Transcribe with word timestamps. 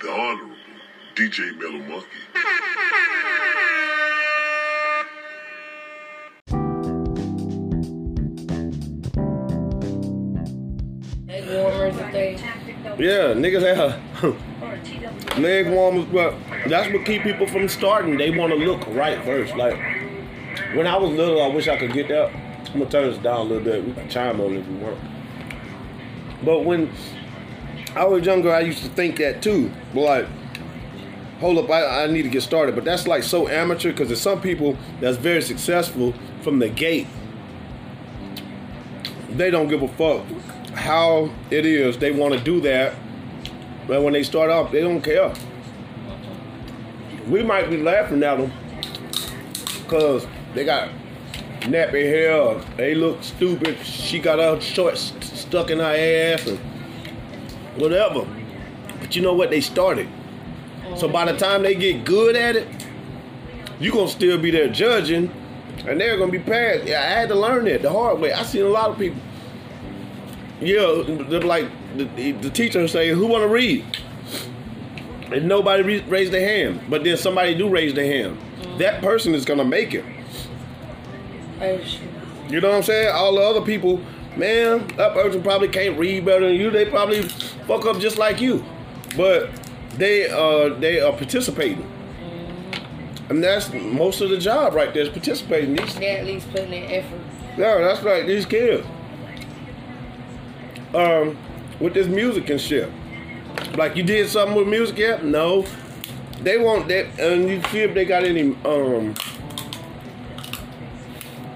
the 0.00 0.10
Honorable 0.10 0.54
DJ 1.14 1.56
Mellow 1.58 1.78
Monkey. 1.88 2.08
Leg 11.26 11.48
warmers 11.48 11.96
and 11.96 12.12
things. 12.12 12.40
Yeah, 12.98 13.34
niggas 13.34 13.74
have 13.74 15.38
leg 15.38 15.68
warmers, 15.68 16.06
but 16.12 16.34
that's 16.68 16.92
what 16.92 17.04
keep 17.04 17.22
people 17.22 17.46
from 17.46 17.68
starting. 17.68 18.16
They 18.16 18.30
want 18.30 18.52
to 18.52 18.58
look 18.58 18.86
right 18.88 19.22
first. 19.24 19.56
Like 19.56 19.76
when 20.74 20.86
I 20.86 20.96
was 20.96 21.10
little, 21.10 21.42
I 21.42 21.48
wish 21.48 21.68
I 21.68 21.76
could 21.76 21.92
get 21.92 22.08
that. 22.08 22.30
I'm 22.72 22.80
gonna 22.80 22.90
turn 22.90 23.10
this 23.10 23.18
down 23.18 23.40
a 23.40 23.42
little 23.44 23.64
bit. 23.64 23.84
We 23.84 23.92
can 23.92 24.08
chime 24.08 24.40
on 24.40 24.54
it 24.54 24.60
if 24.60 24.68
you 24.68 24.76
want. 24.76 24.98
But 26.44 26.60
when 26.64 26.90
I 27.94 28.04
was 28.04 28.26
younger, 28.26 28.52
I 28.52 28.60
used 28.60 28.82
to 28.82 28.88
think 28.90 29.18
that 29.18 29.42
too. 29.42 29.70
But 29.94 30.00
like, 30.00 30.26
hold 31.38 31.58
up, 31.58 31.70
I, 31.70 32.04
I 32.04 32.06
need 32.08 32.22
to 32.22 32.28
get 32.28 32.42
started. 32.42 32.74
But 32.74 32.84
that's 32.84 33.06
like 33.06 33.22
so 33.22 33.48
amateur 33.48 33.92
because 33.92 34.08
there's 34.08 34.20
some 34.20 34.40
people 34.40 34.76
that's 35.00 35.16
very 35.16 35.42
successful 35.42 36.12
from 36.42 36.58
the 36.58 36.68
gate. 36.68 37.06
They 39.30 39.50
don't 39.50 39.68
give 39.68 39.82
a 39.82 39.88
fuck 39.88 40.24
how 40.74 41.30
it 41.50 41.64
is. 41.64 41.98
They 41.98 42.10
want 42.10 42.34
to 42.34 42.40
do 42.40 42.60
that. 42.62 42.94
But 43.86 44.02
when 44.02 44.12
they 44.12 44.22
start 44.22 44.50
off, 44.50 44.72
they 44.72 44.80
don't 44.80 45.02
care. 45.02 45.32
We 47.28 47.42
might 47.42 47.70
be 47.70 47.76
laughing 47.76 48.22
at 48.22 48.38
them 48.38 48.52
because 49.82 50.26
they 50.54 50.64
got 50.64 50.90
nappy 51.60 52.02
hair. 52.02 52.60
They 52.76 52.94
look 52.94 53.22
stupid. 53.22 53.78
She 53.84 54.18
got 54.18 54.38
her 54.38 54.60
shorts 54.60 55.12
stuck 55.20 55.70
in 55.70 55.78
her 55.78 55.84
ass 55.84 56.46
and 56.46 56.58
whatever. 57.76 58.26
But 59.00 59.14
you 59.16 59.22
know 59.22 59.34
what? 59.34 59.50
They 59.50 59.60
started. 59.60 60.08
So 60.96 61.08
by 61.08 61.30
the 61.30 61.36
time 61.36 61.62
they 61.62 61.74
get 61.74 62.04
good 62.04 62.36
at 62.36 62.56
it, 62.56 62.68
you're 63.80 63.92
gonna 63.92 64.08
still 64.08 64.38
be 64.38 64.50
there 64.50 64.68
judging, 64.68 65.30
and 65.86 66.00
they're 66.00 66.16
gonna 66.16 66.30
be 66.30 66.38
past. 66.38 66.84
Yeah, 66.84 67.00
I 67.00 67.06
had 67.06 67.28
to 67.30 67.34
learn 67.34 67.64
that 67.64 67.82
the 67.82 67.90
hard 67.90 68.20
way. 68.20 68.32
I 68.32 68.42
seen 68.44 68.64
a 68.64 68.68
lot 68.68 68.90
of 68.90 68.98
people. 68.98 69.20
Yeah, 70.60 71.02
they're 71.06 71.40
like 71.40 71.66
the, 71.96 72.32
the 72.32 72.50
teacher 72.50 72.86
say, 72.86 73.10
"Who 73.10 73.26
want 73.26 73.42
to 73.42 73.48
read?" 73.48 73.84
And 75.32 75.48
nobody 75.48 75.82
re- 75.82 76.04
raised 76.08 76.32
their 76.32 76.46
hand, 76.46 76.80
but 76.88 77.02
then 77.02 77.16
somebody 77.16 77.54
do 77.54 77.68
raise 77.68 77.94
their 77.94 78.06
hand. 78.06 78.38
That 78.78 79.02
person 79.02 79.34
is 79.34 79.44
gonna 79.44 79.64
make 79.64 79.94
it. 79.94 80.04
You 82.48 82.60
know 82.60 82.68
what 82.68 82.76
I'm 82.76 82.82
saying? 82.82 83.10
All 83.12 83.34
the 83.34 83.40
other 83.40 83.62
people, 83.62 84.00
man, 84.36 84.86
that 84.96 85.14
person 85.14 85.42
probably 85.42 85.68
can't 85.68 85.98
read 85.98 86.24
better 86.24 86.46
than 86.46 86.56
you. 86.56 86.70
They 86.70 86.84
probably 86.84 87.26
fuck 87.66 87.84
up 87.86 87.98
just 87.98 88.18
like 88.18 88.40
you, 88.40 88.64
but 89.16 89.48
they 89.96 90.28
uh 90.28 90.70
they 90.80 91.00
are 91.00 91.12
participating, 91.12 91.88
and 93.28 93.42
that's 93.42 93.72
most 93.72 94.20
of 94.20 94.30
the 94.30 94.38
job 94.38 94.74
right 94.74 94.92
there 94.92 95.02
is 95.04 95.08
participating. 95.08 95.76
These, 95.76 95.94
They 95.96 96.16
at 96.16 96.26
least 96.26 96.50
putting 96.50 96.72
in 96.72 96.90
effort. 96.90 97.20
yeah, 97.56 97.78
that's 97.78 98.02
right. 98.02 98.26
These 98.26 98.46
kids, 98.46 98.86
um, 100.94 101.36
with 101.80 101.94
this 101.94 102.06
music 102.06 102.50
and 102.50 102.60
shit. 102.60 102.90
Like 103.76 103.96
you 103.96 104.02
did 104.02 104.28
something 104.28 104.56
with 104.56 104.68
music 104.68 104.98
yet? 104.98 105.24
No. 105.24 105.64
They 106.42 106.58
want 106.58 106.88
that, 106.88 107.06
and 107.18 107.48
you 107.48 107.62
see 107.70 107.80
if 107.80 107.94
they 107.94 108.04
got 108.04 108.24
any 108.24 108.54
um 108.64 109.14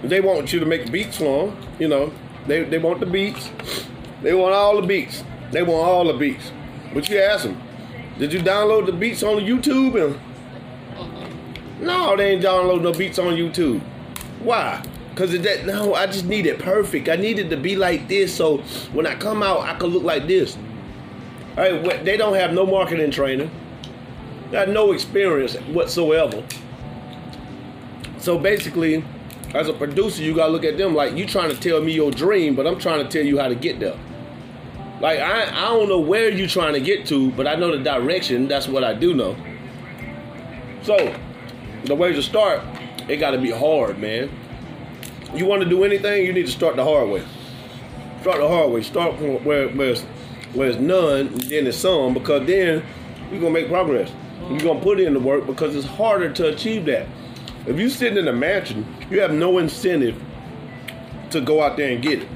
they 0.02 0.20
want 0.20 0.52
you 0.52 0.60
to 0.60 0.66
make 0.66 0.90
beats 0.90 1.18
for 1.18 1.48
them. 1.48 1.56
You 1.78 1.88
know, 1.88 2.12
they 2.46 2.62
they 2.64 2.78
want 2.78 3.00
the 3.00 3.06
beats. 3.06 3.50
They 4.22 4.32
want 4.34 4.54
all 4.54 4.80
the 4.80 4.86
beats. 4.86 5.22
They 5.50 5.62
want 5.62 5.88
all 5.88 6.04
the 6.04 6.12
beats. 6.12 6.52
But 6.92 7.08
you 7.08 7.18
ask 7.18 7.44
them, 7.44 7.60
did 8.18 8.32
you 8.32 8.40
download 8.40 8.86
the 8.86 8.92
beats 8.92 9.22
on 9.22 9.38
YouTube? 9.38 10.04
And 10.04 10.20
no, 11.80 12.16
they 12.16 12.32
ain't 12.32 12.42
download 12.42 12.82
no 12.82 12.92
beats 12.92 13.18
on 13.18 13.34
YouTube. 13.34 13.80
Why? 14.40 14.82
Cause 15.14 15.32
that. 15.32 15.66
No, 15.66 15.94
I 15.94 16.06
just 16.06 16.26
need 16.26 16.46
it 16.46 16.58
perfect. 16.60 17.08
I 17.08 17.16
need 17.16 17.38
it 17.38 17.48
to 17.50 17.56
be 17.56 17.74
like 17.74 18.08
this, 18.08 18.34
so 18.34 18.58
when 18.92 19.06
I 19.06 19.16
come 19.16 19.42
out, 19.42 19.60
I 19.62 19.74
can 19.74 19.88
look 19.88 20.04
like 20.04 20.28
this. 20.28 20.56
All 21.56 21.64
right, 21.64 22.04
they 22.04 22.16
don't 22.16 22.34
have 22.34 22.52
no 22.52 22.64
marketing 22.64 23.10
training. 23.10 23.50
Got 24.52 24.68
no 24.68 24.92
experience 24.92 25.56
whatsoever. 25.72 26.44
So 28.18 28.38
basically, 28.38 29.04
as 29.54 29.68
a 29.68 29.72
producer, 29.72 30.22
you 30.22 30.34
gotta 30.34 30.52
look 30.52 30.64
at 30.64 30.78
them 30.78 30.94
like 30.94 31.16
you 31.16 31.26
trying 31.26 31.50
to 31.50 31.60
tell 31.60 31.80
me 31.80 31.92
your 31.92 32.10
dream, 32.10 32.54
but 32.54 32.66
I'm 32.66 32.78
trying 32.78 33.04
to 33.04 33.08
tell 33.08 33.26
you 33.26 33.38
how 33.38 33.48
to 33.48 33.54
get 33.54 33.80
there. 33.80 33.98
Like 35.00 35.20
I, 35.20 35.44
I 35.44 35.68
don't 35.68 35.88
know 35.88 36.00
where 36.00 36.28
you're 36.28 36.48
trying 36.48 36.74
to 36.74 36.80
get 36.80 37.06
to, 37.06 37.30
but 37.32 37.46
I 37.46 37.54
know 37.54 37.76
the 37.76 37.82
direction. 37.82 38.48
That's 38.48 38.66
what 38.66 38.82
I 38.82 38.94
do 38.94 39.14
know. 39.14 39.36
So, 40.82 41.14
the 41.84 41.94
way 41.94 42.12
to 42.12 42.22
start, 42.22 42.62
it 43.08 43.18
gotta 43.18 43.38
be 43.38 43.50
hard, 43.50 43.98
man. 43.98 44.30
You 45.34 45.46
want 45.46 45.62
to 45.62 45.68
do 45.68 45.84
anything, 45.84 46.24
you 46.24 46.32
need 46.32 46.46
to 46.46 46.52
start 46.52 46.76
the 46.76 46.84
hard 46.84 47.08
way. 47.10 47.22
Start 48.22 48.38
the 48.38 48.48
hard 48.48 48.72
way. 48.72 48.82
Start 48.82 49.16
from 49.18 49.44
where 49.44 49.68
where 49.68 49.94
where 50.54 50.68
it's 50.68 50.78
none, 50.78 51.28
and 51.28 51.40
then 51.42 51.66
it's 51.66 51.76
some, 51.76 52.14
because 52.14 52.46
then 52.46 52.82
you're 53.30 53.40
gonna 53.40 53.52
make 53.52 53.68
progress. 53.68 54.10
You're 54.48 54.60
gonna 54.60 54.80
put 54.80 54.98
in 54.98 55.14
the 55.14 55.20
work 55.20 55.46
because 55.46 55.76
it's 55.76 55.86
harder 55.86 56.32
to 56.32 56.48
achieve 56.48 56.86
that. 56.86 57.06
If 57.66 57.78
you're 57.78 57.90
sitting 57.90 58.18
in 58.18 58.26
a 58.28 58.32
mansion, 58.32 58.86
you 59.10 59.20
have 59.20 59.32
no 59.32 59.58
incentive 59.58 60.20
to 61.30 61.40
go 61.40 61.62
out 61.62 61.76
there 61.76 61.92
and 61.92 62.02
get 62.02 62.22
it. 62.22 62.28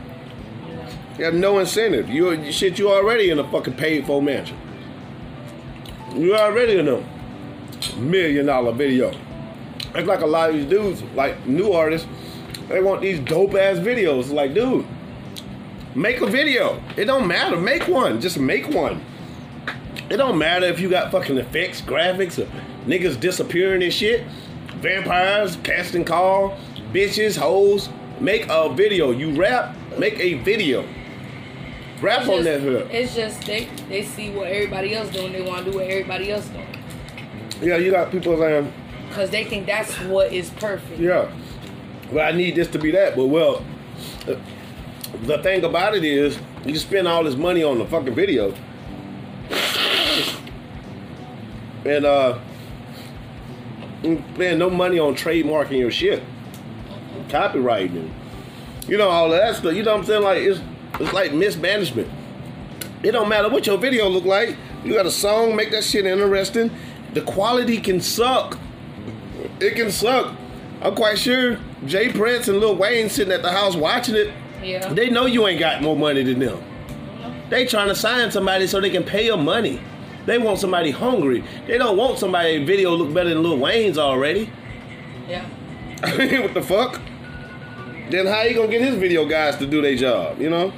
You 1.22 1.26
have 1.26 1.34
no 1.34 1.60
incentive. 1.60 2.08
You 2.08 2.50
shit. 2.50 2.80
You 2.80 2.90
already 2.90 3.30
in 3.30 3.38
a 3.38 3.48
fucking 3.48 3.74
paid 3.74 4.06
for 4.06 4.20
mansion. 4.20 4.58
You 6.16 6.34
already 6.34 6.80
in 6.80 6.88
a 6.88 7.00
million 7.96 8.46
dollar 8.46 8.72
video. 8.72 9.16
It's 9.94 10.08
like 10.08 10.22
a 10.22 10.26
lot 10.26 10.50
of 10.50 10.56
these 10.56 10.66
dudes, 10.66 11.00
like 11.14 11.46
new 11.46 11.70
artists, 11.70 12.08
they 12.68 12.82
want 12.82 13.02
these 13.02 13.20
dope 13.20 13.54
ass 13.54 13.78
videos. 13.78 14.32
Like, 14.32 14.52
dude, 14.52 14.84
make 15.94 16.20
a 16.22 16.26
video. 16.26 16.82
It 16.96 17.04
don't 17.04 17.28
matter. 17.28 17.56
Make 17.56 17.86
one. 17.86 18.20
Just 18.20 18.40
make 18.40 18.66
one. 18.70 19.00
It 20.10 20.16
don't 20.16 20.38
matter 20.38 20.66
if 20.66 20.80
you 20.80 20.90
got 20.90 21.12
fucking 21.12 21.38
effects, 21.38 21.80
graphics, 21.82 22.42
or 22.42 22.50
niggas 22.84 23.20
disappearing 23.20 23.84
and 23.84 23.92
shit. 23.92 24.26
Vampires, 24.80 25.54
casting 25.62 26.04
call, 26.04 26.58
bitches, 26.92 27.38
hoes. 27.38 27.90
Make 28.18 28.46
a 28.48 28.74
video. 28.74 29.12
You 29.12 29.40
rap, 29.40 29.76
make 30.00 30.18
a 30.18 30.34
video. 30.42 30.84
Rap 32.02 32.20
It's 32.22 32.28
on 32.28 32.34
just, 32.38 32.44
that 32.44 32.60
hood. 32.60 32.88
it's 32.90 33.14
just 33.14 33.46
they 33.46 33.68
they 33.88 34.02
see 34.02 34.30
what 34.30 34.48
everybody 34.48 34.94
else 34.94 35.10
doing. 35.10 35.32
They 35.32 35.40
want 35.42 35.64
to 35.64 35.70
do 35.70 35.78
what 35.78 35.86
everybody 35.86 36.30
else 36.32 36.46
doing. 36.48 36.66
Yeah, 37.62 37.76
you 37.76 37.92
got 37.92 38.10
people 38.10 38.36
saying, 38.36 38.72
because 39.08 39.30
they 39.30 39.44
think 39.44 39.66
that's 39.66 39.94
what 40.00 40.32
is 40.32 40.50
perfect. 40.50 40.98
yeah, 40.98 41.30
well, 42.10 42.26
I 42.26 42.32
need 42.36 42.56
this 42.56 42.66
to 42.68 42.78
be 42.78 42.90
that. 42.90 43.14
But 43.14 43.26
well, 43.26 43.64
the- 44.26 44.40
the 45.26 45.38
thing 45.42 45.62
about 45.62 45.94
it 45.94 46.02
is, 46.04 46.36
you 46.64 46.76
spend 46.76 47.06
all 47.06 47.22
this 47.22 47.36
money 47.36 47.62
on 47.62 47.78
the 47.78 47.84
fucking 47.86 48.14
video, 48.14 48.52
and 51.84 52.04
uh, 52.04 52.38
you 54.02 54.22
spend 54.34 54.58
no 54.58 54.70
money 54.70 54.98
on 54.98 55.14
trademarking 55.14 55.78
your 55.78 55.90
shit, 55.90 56.22
copyrighting, 57.28 58.10
you 58.88 58.96
know 58.96 59.08
all 59.08 59.28
that 59.30 59.54
stuff. 59.56 59.74
You 59.74 59.82
know 59.82 59.92
what 59.92 60.00
I'm 60.00 60.06
saying? 60.06 60.22
Like 60.22 60.38
it's 60.38 60.60
it's 61.00 61.12
like 61.12 61.32
mismanagement. 61.32 62.08
It 63.02 63.12
don't 63.12 63.28
matter 63.28 63.48
what 63.48 63.66
your 63.66 63.78
video 63.78 64.08
look 64.08 64.24
like. 64.24 64.56
You 64.84 64.94
got 64.94 65.06
a 65.06 65.10
song, 65.10 65.56
make 65.56 65.70
that 65.72 65.84
shit 65.84 66.06
interesting. 66.06 66.70
The 67.14 67.22
quality 67.22 67.78
can 67.80 68.00
suck. 68.00 68.58
It 69.60 69.74
can 69.74 69.90
suck. 69.90 70.34
I'm 70.80 70.94
quite 70.94 71.18
sure 71.18 71.58
Jay 71.86 72.10
Prince 72.10 72.48
and 72.48 72.58
Lil 72.58 72.76
Wayne 72.76 73.08
sitting 73.08 73.32
at 73.32 73.42
the 73.42 73.50
house 73.50 73.76
watching 73.76 74.14
it. 74.14 74.32
Yeah. 74.62 74.92
They 74.92 75.10
know 75.10 75.26
you 75.26 75.46
ain't 75.46 75.60
got 75.60 75.82
more 75.82 75.96
money 75.96 76.22
than 76.22 76.38
them. 76.38 76.62
They 77.50 77.66
trying 77.66 77.88
to 77.88 77.94
sign 77.94 78.30
somebody 78.30 78.66
so 78.66 78.80
they 78.80 78.90
can 78.90 79.04
pay 79.04 79.28
them 79.28 79.44
money. 79.44 79.80
They 80.26 80.38
want 80.38 80.58
somebody 80.58 80.90
hungry. 80.90 81.44
They 81.66 81.78
don't 81.78 81.96
want 81.96 82.18
somebody 82.18 82.64
video 82.64 82.92
look 82.92 83.12
better 83.12 83.30
than 83.30 83.42
Lil 83.42 83.58
Wayne's 83.58 83.98
already. 83.98 84.48
yeah. 85.28 85.44
what 86.42 86.54
the 86.54 86.62
fuck? 86.62 87.00
Then 88.10 88.26
how 88.26 88.42
you 88.42 88.54
gonna 88.54 88.68
get 88.68 88.80
his 88.80 88.96
video 88.96 89.24
guys 89.26 89.56
to 89.58 89.66
do 89.66 89.80
their 89.82 89.94
job? 89.96 90.40
You 90.40 90.50
know. 90.50 90.72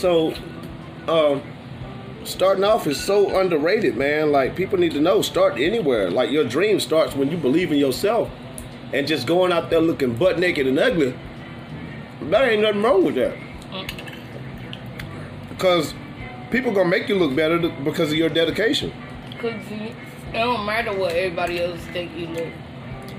So, 0.00 0.32
um, 1.08 1.42
starting 2.24 2.64
off 2.64 2.86
is 2.86 2.98
so 2.98 3.38
underrated, 3.38 3.98
man. 3.98 4.32
Like 4.32 4.56
people 4.56 4.78
need 4.78 4.92
to 4.92 5.00
know. 5.00 5.20
Start 5.20 5.58
anywhere. 5.58 6.10
Like 6.10 6.30
your 6.30 6.44
dream 6.44 6.80
starts 6.80 7.14
when 7.14 7.30
you 7.30 7.36
believe 7.36 7.70
in 7.70 7.76
yourself, 7.78 8.30
and 8.94 9.06
just 9.06 9.26
going 9.26 9.52
out 9.52 9.68
there 9.68 9.80
looking 9.80 10.14
butt 10.14 10.38
naked 10.38 10.66
and 10.66 10.78
ugly. 10.78 11.14
That 12.30 12.48
ain't 12.50 12.62
nothing 12.62 12.82
wrong 12.82 13.04
with 13.04 13.16
that. 13.16 13.36
Because 15.50 15.92
people 16.50 16.72
gonna 16.72 16.88
make 16.88 17.06
you 17.06 17.16
look 17.16 17.36
better 17.36 17.58
because 17.84 18.10
of 18.10 18.16
your 18.16 18.30
dedication. 18.30 18.92
Cause 19.38 19.52
it 19.70 19.94
don't 20.32 20.64
matter 20.64 20.94
what 20.96 21.12
everybody 21.12 21.62
else 21.62 21.80
think 21.92 22.16
you 22.16 22.26
look. 22.28 22.48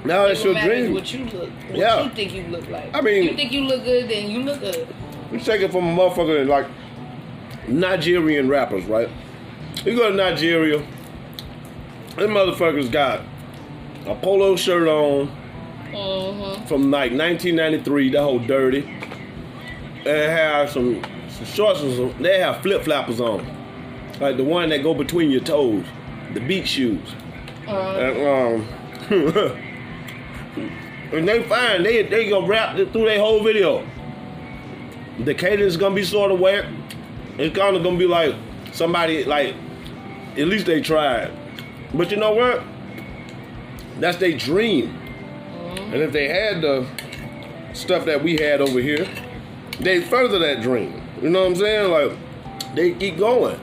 Now 0.03 0.25
It 0.25 0.31
it's 0.31 0.43
your 0.43 0.55
dream. 0.59 0.95
what 0.95 1.13
you 1.13 1.25
look. 1.25 1.49
What 1.49 1.77
Yeah. 1.77 2.03
you 2.03 2.09
think 2.09 2.33
you 2.33 2.43
look 2.49 2.67
like. 2.69 2.89
I 2.95 3.01
mean- 3.01 3.23
you 3.23 3.35
think 3.35 3.51
you 3.51 3.61
look 3.65 3.83
good, 3.83 4.09
then 4.09 4.31
you 4.31 4.39
look 4.41 4.59
good. 4.61 4.87
Take 5.39 5.61
it 5.61 5.71
from 5.71 5.87
a 5.87 5.95
motherfucker 6.01 6.45
like 6.47 6.67
Nigerian 7.67 8.49
rappers, 8.49 8.85
right? 8.85 9.09
You 9.85 9.95
go 9.95 10.09
to 10.11 10.15
Nigeria, 10.15 10.79
them 12.17 12.31
motherfuckers 12.31 12.91
got 12.91 13.21
a 14.05 14.15
polo 14.15 14.55
shirt 14.55 14.87
on 14.87 15.37
Mm-hmm. 15.91 16.65
from 16.67 16.89
like 16.89 17.11
1993, 17.11 18.11
that 18.11 18.21
whole 18.23 18.39
dirty. 18.39 18.79
and 18.79 20.07
have 20.07 20.69
some, 20.69 21.01
some 21.27 21.45
shorts 21.45 21.81
and 21.81 21.93
some, 21.95 22.23
they 22.23 22.39
have 22.39 22.61
flip 22.61 22.83
floppers 22.83 23.19
on. 23.19 23.45
Like 24.21 24.37
the 24.37 24.43
one 24.45 24.69
that 24.69 24.83
go 24.83 24.93
between 24.93 25.29
your 25.31 25.41
toes, 25.41 25.83
the 26.33 26.39
beach 26.39 26.67
shoes. 26.67 27.13
Uh, 27.67 27.71
And, 27.97 28.63
um, 29.11 29.57
and 31.13 31.27
they 31.27 31.43
fine. 31.43 31.83
They 31.83 32.03
they 32.03 32.29
gonna 32.29 32.47
rap 32.47 32.77
it 32.77 32.91
through 32.93 33.05
their 33.05 33.19
whole 33.19 33.43
video. 33.43 33.85
The 35.19 35.33
cadence 35.33 35.73
is 35.73 35.77
gonna 35.77 35.95
be 35.95 36.03
sort 36.03 36.31
of 36.31 36.39
wet. 36.39 36.65
It's 37.37 37.55
kind 37.55 37.75
of 37.75 37.83
gonna 37.83 37.97
be 37.97 38.07
like 38.07 38.35
somebody 38.71 39.23
like. 39.23 39.55
At 40.37 40.47
least 40.47 40.65
they 40.65 40.79
tried. 40.79 41.29
But 41.93 42.09
you 42.09 42.17
know 42.17 42.31
what? 42.31 42.63
That's 43.99 44.17
their 44.17 44.37
dream. 44.37 44.87
Mm-hmm. 44.87 45.93
And 45.93 46.01
if 46.01 46.13
they 46.13 46.29
had 46.29 46.61
the 46.61 46.87
stuff 47.73 48.05
that 48.05 48.23
we 48.23 48.37
had 48.37 48.61
over 48.61 48.79
here, 48.79 49.07
they 49.79 50.01
further 50.01 50.39
that 50.39 50.61
dream. 50.61 51.01
You 51.21 51.29
know 51.29 51.41
what 51.41 51.49
I'm 51.49 51.55
saying? 51.55 51.91
Like 51.91 52.75
they 52.75 52.93
keep 52.93 53.17
going. 53.17 53.59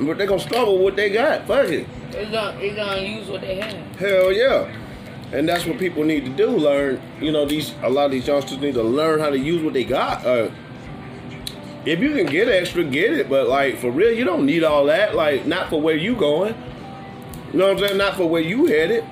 But 0.00 0.18
they 0.18 0.26
gonna 0.26 0.40
struggle 0.40 0.74
with 0.74 0.82
what 0.82 0.96
they 0.96 1.10
got. 1.10 1.46
Fuck 1.46 1.68
it. 1.68 1.86
it's 2.10 2.30
gonna, 2.30 2.58
it's 2.58 2.76
gonna 2.76 3.00
use 3.00 3.28
what 3.28 3.40
they 3.40 3.56
have. 3.56 3.96
Hell 3.96 4.32
yeah. 4.32 4.83
And 5.34 5.48
that's 5.48 5.66
what 5.66 5.78
people 5.80 6.04
need 6.04 6.24
to 6.26 6.30
do. 6.30 6.46
Learn, 6.46 7.02
you 7.20 7.32
know, 7.32 7.44
these 7.44 7.74
a 7.82 7.90
lot 7.90 8.06
of 8.06 8.12
these 8.12 8.26
youngsters 8.26 8.58
need 8.58 8.74
to 8.74 8.84
learn 8.84 9.18
how 9.18 9.30
to 9.30 9.38
use 9.38 9.62
what 9.62 9.72
they 9.72 9.82
got. 9.82 10.24
Uh, 10.24 10.48
if 11.84 11.98
you 11.98 12.14
can 12.14 12.26
get 12.26 12.48
extra, 12.48 12.84
get 12.84 13.12
it. 13.12 13.28
But 13.28 13.48
like 13.48 13.78
for 13.78 13.90
real, 13.90 14.12
you 14.12 14.24
don't 14.24 14.46
need 14.46 14.62
all 14.62 14.84
that. 14.86 15.16
Like 15.16 15.44
not 15.44 15.70
for 15.70 15.80
where 15.80 15.96
you 15.96 16.14
going. 16.14 16.54
You 17.52 17.58
know 17.58 17.66
what 17.66 17.82
I'm 17.82 17.88
saying? 17.88 17.98
Not 17.98 18.14
for 18.14 18.28
where 18.28 18.42
you 18.42 18.66
headed. 18.66 19.04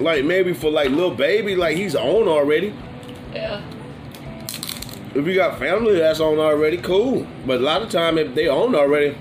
Like 0.00 0.24
maybe 0.24 0.52
for 0.54 0.70
like 0.72 0.90
little 0.90 1.14
baby, 1.14 1.54
like 1.54 1.76
he's 1.76 1.94
on 1.94 2.26
already. 2.26 2.74
Yeah. 3.32 3.62
If 5.14 5.24
you 5.24 5.36
got 5.36 5.60
family 5.60 5.96
that's 5.98 6.18
on 6.18 6.40
already, 6.40 6.78
cool. 6.78 7.28
But 7.46 7.60
a 7.60 7.62
lot 7.62 7.80
of 7.80 7.90
time 7.90 8.18
if 8.18 8.34
they 8.34 8.48
own 8.48 8.74
already, 8.74 9.16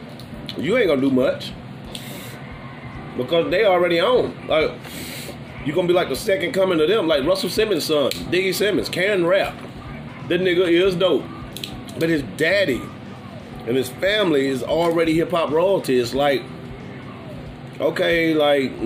you 0.58 0.78
ain't 0.78 0.88
gonna 0.88 1.00
do 1.00 1.12
much. 1.12 1.54
Because 3.18 3.52
they 3.52 3.66
already 3.66 4.02
own. 4.02 4.36
Like 4.48 4.72
you 5.66 5.74
gonna 5.74 5.88
be 5.88 5.94
like 5.94 6.10
the 6.10 6.16
second 6.16 6.52
coming 6.52 6.78
to 6.78 6.86
them, 6.88 7.08
like 7.08 7.24
Russell 7.26 7.50
Simmons' 7.50 7.86
son, 7.86 8.12
Diggy 8.12 8.54
Simmons, 8.54 8.90
can 8.90 9.26
rap. 9.26 9.56
That 10.28 10.42
nigga 10.42 10.68
is 10.70 10.96
dope. 10.96 11.24
But 12.00 12.10
his 12.10 12.24
daddy 12.38 12.82
and 13.66 13.78
his 13.78 13.90
family 13.90 14.48
is 14.48 14.64
already 14.64 15.14
hip 15.14 15.32
hop 15.32 15.52
royalty. 15.52 15.98
It's 16.00 16.14
like, 16.14 16.42
okay, 17.80 18.34
like 18.34 18.78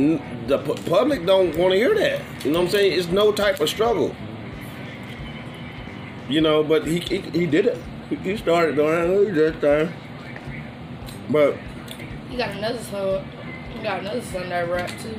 the 0.47 0.59
pu- 0.59 0.75
public 0.89 1.25
don't 1.25 1.55
want 1.57 1.73
to 1.73 1.77
hear 1.77 1.95
that. 1.95 2.21
You 2.45 2.51
know 2.51 2.59
what 2.59 2.65
I'm 2.65 2.71
saying? 2.71 2.99
It's 2.99 3.07
no 3.07 3.31
type 3.31 3.59
of 3.59 3.69
struggle. 3.69 4.15
You 6.29 6.41
know, 6.41 6.63
but 6.63 6.85
he 6.85 6.99
he, 6.99 7.19
he 7.19 7.45
did 7.45 7.67
it. 7.67 7.77
He, 8.23 8.37
started 8.37 8.75
doing 8.75 9.33
that 9.33 9.59
thing. 9.59 9.91
But 11.29 11.57
He 12.29 12.37
got 12.37 12.51
another 12.51 12.79
son. 12.79 13.25
He 13.73 13.83
got 13.83 13.99
another 14.01 14.21
son 14.21 14.49
that 14.49 14.69
rap 14.69 14.89
too. 15.01 15.15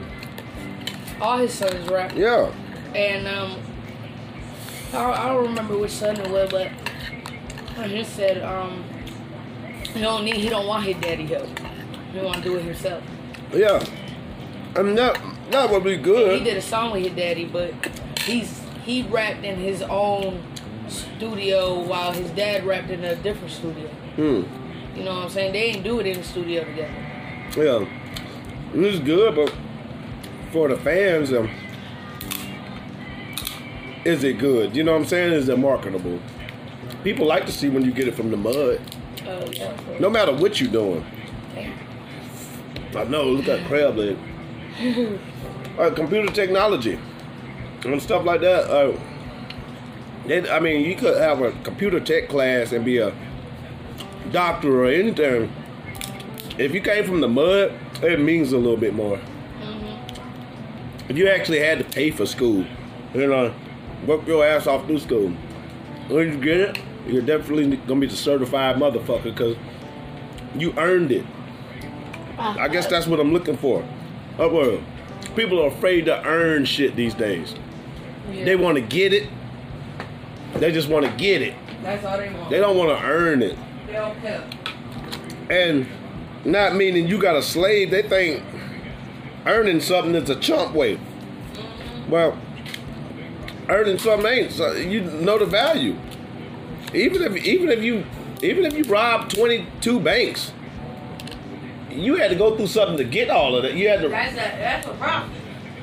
All 1.20 1.38
his 1.38 1.52
sons 1.52 1.88
rap. 1.90 2.12
yeah, 2.14 2.52
And 2.94 3.26
um, 3.26 3.60
I, 4.92 5.04
I 5.12 5.28
don't 5.28 5.46
remember 5.48 5.76
which 5.76 5.90
son 5.90 6.16
it 6.16 6.30
was, 6.30 6.50
but 6.50 6.70
he 7.88 8.04
said 8.04 8.42
um, 8.44 8.84
he 9.94 10.00
don't 10.00 10.24
need, 10.24 10.36
he 10.36 10.48
don't 10.48 10.66
want 10.66 10.84
his 10.84 10.96
daddy 10.96 11.26
help. 11.26 11.48
He 12.12 12.20
want 12.20 12.36
to 12.38 12.42
do 12.42 12.56
it 12.56 12.62
himself. 12.62 13.02
yeah. 13.52 13.84
I 14.76 14.82
mean 14.82 14.94
that 14.96 15.20
that 15.50 15.70
would 15.70 15.82
be 15.82 15.96
good. 15.96 16.38
He 16.38 16.44
did 16.44 16.56
a 16.56 16.62
song 16.62 16.92
with 16.92 17.02
his 17.02 17.12
daddy, 17.14 17.46
but 17.46 17.72
he's 18.20 18.60
he 18.84 19.02
rapped 19.02 19.44
in 19.44 19.56
his 19.58 19.82
own 19.82 20.42
studio 20.88 21.80
while 21.82 22.12
his 22.12 22.30
dad 22.32 22.64
rapped 22.64 22.90
in 22.90 23.02
a 23.02 23.16
different 23.16 23.50
studio. 23.50 23.88
Hmm. 24.16 24.42
You 24.96 25.04
know 25.04 25.14
what 25.14 25.24
I'm 25.24 25.30
saying? 25.30 25.52
They 25.52 25.62
ain't 25.64 25.84
do 25.84 26.00
it 26.00 26.06
in 26.06 26.18
the 26.18 26.22
studio 26.24 26.64
together. 26.64 26.94
Yeah, 27.56 27.86
it's 28.74 28.98
good, 29.00 29.34
but 29.34 29.52
for 30.52 30.68
the 30.68 30.76
fans, 30.76 31.32
um, 31.32 31.50
is 34.04 34.24
it 34.24 34.38
good? 34.38 34.74
You 34.76 34.84
know 34.84 34.92
what 34.92 35.02
I'm 35.02 35.06
saying? 35.06 35.32
Is 35.32 35.48
it 35.48 35.58
marketable? 35.58 36.18
People 37.04 37.26
like 37.26 37.46
to 37.46 37.52
see 37.52 37.68
when 37.68 37.84
you 37.84 37.92
get 37.92 38.08
it 38.08 38.14
from 38.14 38.30
the 38.30 38.36
mud, 38.36 38.80
Uh, 39.26 39.46
yeah. 39.52 39.72
no 40.00 40.08
matter 40.08 40.32
what 40.32 40.60
you're 40.60 40.70
doing. 40.70 41.04
I 42.96 43.04
know. 43.04 43.24
Look 43.24 43.48
at 43.48 43.66
crab 43.66 43.96
leg. 43.96 44.16
uh, 45.78 45.90
computer 45.90 46.32
technology 46.32 46.98
and 47.84 48.02
stuff 48.02 48.24
like 48.24 48.40
that. 48.40 48.64
Uh, 48.70 48.98
they, 50.26 50.48
I 50.50 50.58
mean, 50.60 50.84
you 50.84 50.96
could 50.96 51.16
have 51.18 51.40
a 51.42 51.52
computer 51.62 52.00
tech 52.00 52.28
class 52.28 52.72
and 52.72 52.84
be 52.84 52.98
a 52.98 53.12
doctor 54.32 54.82
or 54.84 54.86
anything. 54.86 55.52
If 56.58 56.72
you 56.74 56.80
came 56.80 57.04
from 57.04 57.20
the 57.20 57.28
mud, 57.28 57.72
it 58.02 58.20
means 58.20 58.52
a 58.52 58.58
little 58.58 58.76
bit 58.76 58.94
more. 58.94 59.20
If 61.08 61.16
you 61.16 61.28
actually 61.28 61.60
had 61.60 61.78
to 61.78 61.84
pay 61.84 62.10
for 62.10 62.26
school, 62.26 62.66
you 63.14 63.24
uh, 63.24 63.26
know, 63.26 63.54
work 64.06 64.26
your 64.26 64.44
ass 64.44 64.66
off 64.66 64.86
through 64.86 64.98
school. 64.98 65.30
When 66.08 66.32
you 66.32 66.38
get 66.38 66.60
it, 66.60 66.78
you're 67.06 67.22
definitely 67.22 67.76
gonna 67.76 68.00
be 68.00 68.06
the 68.06 68.16
certified 68.16 68.76
motherfucker 68.76 69.24
because 69.24 69.56
you 70.54 70.74
earned 70.76 71.12
it. 71.12 71.24
I 72.38 72.68
guess 72.68 72.86
that's 72.86 73.06
what 73.06 73.20
I'm 73.20 73.32
looking 73.32 73.56
for. 73.56 73.82
Uh, 74.38 74.46
Upward. 74.46 74.80
People 75.34 75.62
are 75.62 75.68
afraid 75.68 76.04
to 76.06 76.24
earn 76.24 76.64
shit 76.64 76.94
these 76.94 77.14
days. 77.14 77.54
Yeah. 78.30 78.44
They 78.44 78.56
want 78.56 78.76
to 78.76 78.82
get 78.82 79.12
it. 79.12 79.28
They 80.54 80.72
just 80.72 80.88
want 80.88 81.06
to 81.06 81.12
get 81.12 81.42
it. 81.42 81.54
That's 81.82 82.04
all 82.04 82.18
they 82.18 82.32
want. 82.32 82.50
They 82.50 82.58
don't 82.58 82.76
want 82.76 82.90
to 82.90 83.04
earn 83.04 83.42
it. 83.42 83.56
They 83.86 83.92
don't 83.94 84.20
care. 84.20 84.48
And 85.50 85.86
not 86.44 86.74
meaning 86.76 87.08
you 87.08 87.20
got 87.20 87.36
a 87.36 87.42
slave. 87.42 87.90
They 87.90 88.02
think 88.02 88.44
earning 89.46 89.80
something 89.80 90.14
is 90.14 90.28
a 90.30 90.36
chump 90.36 90.74
way. 90.74 90.98
Well, 92.08 92.38
earning 93.68 93.98
something 93.98 94.30
ain't. 94.30 94.52
So 94.52 94.72
you 94.72 95.02
know 95.02 95.38
the 95.38 95.46
value. 95.46 95.96
Even 96.94 97.22
if 97.22 97.36
even 97.44 97.68
if 97.68 97.82
you 97.82 98.04
even 98.42 98.64
if 98.64 98.74
you 98.74 98.84
rob 98.84 99.28
22 99.30 100.00
banks, 100.00 100.52
you 101.90 102.16
had 102.16 102.30
to 102.30 102.36
go 102.36 102.56
through 102.56 102.68
something 102.68 102.96
to 102.96 103.04
get 103.04 103.30
all 103.30 103.56
of 103.56 103.62
that. 103.62 103.74
You 103.74 103.88
had 103.88 104.00
to 104.02 104.08
That's 104.08 104.32
a 104.32 104.36
that's 104.36 104.86
a 104.86 104.92
problem. 104.94 105.32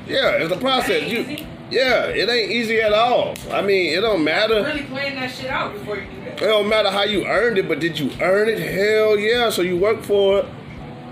Yeah, 0.06 0.30
it's 0.32 0.52
a 0.52 0.58
process. 0.58 1.10
You, 1.10 1.20
easy. 1.20 1.46
yeah, 1.70 2.04
it 2.06 2.28
ain't 2.28 2.50
easy 2.50 2.80
at 2.80 2.92
all. 2.92 3.34
I 3.50 3.60
mean, 3.60 3.92
it 3.96 4.00
don't 4.00 4.22
matter. 4.22 4.62
Really 4.62 4.84
playing 4.84 5.16
that 5.16 5.32
shit 5.32 5.50
out 5.50 5.72
before 5.72 5.96
you 5.96 6.06
do 6.06 6.20
that. 6.20 6.42
It 6.42 6.46
don't 6.46 6.68
matter 6.68 6.90
how 6.90 7.02
you 7.02 7.26
earned 7.26 7.58
it, 7.58 7.66
but 7.66 7.80
did 7.80 7.98
you 7.98 8.10
earn 8.20 8.48
it? 8.48 8.58
Hell 8.58 9.18
yeah. 9.18 9.50
So 9.50 9.62
you 9.62 9.76
worked 9.76 10.04
for 10.04 10.40
it. 10.40 10.46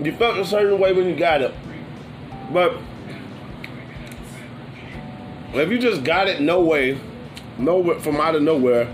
You 0.01 0.15
felt 0.15 0.37
a 0.37 0.45
certain 0.45 0.79
way 0.79 0.93
when 0.93 1.07
you 1.07 1.15
got 1.15 1.41
it. 1.41 1.53
But 2.51 2.77
if 5.53 5.69
you 5.69 5.79
just 5.79 6.03
got 6.03 6.27
it 6.27 6.41
no 6.41 6.61
way, 6.61 6.99
nowhere 7.57 7.99
from 7.99 8.17
out 8.17 8.35
of 8.35 8.41
nowhere, 8.41 8.93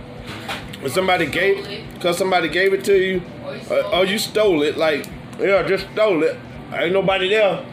and 0.82 0.92
somebody 0.92 1.26
gave, 1.26 1.86
cause 2.00 2.18
somebody 2.18 2.50
gave 2.50 2.74
it 2.74 2.84
to 2.86 2.98
you, 2.98 3.22
uh, 3.70 4.00
or 4.00 4.06
you 4.06 4.18
stole 4.18 4.62
it, 4.64 4.78
like 4.78 5.08
yeah, 5.40 5.64
just 5.64 5.88
stole 5.92 6.24
it. 6.24 6.38
Ain't 6.74 6.94
nobody 6.94 7.30
there. 7.30 7.66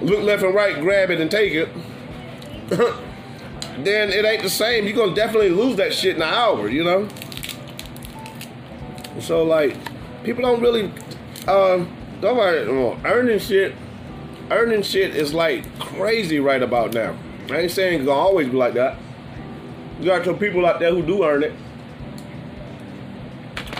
Look 0.00 0.22
left 0.22 0.42
and 0.42 0.54
right, 0.54 0.78
grab 0.80 1.10
it 1.10 1.20
and 1.20 1.30
take 1.30 1.52
it. 1.52 1.68
then 3.84 4.10
it 4.10 4.24
ain't 4.24 4.42
the 4.42 4.50
same. 4.50 4.86
You're 4.86 4.96
gonna 4.96 5.14
definitely 5.14 5.50
lose 5.50 5.76
that 5.76 5.92
shit 5.92 6.16
in 6.16 6.22
an 6.22 6.28
hour, 6.28 6.68
you 6.68 6.82
know? 6.82 7.08
So 9.20 9.44
like 9.44 9.76
people 10.24 10.42
don't 10.42 10.60
really 10.60 10.90
um 11.46 11.94
don't 12.20 12.36
worry, 12.36 12.66
well, 12.72 12.98
earning 13.04 13.38
shit 13.38 13.74
earning 14.52 14.82
shit 14.82 15.16
is 15.16 15.32
like 15.32 15.78
crazy 15.78 16.38
right 16.40 16.62
about 16.62 16.92
now. 16.92 17.16
I 17.50 17.58
ain't 17.58 17.70
saying 17.70 18.00
it's 18.00 18.06
gonna 18.06 18.20
always 18.20 18.48
be 18.48 18.56
like 18.56 18.74
that. 18.74 18.98
You 19.98 20.06
got 20.06 20.24
some 20.24 20.38
people 20.38 20.66
out 20.66 20.80
there 20.80 20.92
who 20.92 21.02
do 21.02 21.24
earn 21.24 21.42
it. 21.42 21.52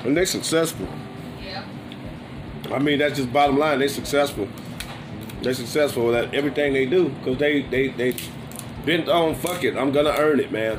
And 0.05 0.17
they 0.17 0.25
successful. 0.25 0.89
Yeah. 1.45 1.65
I 2.71 2.79
mean 2.79 2.99
that's 2.99 3.17
just 3.17 3.33
bottom 3.33 3.59
line, 3.59 3.79
they 3.79 3.89
successful. 3.89 4.49
They're 5.43 5.55
successful 5.55 6.15
at 6.15 6.33
everything 6.35 6.73
they 6.73 6.87
do 6.87 7.09
because 7.09 7.39
they 7.39 7.63
they 7.63 7.89
they 7.89 8.15
bent 8.87 9.09
on 9.09 9.35
fuck 9.35 9.65
it. 9.65 9.77
I'm 9.77 9.93
gonna 9.93 10.15
earn 10.19 10.41
it, 10.41 10.53
man. 10.53 10.79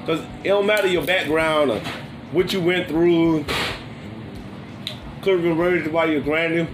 Because 0.00 0.20
it 0.42 0.48
don't 0.48 0.66
matter 0.66 0.88
your 0.88 1.04
background 1.04 1.70
or 1.70 1.80
what 2.32 2.52
you 2.52 2.60
went 2.60 2.88
through. 2.88 3.44
Could 5.22 5.34
have 5.34 5.42
been 5.42 5.58
raised 5.58 5.92
by 5.92 6.06
your 6.06 6.20
granny. 6.20 6.66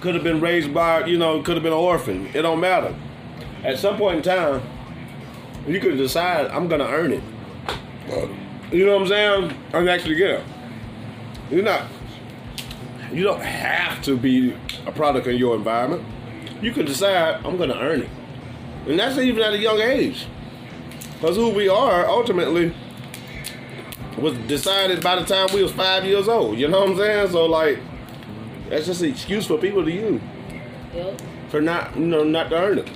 Could 0.00 0.14
have 0.14 0.24
been 0.24 0.40
raised 0.40 0.72
by 0.72 1.06
you 1.06 1.18
know. 1.18 1.42
Could 1.42 1.56
have 1.56 1.62
been 1.62 1.72
an 1.72 1.78
orphan. 1.78 2.26
It 2.34 2.42
don't 2.42 2.60
matter. 2.60 2.94
At 3.64 3.78
some 3.78 3.96
point 3.96 4.18
in 4.18 4.22
time, 4.22 4.62
you 5.66 5.80
could 5.80 5.96
decide 5.96 6.46
I'm 6.50 6.68
gonna 6.68 6.86
earn 6.86 7.12
it. 7.12 7.22
You 8.72 8.84
know 8.84 8.94
what 8.94 9.02
I'm 9.02 9.08
saying? 9.08 9.54
I'm 9.72 9.88
actually 9.88 10.16
get 10.16 10.30
it. 10.30 10.44
You're 11.50 11.62
not. 11.62 11.84
You 13.12 13.24
don't 13.24 13.40
have 13.40 14.02
to 14.02 14.16
be 14.16 14.54
a 14.86 14.92
product 14.92 15.26
of 15.26 15.34
your 15.34 15.56
environment. 15.56 16.04
You 16.60 16.72
can 16.72 16.84
decide 16.84 17.36
I'm 17.46 17.56
going 17.56 17.70
to 17.70 17.78
earn 17.78 18.02
it, 18.02 18.10
and 18.86 18.98
that's 18.98 19.16
even 19.16 19.42
at 19.42 19.54
a 19.54 19.58
young 19.58 19.80
age. 19.80 20.26
Because 21.14 21.36
who 21.36 21.50
we 21.50 21.68
are 21.68 22.06
ultimately 22.06 22.74
was 24.18 24.36
decided 24.46 25.02
by 25.02 25.16
the 25.16 25.24
time 25.24 25.48
we 25.54 25.62
was 25.62 25.72
five 25.72 26.04
years 26.04 26.28
old. 26.28 26.58
You 26.58 26.68
know 26.68 26.80
what 26.80 26.90
I'm 26.90 26.96
saying? 26.96 27.30
So 27.30 27.46
like, 27.46 27.78
that's 28.68 28.86
just 28.86 29.02
an 29.02 29.10
excuse 29.10 29.46
for 29.46 29.58
people 29.58 29.84
to 29.84 29.90
use 29.90 30.20
Yep. 30.94 31.20
for 31.48 31.60
not, 31.60 31.96
you 31.96 32.06
know, 32.06 32.24
not 32.24 32.50
to 32.50 32.56
earn 32.56 32.78
it. 32.78 32.88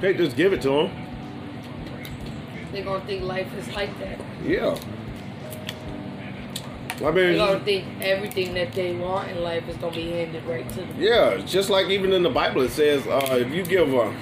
They 0.00 0.14
just 0.14 0.36
give 0.36 0.52
it 0.52 0.62
to 0.62 0.68
them. 0.68 0.90
They're 2.72 2.84
gonna 2.84 3.04
think 3.04 3.22
life 3.22 3.48
is 3.58 3.68
like 3.74 3.98
that. 4.00 4.18
Yeah. 4.44 4.76
I 6.98 7.04
mean, 7.04 7.14
They're 7.14 7.36
gonna 7.36 7.60
think 7.60 7.84
everything 8.02 8.54
that 8.54 8.72
they 8.72 8.94
want 8.94 9.30
in 9.30 9.42
life 9.42 9.66
is 9.68 9.76
gonna 9.76 9.94
be 9.96 10.10
handed 10.10 10.44
right 10.44 10.68
to 10.70 10.76
them. 10.76 10.94
yeah, 10.98 11.38
just 11.46 11.70
like 11.70 11.88
even 11.88 12.12
in 12.12 12.22
the 12.22 12.30
Bible 12.30 12.62
it 12.62 12.70
says, 12.70 13.06
uh, 13.06 13.36
if 13.40 13.52
you 13.54 13.64
give 13.64 13.92
a, 13.94 14.14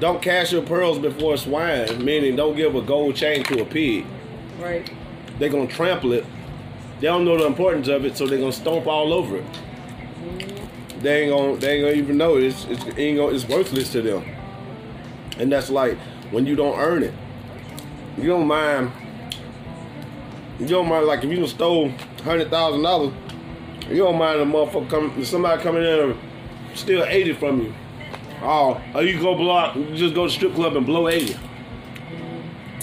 don't 0.00 0.20
cast 0.20 0.52
your 0.52 0.62
pearls 0.62 0.98
before 0.98 1.36
swine, 1.36 2.04
meaning 2.04 2.34
don't 2.36 2.56
give 2.56 2.74
a 2.74 2.82
gold 2.82 3.14
chain 3.16 3.44
to 3.44 3.62
a 3.62 3.64
pig. 3.64 4.04
Right. 4.60 4.90
They're 5.38 5.48
gonna 5.50 5.68
trample 5.68 6.12
it. 6.12 6.24
They 7.00 7.06
don't 7.06 7.24
know 7.24 7.38
the 7.38 7.46
importance 7.46 7.88
of 7.88 8.04
it, 8.04 8.16
so 8.16 8.26
they're 8.26 8.38
gonna 8.38 8.52
stomp 8.52 8.86
all 8.86 9.12
over 9.12 9.36
it. 9.36 9.44
They 11.00 11.22
ain't 11.22 11.30
gonna, 11.30 11.56
they 11.56 11.74
ain't 11.74 11.84
gonna 11.84 11.96
even 11.96 12.16
know 12.16 12.36
it's, 12.36 12.64
it's 12.64 12.84
ain't 12.98 13.18
gonna, 13.18 13.34
it's 13.34 13.48
worthless 13.48 13.92
to 13.92 14.02
them. 14.02 14.24
And 15.38 15.52
that's 15.52 15.70
like 15.70 15.96
when 16.32 16.44
you 16.44 16.56
don't 16.56 16.78
earn 16.78 17.04
it. 17.04 17.14
You 18.16 18.28
don't 18.28 18.48
mind. 18.48 18.90
You 20.58 20.66
don't 20.66 20.88
mind 20.88 21.06
like 21.06 21.22
if 21.22 21.30
you 21.30 21.46
stole 21.46 21.90
hundred 22.24 22.50
thousand 22.50 22.82
dollars. 22.82 23.14
You 23.88 23.98
don't 23.98 24.18
mind 24.18 24.40
a 24.40 24.44
motherfucker 24.44 24.90
come, 24.90 25.24
somebody 25.24 25.62
coming 25.62 25.84
in 25.84 26.10
and 26.10 26.18
steal 26.74 27.04
eighty 27.04 27.32
from 27.32 27.62
you. 27.62 27.74
Oh, 28.42 28.80
or 28.92 29.02
you 29.04 29.20
go 29.20 29.36
block, 29.36 29.76
you 29.76 29.94
just 29.94 30.14
go 30.14 30.26
to 30.26 30.32
strip 30.32 30.54
club 30.54 30.76
and 30.76 30.84
blow 30.84 31.08
eighty. 31.08 31.36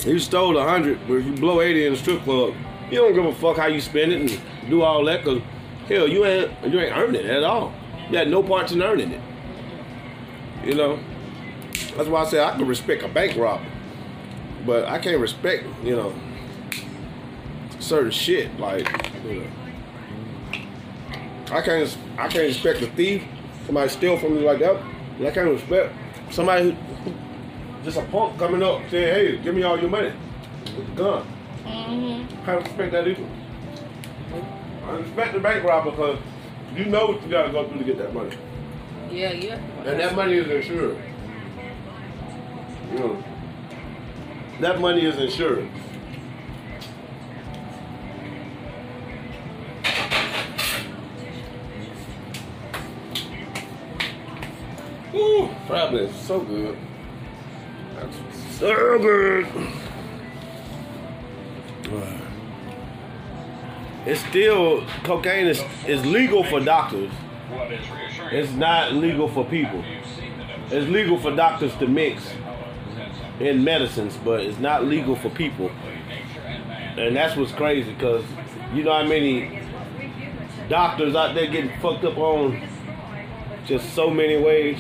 You 0.06 0.20
stole 0.20 0.58
a 0.58 0.64
hundred, 0.64 1.00
but 1.06 1.16
you 1.16 1.34
blow 1.34 1.60
eighty 1.60 1.86
in 1.86 1.94
the 1.94 2.00
strip 2.00 2.22
club. 2.24 2.54
You 2.92 3.00
don't 3.00 3.14
give 3.14 3.26
a 3.26 3.34
fuck 3.34 3.58
how 3.58 3.68
you 3.68 3.82
spend 3.82 4.14
it 4.14 4.22
and 4.32 4.70
do 4.70 4.84
all 4.84 5.04
that, 5.06 5.24
cause 5.24 5.42
hell, 5.88 6.08
you 6.08 6.26
ain't 6.26 6.52
you 6.72 6.80
ain't 6.80 6.96
earned 6.96 7.16
it 7.16 7.26
at 7.26 7.44
all. 7.44 7.74
You 8.10 8.18
had 8.18 8.30
no 8.30 8.44
parts 8.44 8.72
in 8.72 8.82
earning 8.82 9.12
it. 9.12 9.22
You 10.64 10.76
know, 10.76 11.00
that's 11.96 12.08
why 12.08 12.22
I 12.22 12.26
say 12.26 12.44
I 12.44 12.52
can 12.52 12.68
respect 12.68 13.04
a 13.04 13.08
bank 13.08 13.38
robber, 13.38 13.66
but 14.66 14.86
I 14.86 15.00
can't 15.00 15.20
respect 15.20 15.66
you 15.84 15.96
know 15.96 16.14
certain 17.80 18.12
shit 18.12 18.60
like 18.60 18.88
you 19.26 19.42
know. 19.42 19.48
I 21.52 21.62
can't 21.62 21.98
I 22.18 22.28
can't 22.28 22.48
respect 22.48 22.82
a 22.82 22.88
thief. 22.88 23.24
Somebody 23.66 23.90
steal 23.90 24.18
from 24.18 24.36
me 24.36 24.42
like 24.42 24.60
that. 24.60 24.82
I 25.20 25.32
can't 25.32 25.50
respect 25.50 25.94
somebody 26.30 26.72
who 26.72 27.14
just 27.84 27.98
a 27.98 28.04
punk 28.04 28.38
coming 28.38 28.62
up 28.62 28.82
saying, 28.90 29.14
"Hey, 29.14 29.44
give 29.44 29.56
me 29.56 29.64
all 29.64 29.80
your 29.80 29.90
money 29.90 30.12
with 30.76 30.88
the 30.88 31.04
gun." 31.04 31.35
Mm-hmm. 31.66 32.50
I 32.50 32.54
respect 32.54 32.92
that 32.92 33.08
either. 33.08 33.26
I 34.88 34.92
respect 34.98 35.34
the 35.34 35.40
bank 35.40 35.64
robber 35.64 35.92
because 35.92 36.20
you 36.76 36.86
know 36.86 37.08
what 37.08 37.24
you 37.24 37.30
gotta 37.30 37.52
go 37.52 37.68
through 37.68 37.80
to 37.80 37.84
get 37.86 37.98
that 37.98 38.14
money, 38.14 38.36
Yeah, 39.10 39.32
yeah. 39.32 39.56
and 39.86 40.00
that 40.00 40.16
money 40.16 40.34
is 40.34 40.48
insured. 40.50 40.98
You 42.92 43.00
know, 43.00 43.24
that 44.60 44.80
money 44.80 45.06
is 45.06 45.18
insured. 45.18 45.68
Ooh, 55.14 55.50
probably 55.68 56.12
so 56.12 56.42
good. 56.42 56.78
That's 57.96 58.18
so 58.58 59.00
good. 59.00 59.48
It's 64.06 64.24
still 64.26 64.86
cocaine 65.04 65.48
is, 65.48 65.64
is 65.88 66.06
legal 66.06 66.44
for 66.44 66.60
doctors. 66.60 67.12
It's 68.32 68.52
not 68.54 68.94
legal 68.94 69.28
for 69.28 69.44
people. 69.46 69.84
It's 70.70 70.88
legal 70.90 71.20
for 71.20 71.36
doctors 71.36 71.76
to 71.78 71.88
mix 71.88 72.24
in 73.40 73.64
medicines, 73.64 74.18
but 74.24 74.42
it's 74.42 74.60
not 74.60 74.86
legal 74.86 75.16
for 75.16 75.30
people. 75.30 75.72
And 76.98 77.16
that's 77.16 77.36
what's 77.36 77.52
crazy 77.52 77.94
because 77.94 78.24
you 78.74 78.84
know 78.84 78.94
how 78.94 79.04
many 79.04 79.60
doctors 80.70 81.16
out 81.16 81.34
there 81.34 81.48
getting 81.48 81.72
fucked 81.80 82.04
up 82.04 82.18
on 82.18 82.62
just 83.66 83.94
so 83.96 84.10
many 84.12 84.38
ways. 84.38 84.78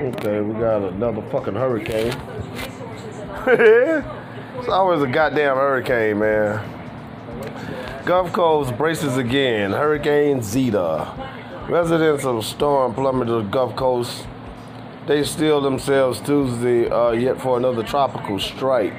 Okay, 0.00 0.40
we 0.40 0.54
got 0.54 0.82
another 0.82 1.22
fucking 1.30 1.54
hurricane. 1.54 2.12
it's 3.50 4.68
always 4.68 5.00
a 5.00 5.06
goddamn 5.06 5.56
hurricane, 5.56 6.18
man. 6.18 6.62
Gulf 8.04 8.30
Coast 8.30 8.76
braces 8.76 9.16
again. 9.16 9.70
Hurricane 9.70 10.42
Zeta. 10.42 11.14
Residents 11.66 12.26
of 12.26 12.44
storm 12.44 12.92
plummeted 12.92 13.34
the 13.46 13.48
Gulf 13.48 13.74
Coast. 13.74 14.26
They 15.06 15.24
steel 15.24 15.62
themselves 15.62 16.20
Tuesday 16.20 16.90
uh, 16.90 17.12
yet 17.12 17.40
for 17.40 17.56
another 17.56 17.82
tropical 17.82 18.38
strike. 18.38 18.92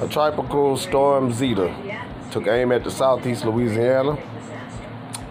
A 0.00 0.06
tropical 0.06 0.76
storm 0.76 1.32
Zeta 1.32 1.74
took 2.30 2.46
aim 2.46 2.70
at 2.70 2.84
the 2.84 2.92
southeast 2.92 3.44
Louisiana, 3.44 4.16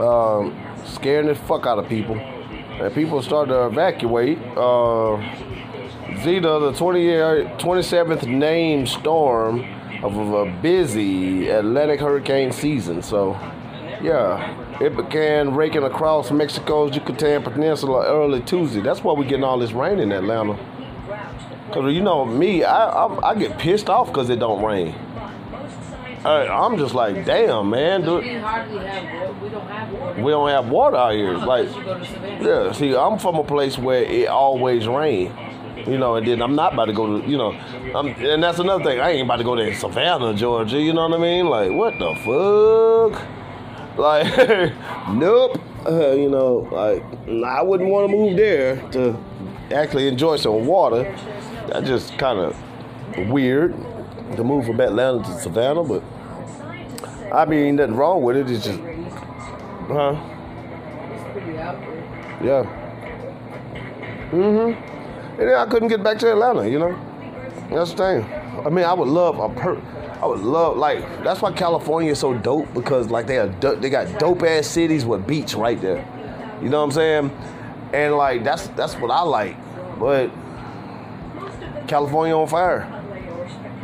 um, 0.02 0.62
scaring 0.84 1.28
the 1.28 1.36
fuck 1.36 1.66
out 1.66 1.80
of 1.80 1.88
people. 1.88 2.18
And 2.20 2.94
people 2.94 3.22
started 3.22 3.54
to 3.54 3.68
evacuate. 3.68 4.38
Uh, 4.58 5.16
Zeta, 6.18 6.60
the 6.60 6.74
20 6.74 7.00
27th 7.58 8.28
named 8.28 8.90
storm 8.90 9.66
of 10.04 10.16
a 10.16 10.52
busy 10.62 11.50
Atlantic 11.50 12.00
hurricane 12.00 12.52
season. 12.52 13.02
So, 13.02 13.32
yeah, 14.02 14.80
it 14.82 14.96
began 14.96 15.54
raking 15.54 15.84
across 15.84 16.32
Mexico's 16.32 16.96
Yucatan 16.96 17.44
Peninsula 17.44 18.06
early 18.06 18.42
Tuesday. 18.42 18.82
That's 18.82 19.04
why 19.04 19.14
we're 19.14 19.26
getting 19.26 19.44
all 19.44 19.60
this 19.60 19.72
rain 19.72 20.00
in 20.00 20.12
Atlanta. 20.12 20.58
Cause 21.72 21.94
you 21.94 22.02
know 22.02 22.26
me, 22.26 22.64
I 22.64 22.90
I, 22.90 23.30
I 23.30 23.36
get 23.36 23.60
pissed 23.60 23.90
off 23.90 24.08
because 24.08 24.30
it 24.30 24.40
don't 24.40 24.64
rain. 24.64 24.96
I, 26.26 26.48
I'm 26.48 26.78
just 26.78 26.96
like, 26.96 27.26
damn, 27.26 27.70
man. 27.70 28.02
Dude. 28.02 28.24
We 28.24 28.30
don't 28.34 28.42
have 28.42 29.94
water. 29.94 30.22
we 30.22 30.32
don't 30.32 30.50
have 30.50 30.70
water 30.70 30.98
out 30.98 31.14
here. 31.14 31.34
Like, 31.34 31.70
yeah. 32.42 32.72
See, 32.74 32.96
I'm 32.96 33.18
from 33.20 33.36
a 33.36 33.44
place 33.44 33.78
where 33.78 34.04
it 34.04 34.28
always 34.28 34.88
rain. 34.88 35.32
You 35.88 35.98
know, 35.98 36.16
and 36.16 36.28
then 36.28 36.42
I'm 36.42 36.56
not 36.56 36.74
about 36.74 36.86
to 36.86 36.94
go 36.94 37.20
to, 37.20 37.28
you 37.28 37.38
know, 37.38 37.52
I'm, 37.96 38.08
and 38.08 38.44
that's 38.44 38.60
another 38.60 38.84
thing. 38.84 39.00
I 39.00 39.12
ain't 39.12 39.24
about 39.26 39.38
to 39.38 39.44
go 39.44 39.56
to 39.56 39.76
Savannah, 39.76 40.34
Georgia. 40.34 40.80
You 40.80 40.94
know 40.94 41.08
what 41.08 41.20
I 41.20 41.22
mean? 41.22 41.48
Like, 41.48 41.72
what 41.72 41.98
the 42.00 42.16
fuck? 42.16 43.98
Like, 43.98 44.74
nope. 45.10 45.60
Uh, 45.86 46.12
you 46.12 46.30
know, 46.30 46.68
like, 46.72 47.04
I 47.44 47.62
wouldn't 47.62 47.90
want 47.90 48.10
to 48.10 48.16
move 48.16 48.36
there 48.36 48.76
to 48.92 49.18
actually 49.74 50.08
enjoy 50.08 50.36
some 50.38 50.66
water. 50.66 51.04
That's 51.70 51.88
just 51.88 52.18
kind 52.18 52.40
of 52.40 53.30
weird 53.30 53.74
to 54.36 54.44
move 54.44 54.66
from 54.66 54.80
Atlanta 54.80 55.24
to 55.24 55.40
Savannah, 55.40 55.84
but 55.84 56.04
I 57.34 57.46
mean, 57.46 57.76
nothing 57.76 57.96
wrong 57.96 58.22
with 58.24 58.38
it. 58.38 58.50
It's 58.50 58.66
just, 58.66 58.80
huh? 58.80 60.16
It's 61.12 61.32
pretty 61.32 61.58
out 61.58 61.80
there. 61.80 62.46
Yeah. 62.46 62.80
Mm-hmm. 64.32 64.89
And 65.40 65.48
then 65.48 65.56
I 65.56 65.66
couldn't 65.66 65.88
get 65.88 66.04
back 66.04 66.20
to 66.20 66.32
Atlanta, 66.32 66.68
you 66.68 66.80
know? 66.80 67.00
That's 67.70 67.92
the 67.92 67.98
thing. 67.98 68.66
I 68.66 68.70
mean, 68.70 68.84
I 68.84 68.94
would 68.94 69.08
love 69.08 69.40
a 69.40 69.48
per 69.50 69.82
I 70.22 70.26
would 70.26 70.42
love 70.42 70.76
like 70.76 71.00
that's 71.24 71.42
why 71.42 71.54
California 71.54 72.12
is 72.12 72.20
so 72.20 72.34
dope 72.34 72.74
because 72.74 73.10
like 73.10 73.26
they 73.26 73.38
are 73.38 73.48
do- 73.48 73.78
they 73.78 73.90
got 73.90 74.20
dope 74.20 74.44
ass 74.44 74.68
cities 74.68 75.06
with 75.06 75.26
beach 75.26 75.54
right 75.54 75.80
there. 75.80 76.06
You 76.62 76.68
know 76.68 76.80
what 76.80 76.88
I'm 76.88 76.92
saying? 76.92 77.38
And 77.94 78.16
like 78.16 78.44
that's 78.44 78.68
that's 78.70 78.96
what 78.96 79.12
I 79.12 79.22
like. 79.22 79.56
But 79.98 80.30
California 81.88 82.36
on 82.36 82.48
fire. 82.48 82.96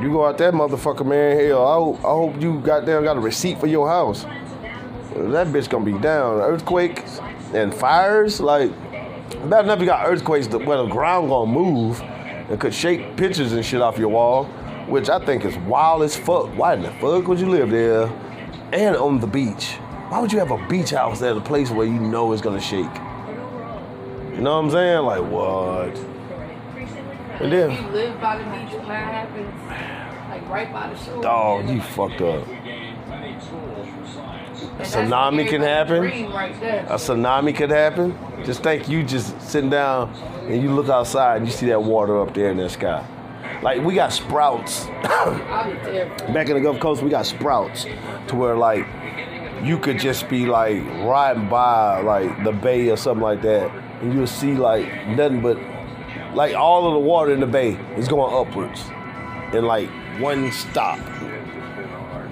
You 0.01 0.11
go 0.11 0.25
out 0.25 0.37
that 0.39 0.53
motherfucker, 0.53 1.05
man. 1.05 1.39
Hell, 1.39 1.65
I 1.65 1.73
hope, 1.75 1.99
I 1.99 2.09
hope 2.09 2.41
you 2.41 2.59
goddamn 2.59 3.05
got 3.05 3.15
a 3.15 3.21
receipt 3.21 3.57
for 3.59 3.67
your 3.67 3.87
house. 3.87 4.23
That 5.15 5.47
bitch 5.47 5.69
gonna 5.69 5.85
be 5.85 5.97
down. 5.97 6.41
Earthquakes 6.41 7.21
and 7.53 7.73
fires, 7.73 8.41
like 8.41 8.71
bad 9.49 9.65
enough 9.65 9.79
you 9.79 9.85
got 9.85 10.07
earthquakes 10.07 10.47
where 10.47 10.77
the 10.77 10.87
ground 10.87 11.29
gonna 11.29 11.51
move 11.51 12.01
and 12.01 12.59
could 12.59 12.73
shake 12.73 13.15
pictures 13.17 13.53
and 13.53 13.65
shit 13.65 13.81
off 13.81 13.97
your 13.97 14.09
wall, 14.09 14.45
which 14.87 15.09
I 15.09 15.23
think 15.25 15.45
is 15.45 15.57
wild 15.59 16.03
as 16.03 16.15
fuck. 16.15 16.47
Why 16.57 16.73
in 16.73 16.81
the 16.81 16.91
fuck 16.91 17.27
would 17.27 17.39
you 17.39 17.49
live 17.49 17.69
there 17.69 18.07
and 18.71 18.95
on 18.95 19.19
the 19.19 19.27
beach? 19.27 19.73
Why 20.09 20.19
would 20.19 20.31
you 20.31 20.39
have 20.39 20.51
a 20.51 20.67
beach 20.67 20.91
house 20.91 21.21
at 21.21 21.35
a 21.35 21.41
place 21.41 21.71
where 21.71 21.85
you 21.87 21.99
know 21.99 22.31
it's 22.33 22.41
gonna 22.41 22.61
shake? 22.61 22.85
You 24.35 24.41
know 24.41 24.55
what 24.61 24.65
I'm 24.65 24.71
saying? 24.71 25.05
Like 25.05 25.23
what? 25.31 25.97
And 27.41 27.51
If 27.53 27.69
then, 27.69 27.71
you 27.71 27.89
live 27.91 28.21
by 28.21 28.37
the 28.37 28.43
beach 28.43 28.73
when 28.77 28.87
that 28.87 29.27
happens, 29.27 30.29
like 30.29 30.49
right 30.49 30.71
by 30.71 30.89
the 30.93 30.97
shore. 30.97 31.21
dog, 31.21 31.69
you 31.69 31.81
fucked 31.81 32.21
up. 32.21 32.47
That's 34.77 34.95
tsunami 34.95 35.47
can 35.47 35.61
happen. 35.61 36.01
Right 36.01 36.55
a 36.63 36.95
tsunami 36.95 37.55
could 37.55 37.69
happen. 37.69 38.17
Just 38.43 38.63
think 38.63 38.89
you 38.89 39.03
just 39.03 39.39
sitting 39.41 39.69
down 39.69 40.13
and 40.47 40.61
you 40.61 40.71
look 40.71 40.89
outside 40.89 41.37
and 41.37 41.45
you 41.45 41.51
see 41.51 41.67
that 41.67 41.81
water 41.81 42.19
up 42.21 42.33
there 42.33 42.51
in 42.51 42.57
the 42.57 42.69
sky. 42.69 43.05
Like 43.61 43.83
we 43.83 43.95
got 43.95 44.11
sprouts. 44.11 44.85
I'll 45.03 45.71
be 45.71 45.77
terrified. 45.79 46.33
Back 46.33 46.49
in 46.49 46.55
the 46.55 46.61
Gulf 46.61 46.79
Coast, 46.79 47.01
we 47.01 47.09
got 47.09 47.25
sprouts 47.25 47.85
to 48.27 48.35
where 48.35 48.55
like 48.55 48.85
you 49.63 49.77
could 49.79 49.97
just 49.97 50.29
be 50.29 50.45
like 50.45 50.83
riding 51.03 51.49
by 51.49 52.01
like 52.01 52.43
the 52.43 52.51
bay 52.51 52.89
or 52.89 52.97
something 52.97 53.23
like 53.23 53.41
that, 53.41 53.71
and 54.01 54.13
you'll 54.13 54.27
see 54.27 54.53
like 54.53 55.07
nothing 55.07 55.41
but 55.41 55.57
like 56.35 56.53
all 56.53 56.85
of 56.85 56.93
the 56.93 56.99
water 56.99 57.31
in 57.31 57.39
the 57.39 57.47
bay 57.47 57.75
is 57.95 58.07
going 58.07 58.33
upwards 58.33 58.83
in 59.53 59.65
like 59.65 59.89
one 60.19 60.51
stop. 60.51 60.99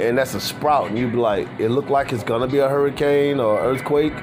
And 0.03 0.17
that's 0.17 0.33
a 0.33 0.39
sprout, 0.41 0.89
and 0.89 0.97
you'd 0.99 1.11
be 1.11 1.17
like, 1.17 1.47
it 1.59 1.69
looked 1.69 1.89
like 1.89 2.11
it's 2.11 2.23
gonna 2.23 2.47
be 2.47 2.57
a 2.57 2.67
hurricane 2.67 3.39
or 3.39 3.57
earthquake. 3.59 4.13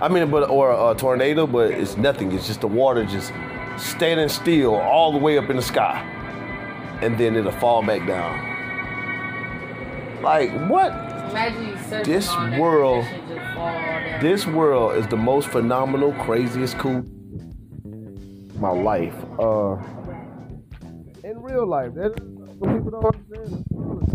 I 0.00 0.08
mean, 0.08 0.30
but 0.30 0.48
or 0.48 0.70
a 0.70 0.94
tornado, 0.94 1.46
but 1.46 1.70
it's 1.72 1.96
nothing. 1.96 2.30
It's 2.32 2.46
just 2.46 2.60
the 2.60 2.68
water 2.68 3.04
just 3.04 3.32
standing 3.76 4.28
still 4.28 4.76
all 4.76 5.10
the 5.12 5.18
way 5.18 5.36
up 5.36 5.50
in 5.50 5.56
the 5.56 5.62
sky, 5.62 5.98
and 7.02 7.18
then 7.18 7.34
it'll 7.36 7.50
fall 7.52 7.82
back 7.82 8.06
down. 8.06 8.52
Like 10.22 10.50
what? 10.68 10.92
This 12.04 12.28
world- 12.58 13.04
and 13.04 13.12
that 13.24 13.28
shit 13.28 13.28
just 13.38 13.54
fall 13.54 13.72
down. 13.72 14.20
This 14.22 14.46
world 14.46 14.96
is 14.96 15.06
the 15.08 15.16
most 15.16 15.48
phenomenal, 15.48 16.12
craziest, 16.12 16.78
cool. 16.78 17.02
My 18.60 18.70
life. 18.70 19.16
Uh, 19.38 19.76
in 21.24 21.40
real 21.42 21.66
life, 21.66 21.92
that 21.94 22.12
what 22.58 22.72
people 22.76 22.90
don't 22.90 23.04
understand. 23.04 23.64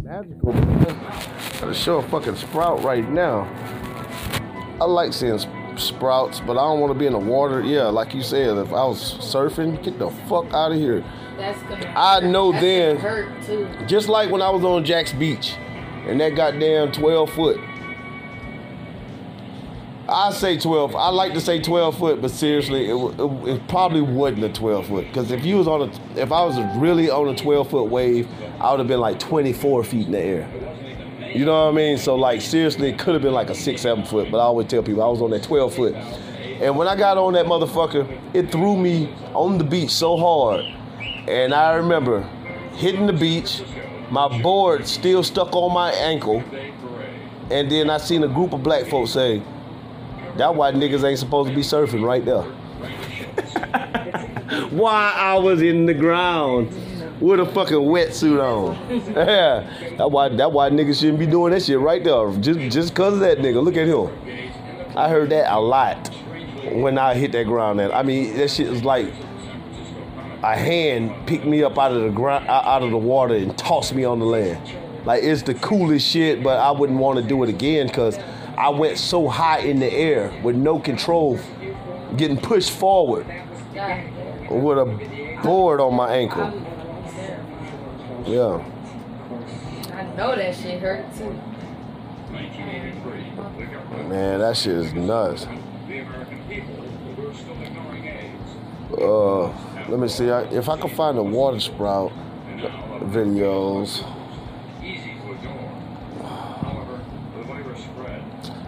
Magical. 0.10 0.54
Gotta 0.54 1.72
show 1.72 1.98
a 1.98 2.02
fucking 2.10 2.36
sprout 2.36 2.84
right 2.84 3.08
now. 3.08 3.42
I 4.82 4.86
like 4.86 5.14
seeing 5.14 5.38
sprouts, 5.78 6.40
but 6.40 6.54
I 6.54 6.62
don't 6.62 6.80
want 6.80 6.92
to 6.92 6.98
be 6.98 7.06
in 7.06 7.14
the 7.14 7.20
water. 7.20 7.62
Yeah, 7.62 7.84
like 7.84 8.16
you 8.16 8.24
said, 8.24 8.58
if 8.58 8.70
I 8.70 8.86
was 8.86 9.00
surfing, 9.20 9.84
get 9.84 10.00
the 10.00 10.10
fuck 10.28 10.52
out 10.52 10.72
of 10.72 10.80
here. 10.80 11.04
That's 11.38 11.62
gonna. 11.62 11.94
I 11.96 12.22
know 12.22 12.52
then- 12.52 12.96
Gonna 12.96 13.08
hurt 13.08 13.44
too. 13.44 13.68
Just 13.86 14.10
like 14.10 14.32
when 14.32 14.42
I 14.42 14.50
was 14.50 14.64
on 14.64 14.84
Jack's 14.84 15.14
Beach 15.14 15.54
and 16.08 16.20
that 16.22 16.34
goddamn 16.36 16.92
12 16.92 17.30
foot. 17.30 17.60
I 20.10 20.32
say 20.32 20.58
12. 20.58 20.96
I 20.96 21.10
like 21.10 21.34
to 21.34 21.42
say 21.42 21.62
12 21.62 21.98
foot, 21.98 22.22
but 22.22 22.32
seriously, 22.32 22.90
it, 22.90 22.96
it, 22.96 23.56
it 23.56 23.68
probably 23.68 24.02
wasn't 24.02 24.44
a 24.44 24.50
12 24.50 24.88
foot. 24.88 25.08
Because 25.08 25.32
if 25.32 25.46
you 25.46 25.58
was 25.58 25.68
on 25.68 25.90
a, 25.90 26.20
if 26.20 26.32
I 26.32 26.44
was 26.44 26.58
really 26.78 27.10
on 27.10 27.30
a 27.30 27.36
12 27.36 27.70
foot 27.70 27.90
wave, 27.90 28.28
I 28.60 28.72
would 28.72 28.80
have 28.80 28.88
been 28.88 29.00
like 29.00 29.20
24 29.20 29.84
feet 29.84 30.08
in 30.08 30.12
the 30.12 30.20
air. 30.20 30.50
You 31.34 31.46
know 31.46 31.66
what 31.66 31.74
I 31.74 31.76
mean? 31.76 31.98
So 31.98 32.16
like 32.16 32.42
seriously, 32.42 32.90
it 32.90 33.00
could 33.00 33.14
have 33.14 33.22
been 33.22 33.34
like 33.34 33.50
a 33.50 33.56
six, 33.56 33.82
seven 33.82 34.04
foot. 34.04 34.32
But 34.32 34.38
I 34.38 34.44
always 34.44 34.68
tell 34.68 34.82
people 34.82 35.04
I 35.04 35.08
was 35.08 35.22
on 35.22 35.30
that 35.32 35.44
12 35.44 35.74
foot. 35.74 35.96
And 35.96 36.76
when 36.76 36.88
I 36.88 36.96
got 36.96 37.18
on 37.18 37.34
that 37.34 37.46
motherfucker, 37.46 38.20
it 38.34 38.52
threw 38.52 38.76
me 38.76 39.14
on 39.34 39.58
the 39.58 39.64
beach 39.64 39.92
so 39.92 40.18
hard. 40.18 40.66
And 41.28 41.54
I 41.54 41.76
remember 41.76 42.22
hitting 42.76 43.06
the 43.06 43.14
beach, 43.14 43.62
my 44.10 44.42
board 44.42 44.88
still 44.88 45.24
stuck 45.24 45.54
on 45.54 45.74
my 45.74 45.92
ankle, 45.92 46.44
and 47.52 47.72
then 47.72 47.90
I 47.90 47.98
seen 47.98 48.24
a 48.24 48.28
group 48.28 48.54
of 48.54 48.64
black 48.64 48.88
folks 48.88 49.12
say, 49.12 49.42
"That 50.40 50.56
why 50.56 50.72
niggas 50.72 51.08
ain't 51.08 51.20
supposed 51.20 51.50
to 51.50 51.56
be 51.56 51.62
surfing 51.62 52.04
right 52.04 52.26
there." 52.26 52.42
why 54.72 55.14
I 55.16 55.38
was 55.38 55.62
in 55.62 55.86
the 55.86 55.94
ground 55.94 56.70
with 57.20 57.40
a 57.40 57.46
fucking 57.46 57.76
wetsuit 57.76 58.40
on? 58.40 58.76
yeah, 59.16 59.96
that 59.98 60.10
why 60.10 60.30
that 60.30 60.52
why 60.52 60.70
niggas 60.70 61.00
shouldn't 61.00 61.20
be 61.20 61.28
doing 61.28 61.54
that 61.54 61.64
shit 61.64 61.80
right 61.80 62.04
there. 62.04 62.32
Just 62.40 62.60
just 62.74 62.96
cause 62.96 63.14
of 63.14 63.20
that 63.20 63.40
nigga. 63.40 63.64
Look 63.64 63.78
at 63.78 63.88
him. 63.88 64.10
I 64.98 65.10
heard 65.10 65.30
that 65.30 65.54
a 65.54 65.60
lot 65.60 66.10
when 66.72 66.98
I 66.98 67.14
hit 67.14 67.32
that 67.34 67.46
ground. 67.46 67.80
And 67.80 67.94
I 67.94 68.04
mean, 68.04 68.36
that 68.38 68.50
shit 68.50 68.68
is 68.68 68.84
like 68.84 69.14
a 70.44 70.56
hand 70.56 71.28
picked 71.28 71.46
me 71.46 71.64
up 71.64 71.78
out 71.78 71.92
of 71.92 72.04
the 72.04 72.10
ground, 72.10 72.48
out 72.48 72.82
of 72.82 72.92
the 72.92 72.98
water, 72.98 73.36
and 73.36 73.58
tossed 73.58 73.94
me 73.94 74.04
on 74.04 74.20
the 74.20 74.26
land. 74.26 74.60
Like 75.06 75.24
it's 75.24 75.44
the 75.44 75.54
coolest 75.54 76.08
shit, 76.08 76.44
but 76.44 76.60
I 76.60 76.72
wouldn't 76.72 77.00
want 77.00 77.20
to 77.20 77.24
do 77.24 77.42
it 77.44 77.50
again 77.50 77.88
because 77.88 78.18
I 78.60 78.68
went 78.68 78.98
so 78.98 79.30
high 79.30 79.60
in 79.60 79.80
the 79.80 79.90
air 79.90 80.38
with 80.44 80.58
no 80.58 80.80
control, 80.80 81.40
getting 82.18 82.36
pushed 82.36 82.72
forward 82.72 83.26
with 84.50 84.78
a 84.78 85.40
board 85.42 85.80
on 85.80 85.96
my 85.96 86.14
ankle. 86.14 86.52
be 86.52 86.60
fucking 86.60 87.06
terrified. 87.06 88.28
Yeah, 88.28 89.96
I 89.96 90.04
know 90.18 90.36
that 90.36 90.54
shit 90.56 90.82
hurt 90.82 91.06
too. 91.16 91.32
man, 94.10 94.40
that 94.40 94.58
shit 94.58 94.74
is 94.76 94.94
nuts. 94.94 95.48
Uh, 98.92 99.48
let 99.88 100.00
me 100.00 100.10
see 100.10 100.30
I, 100.30 100.42
if 100.50 100.68
I 100.68 100.78
can 100.78 100.90
find 100.90 101.18
the 101.18 101.24
water 101.24 101.62
sprout 101.62 102.12
videos. 103.06 104.04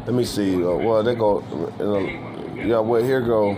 Let 0.06 0.16
me 0.16 0.26
see. 0.26 0.56
Uh, 0.56 0.78
well, 0.78 1.04
they 1.04 1.14
go. 1.14 1.42
Uh, 1.80 2.00
yeah, 2.56 2.80
well, 2.80 3.04
here 3.04 3.22
go. 3.22 3.56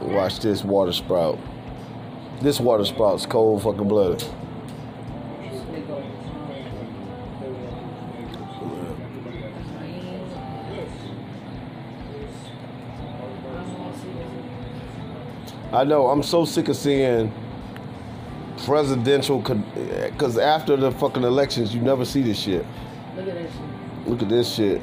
Watch 0.00 0.40
this 0.40 0.64
water 0.64 0.92
sprout. 0.92 1.38
This 2.40 2.58
water 2.58 2.84
sprout's 2.84 3.26
cold 3.26 3.62
fucking 3.62 3.86
blooded. 3.86 4.24
I 15.72 15.84
know. 15.84 16.08
I'm 16.08 16.22
so 16.22 16.44
sick 16.46 16.68
of 16.68 16.76
seeing 16.76 17.32
presidential. 18.64 19.38
Because 19.38 20.38
after 20.38 20.76
the 20.76 20.90
fucking 20.90 21.22
elections, 21.22 21.74
you 21.74 21.82
never 21.82 22.06
see 22.06 22.22
this 22.22 22.38
shit. 22.38 22.64
Look 23.14 23.28
at 23.28 23.34
that 23.34 23.50
shit. 23.50 24.08
Look 24.08 24.22
at 24.22 24.28
this 24.28 24.54
shit. 24.54 24.82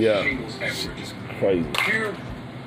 Yeah. 0.00 0.22
shingles 0.22 0.54
everywhere. 0.60 0.98
Just 0.98 1.14
Crazy. 1.38 1.68
pure 1.74 2.14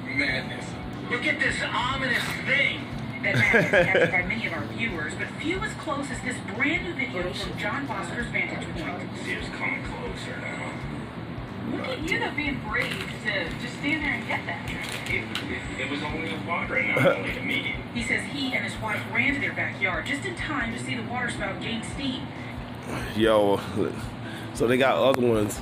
madness. 0.05 0.65
Look 1.09 1.25
at 1.25 1.39
this 1.39 1.55
ominous 1.63 2.23
thing. 2.45 2.81
That 3.23 3.35
is 3.35 3.41
captured 3.41 4.11
by 4.11 4.23
many 4.23 4.47
of 4.47 4.53
our 4.53 4.65
viewers, 4.65 5.13
but 5.15 5.27
few 5.41 5.57
as 5.59 5.73
close 5.75 6.11
as 6.11 6.19
this 6.21 6.35
brand 6.55 6.83
new 6.83 6.93
video 6.93 7.31
from 7.31 7.57
John 7.57 7.87
Foster's 7.87 8.27
vantage 8.27 8.67
point. 8.75 9.09
Seems 9.23 9.47
coming 9.55 9.81
closer 9.83 10.37
now. 10.41 10.73
Look 11.71 11.87
at 11.87 12.09
you 12.09 12.19
though 12.19 12.31
being 12.35 12.59
brave 12.69 12.91
to 13.23 13.49
just 13.61 13.79
stand 13.79 14.03
there 14.03 14.13
and 14.13 14.27
get 14.27 14.45
that. 14.45 14.69
It, 15.07 15.23
it, 15.23 15.81
it 15.85 15.89
was 15.89 16.03
only 16.03 16.33
a 16.35 16.39
water 16.47 16.75
and 16.75 16.95
not 16.95 17.17
only 17.17 17.33
to 17.33 17.41
me. 17.41 17.75
He 17.93 18.03
says 18.03 18.23
he 18.31 18.53
and 18.53 18.65
his 18.65 18.75
wife 18.81 19.01
ran 19.13 19.35
to 19.35 19.39
their 19.39 19.53
backyard 19.53 20.05
just 20.05 20.25
in 20.25 20.35
time 20.35 20.73
to 20.73 20.83
see 20.83 20.95
the 20.95 21.03
water 21.03 21.29
spout 21.29 21.61
gain 21.61 21.81
steam. 21.81 22.27
Yo, 23.15 23.59
so 24.53 24.67
they 24.67 24.75
got 24.77 24.97
other 24.97 25.25
ones, 25.25 25.61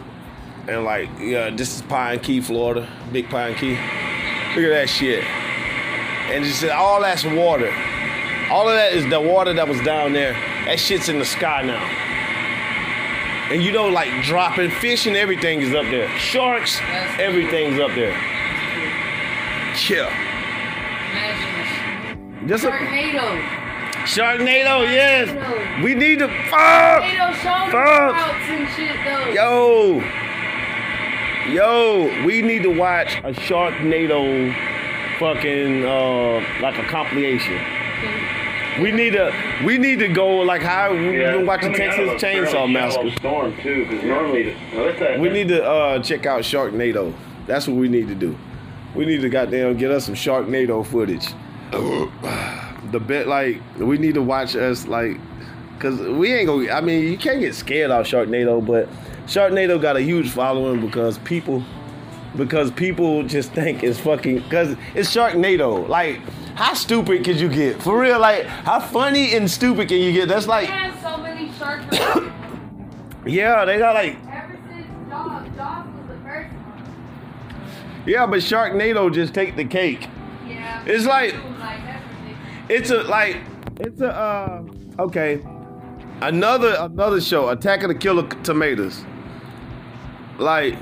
and 0.67 0.84
like, 0.84 1.10
yeah, 1.19 1.50
this 1.50 1.76
is 1.76 1.82
Pine 1.84 2.19
Key, 2.19 2.41
Florida, 2.41 2.88
Big 3.12 3.30
Pine 3.30 3.56
Key. 3.56 3.71
Look 3.71 4.65
at 4.65 4.69
that 4.69 4.89
shit, 4.89 5.24
and 5.24 6.43
just 6.43 6.63
all 6.65 7.02
that's 7.02 7.24
water. 7.24 7.71
All 8.50 8.67
of 8.67 8.76
that 8.76 8.93
is 8.93 9.08
the 9.10 9.19
water 9.19 9.54
that 9.54 9.67
was 9.67 9.80
down 9.82 10.13
there. 10.13 10.34
That 10.65 10.80
shit's 10.80 11.08
in 11.08 11.19
the 11.19 11.26
sky 11.26 11.62
now. 11.62 11.82
And 13.52 13.63
you 13.63 13.71
know, 13.71 13.88
like 13.88 14.24
dropping 14.24 14.71
fish 14.71 15.06
and 15.08 15.15
everything 15.15 15.62
is 15.62 15.74
up 15.74 15.86
there. 15.86 16.10
Sharks, 16.17 16.80
everything's 17.17 17.80
up 17.80 17.91
there. 17.95 18.12
Yeah. 19.89 20.10
Just 22.47 22.63
this. 22.63 22.74
a 22.74 22.78
Tornado. 22.78 23.41
Sharknado, 24.04 24.84
yes. 24.84 25.84
We 25.84 25.95
need 25.95 26.19
to 26.19 26.28
fuck. 26.50 27.04
Shoulder 27.04 27.34
Fuck. 27.36 27.69
sprouts 27.69 28.50
and 28.50 28.69
shit 28.76 28.97
though. 29.06 29.30
Yo, 29.32 30.21
yo, 31.49 32.25
we 32.25 32.41
need 32.41 32.63
to 32.63 32.69
watch 32.69 33.15
a 33.17 33.34
Sharknado 33.34 34.54
fucking 35.19 35.86
uh 35.86 36.43
like 36.62 36.77
a 36.77 36.84
compilation. 36.84 37.60
We 38.82 38.91
need 38.91 39.12
to 39.13 39.34
we 39.65 39.77
need 39.77 39.99
to 39.99 40.08
go 40.08 40.38
like 40.38 40.62
how 40.62 40.91
we've 40.91 41.12
been 41.12 41.45
watching 41.45 41.73
Texas 41.73 42.21
Chainsaw 42.21 42.71
Massacre. 42.71 43.12
Storm 43.17 43.56
too, 43.62 43.86
because 43.86 44.04
normally, 44.04 44.56
We 45.19 45.30
need 45.30 45.47
to 45.49 45.63
uh 45.63 45.99
check 46.01 46.25
out 46.25 46.41
Sharknado. 46.41 47.13
That's 47.47 47.67
what 47.67 47.77
we 47.77 47.89
need 47.89 48.08
to 48.08 48.15
do. 48.15 48.38
We 48.95 49.06
need 49.06 49.21
to 49.21 49.30
goddamn 49.30 49.77
get 49.77 49.91
us 49.91 50.06
some 50.06 50.15
Sharknado 50.15 50.86
footage. 50.86 51.27
the 52.91 52.99
bit 52.99 53.27
like 53.27 53.62
we 53.77 53.97
need 53.97 54.15
to 54.15 54.21
watch 54.21 54.56
us 54.56 54.88
like 54.88 55.17
Cause 55.82 55.99
we 55.99 56.32
ain't 56.32 56.45
gonna. 56.45 56.71
I 56.71 56.80
mean, 56.80 57.12
you 57.12 57.17
can't 57.17 57.39
get 57.39 57.56
scared 57.56 57.89
off 57.89 58.06
Sharknado, 58.06 58.63
but 58.63 58.88
Sharknado 59.28 59.82
got 59.82 59.96
a 59.98 60.02
huge 60.02 60.30
following 60.30 60.82
because 60.86 61.18
people, 61.20 61.64
because 62.36 62.72
people 62.72 63.24
just 63.24 63.52
think 63.54 63.84
it's 63.84 64.00
fucking. 64.00 64.42
Cause 64.50 64.76
it's 64.96 65.14
Sharknado. 65.16 65.88
Like, 65.88 66.18
how 66.56 66.74
stupid 66.74 67.24
could 67.24 67.40
you 67.40 67.48
get? 67.50 67.82
For 67.82 68.00
real, 68.00 68.20
like, 68.20 68.46
how 68.46 68.80
funny 68.80 69.34
and 69.36 69.50
stupid 69.50 69.88
can 69.88 70.00
you 70.00 70.12
get? 70.12 70.28
That's 70.28 70.48
like, 70.48 70.68
so 71.02 71.18
many 71.18 71.52
shark 71.54 71.82
yeah, 73.26 73.64
they 73.66 73.78
got 73.78 73.94
like, 73.96 74.18
Ever 74.32 74.60
since 74.70 74.88
Jaws, 75.10 75.48
Jaws 75.56 75.86
was 75.88 76.08
the 76.08 76.24
first 76.24 76.52
one. 76.54 78.04
yeah, 78.06 78.26
but 78.26 78.40
Sharknado 78.40 79.14
just 79.14 79.34
take 79.34 79.56
the 79.56 79.66
cake. 79.66 80.08
Yeah. 80.48 80.84
It's 80.86 81.06
like- 81.06 81.36
like. 81.60 81.80
It's 82.70 82.90
a 82.90 83.04
like, 83.04 83.38
it's 83.82 84.00
a 84.00 84.16
uh, 84.16 84.64
okay. 85.00 85.42
Another 86.22 86.76
another 86.80 87.20
show, 87.20 87.50
Attack 87.50 87.84
of 87.84 87.90
the 87.90 87.96
Killer 87.96 88.26
Tomatoes. 88.44 89.04
Like, 90.38 90.78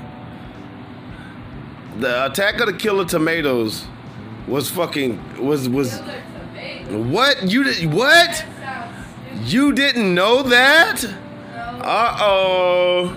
the 1.98 2.26
Attack 2.26 2.60
of 2.60 2.66
the 2.66 2.72
Killer 2.72 3.04
Tomatoes 3.04 3.84
was 4.46 4.70
fucking 4.70 5.44
was 5.44 5.68
was 5.68 6.00
what 6.88 7.50
you 7.50 7.64
did 7.64 7.92
what 7.92 8.44
you 9.44 9.72
didn't 9.72 10.14
know 10.14 10.42
that? 10.42 11.04
Uh 11.04 12.16
oh, 12.20 13.16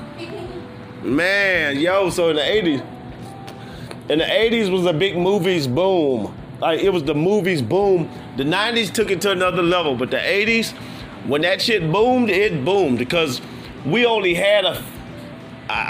man, 1.04 1.80
yo. 1.80 2.10
So 2.10 2.30
in 2.30 2.36
the 2.36 2.46
eighties, 2.50 2.82
in 4.10 4.20
the 4.20 4.32
eighties 4.32 4.70
was 4.70 4.86
a 4.86 4.94
big 4.94 5.18
movies 5.18 5.68
boom. 5.68 6.36
Like 6.60 6.82
it 6.82 6.90
was 6.90 7.04
the 7.04 7.16
movies 7.16 7.62
boom. 7.62 8.10
The 8.38 8.44
nineties 8.44 8.92
took 8.92 9.12
it 9.12 9.22
to 9.22 9.32
another 9.32 9.64
level, 9.64 9.96
but 9.96 10.12
the 10.12 10.30
eighties, 10.30 10.72
when 11.26 11.42
that 11.42 11.62
shit 11.62 11.92
boomed, 11.92 12.30
it 12.30 12.64
boomed 12.64 13.00
because 13.00 13.42
we 13.86 14.06
only 14.06 14.34
had 14.34 14.66
a 14.66 14.82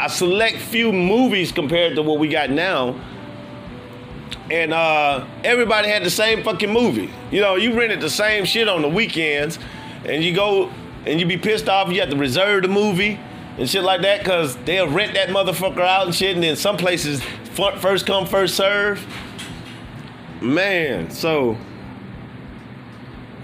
a 0.05 0.09
select 0.09 0.57
few 0.57 0.91
movies 0.91 1.51
compared 1.51 1.95
to 1.95 2.01
what 2.01 2.19
we 2.19 2.27
got 2.27 2.49
now. 2.49 2.99
And 4.51 4.73
uh, 4.73 5.25
everybody 5.43 5.87
had 5.87 6.03
the 6.03 6.09
same 6.09 6.43
fucking 6.43 6.71
movie. 6.71 7.09
You 7.31 7.41
know, 7.41 7.55
you 7.55 7.77
rented 7.77 8.01
the 8.01 8.09
same 8.09 8.45
shit 8.45 8.67
on 8.67 8.81
the 8.81 8.89
weekends, 8.89 9.57
and 10.05 10.23
you 10.23 10.35
go 10.35 10.71
and 11.05 11.19
you 11.19 11.25
be 11.25 11.37
pissed 11.37 11.69
off. 11.69 11.91
You 11.91 11.99
have 12.01 12.09
to 12.09 12.17
reserve 12.17 12.63
the 12.63 12.67
movie 12.67 13.19
and 13.57 13.69
shit 13.69 13.83
like 13.83 14.01
that 14.01 14.19
because 14.19 14.55
they'll 14.57 14.89
rent 14.89 15.13
that 15.13 15.29
motherfucker 15.29 15.79
out 15.79 16.05
and 16.05 16.15
shit. 16.15 16.35
And 16.35 16.43
then 16.43 16.55
some 16.55 16.77
places 16.77 17.21
first 17.53 18.05
come 18.05 18.25
first 18.25 18.55
serve. 18.55 19.05
Man, 20.41 21.09
so 21.09 21.57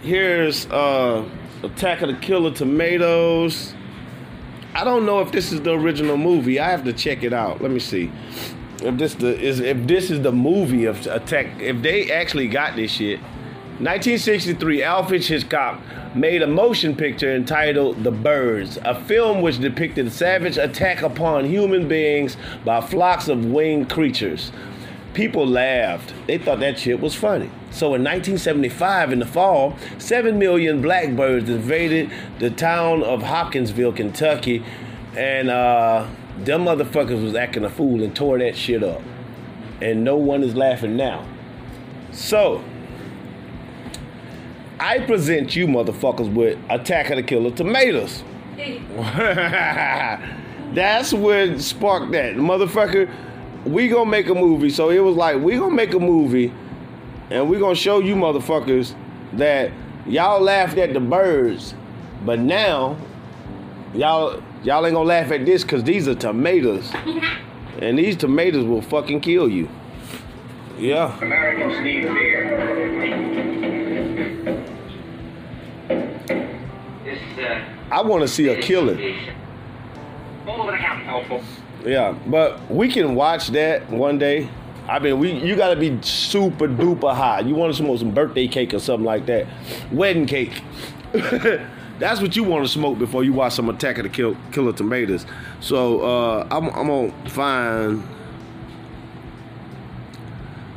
here's 0.01 0.65
uh, 0.67 1.27
Attack 1.63 2.01
of 2.01 2.09
the 2.09 2.15
Killer 2.15 2.51
Tomatoes. 2.51 3.73
I 4.73 4.83
don't 4.83 5.05
know 5.05 5.19
if 5.21 5.31
this 5.31 5.51
is 5.51 5.61
the 5.61 5.73
original 5.73 6.17
movie. 6.17 6.59
I 6.59 6.69
have 6.69 6.83
to 6.85 6.93
check 6.93 7.23
it 7.23 7.33
out. 7.33 7.61
Let 7.61 7.71
me 7.71 7.79
see. 7.79 8.11
If 8.81 8.97
this 8.97 9.15
the 9.15 9.37
is 9.37 9.59
if 9.59 9.87
this 9.87 10.09
is 10.09 10.21
the 10.21 10.31
movie 10.31 10.85
of 10.85 11.05
Attack 11.07 11.59
if 11.59 11.81
they 11.81 12.11
actually 12.11 12.47
got 12.47 12.75
this 12.75 12.91
shit. 12.91 13.19
1963, 13.79 14.83
Alfred 14.83 15.23
Hitchcock 15.23 15.81
made 16.13 16.41
a 16.41 16.47
motion 16.47 16.97
picture 16.97 17.33
entitled 17.33 18.03
The 18.03 18.11
Birds, 18.11 18.77
a 18.83 19.01
film 19.05 19.41
which 19.41 19.59
depicted 19.59 20.11
savage 20.11 20.57
attack 20.57 21.01
upon 21.01 21.45
human 21.45 21.87
beings 21.87 22.35
by 22.65 22.81
flocks 22.81 23.29
of 23.29 23.45
winged 23.45 23.89
creatures. 23.89 24.51
People 25.19 25.45
laughed. 25.45 26.13
They 26.27 26.37
thought 26.37 26.61
that 26.61 26.79
shit 26.79 27.01
was 27.01 27.13
funny. 27.13 27.49
So 27.71 27.87
in 27.87 28.05
1975, 28.05 29.11
in 29.11 29.19
the 29.19 29.25
fall, 29.25 29.75
7 29.97 30.39
million 30.39 30.81
blackbirds 30.81 31.49
invaded 31.49 32.09
the 32.39 32.49
town 32.49 33.03
of 33.03 33.23
Hopkinsville, 33.23 33.91
Kentucky, 33.91 34.63
and 35.17 35.49
uh, 35.49 36.07
them 36.37 36.63
motherfuckers 36.63 37.21
was 37.21 37.35
acting 37.35 37.65
a 37.65 37.69
fool 37.69 38.01
and 38.01 38.15
tore 38.15 38.39
that 38.39 38.55
shit 38.55 38.81
up. 38.81 39.01
And 39.81 40.05
no 40.05 40.15
one 40.15 40.41
is 40.41 40.55
laughing 40.55 40.95
now. 40.95 41.25
So, 42.13 42.63
I 44.79 44.99
present 44.99 45.53
you 45.53 45.67
motherfuckers 45.67 46.33
with 46.33 46.57
Attack 46.69 47.09
of 47.09 47.17
the 47.17 47.23
Killer 47.23 47.51
Tomatoes. 47.51 48.23
That's 50.73 51.11
what 51.11 51.59
sparked 51.59 52.13
that. 52.13 52.35
Motherfucker, 52.35 53.13
we 53.65 53.87
gonna 53.87 54.09
make 54.09 54.27
a 54.29 54.35
movie. 54.35 54.69
So 54.69 54.89
it 54.89 54.99
was 54.99 55.15
like, 55.15 55.41
we 55.41 55.57
gonna 55.57 55.75
make 55.75 55.93
a 55.93 55.99
movie 55.99 56.53
and 57.29 57.49
we 57.49 57.59
gonna 57.59 57.75
show 57.75 57.99
you 57.99 58.15
motherfuckers 58.15 58.95
that 59.33 59.71
y'all 60.05 60.41
laughed 60.41 60.77
at 60.77 60.93
the 60.93 60.99
birds, 60.99 61.73
but 62.25 62.39
now 62.39 62.97
y'all 63.93 64.41
y'all 64.63 64.85
ain't 64.85 64.95
gonna 64.95 65.07
laugh 65.07 65.31
at 65.31 65.45
this 65.45 65.63
because 65.63 65.83
these 65.83 66.07
are 66.07 66.15
tomatoes. 66.15 66.91
and 67.79 67.97
these 67.97 68.15
tomatoes 68.15 68.65
will 68.65 68.81
fucking 68.81 69.21
kill 69.21 69.49
you. 69.49 69.69
Yeah. 70.77 71.17
Americans 71.19 71.79
need 71.83 72.03
beer. 72.03 72.59
Uh, 77.39 77.95
I 77.95 78.01
wanna 78.01 78.27
see 78.27 78.47
a 78.47 78.61
killing. 78.61 78.99
is 78.99 79.29
all 80.47 80.61
over 80.61 80.71
the 80.71 80.77
county. 80.77 81.03
Helpful. 81.05 81.43
Yeah, 81.85 82.11
but 82.27 82.69
we 82.69 82.89
can 82.89 83.15
watch 83.15 83.47
that 83.49 83.89
one 83.89 84.17
day. 84.17 84.49
I 84.87 84.99
mean, 84.99 85.19
we 85.19 85.31
you 85.31 85.55
gotta 85.55 85.79
be 85.79 86.01
super 86.01 86.67
duper 86.67 87.13
high. 87.13 87.41
You 87.41 87.55
want 87.55 87.73
to 87.73 87.77
smoke 87.77 87.99
some 87.99 88.11
birthday 88.11 88.47
cake 88.47 88.73
or 88.73 88.79
something 88.79 89.05
like 89.05 89.25
that, 89.27 89.47
wedding 89.91 90.25
cake. 90.25 90.61
That's 91.99 92.21
what 92.21 92.35
you 92.35 92.43
want 92.43 92.65
to 92.65 92.71
smoke 92.71 92.97
before 92.97 93.23
you 93.23 93.33
watch 93.33 93.53
some 93.53 93.69
Attack 93.69 93.97
of 93.97 94.03
the 94.03 94.09
Kill, 94.09 94.35
Killer 94.51 94.71
Tomatoes. 94.71 95.25
So 95.59 96.01
uh, 96.01 96.47
I'm, 96.49 96.69
I'm 96.69 96.87
gonna 96.87 97.29
find 97.29 98.03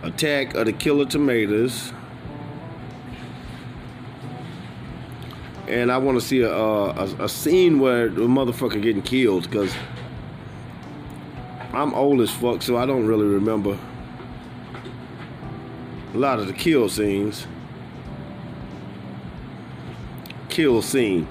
Attack 0.02 0.54
of 0.54 0.66
the 0.66 0.72
Killer 0.72 1.06
Tomatoes, 1.06 1.92
and 5.68 5.90
I 5.90 5.98
want 5.98 6.20
to 6.20 6.26
see 6.26 6.42
a, 6.42 6.52
a 6.52 7.04
a 7.24 7.28
scene 7.28 7.78
where 7.78 8.08
the 8.08 8.22
motherfucker 8.22 8.82
getting 8.82 9.02
killed 9.02 9.48
because 9.48 9.72
I'm 11.72 11.94
old 11.94 12.20
as 12.20 12.30
fuck, 12.30 12.62
so 12.62 12.76
I 12.76 12.86
don't 12.86 13.06
really 13.06 13.26
remember 13.26 13.78
a 16.14 16.18
lot 16.18 16.38
of 16.38 16.46
the 16.46 16.52
kill 16.52 16.88
scenes. 16.88 17.46
Kill 20.48 20.82
scene. 20.82 21.26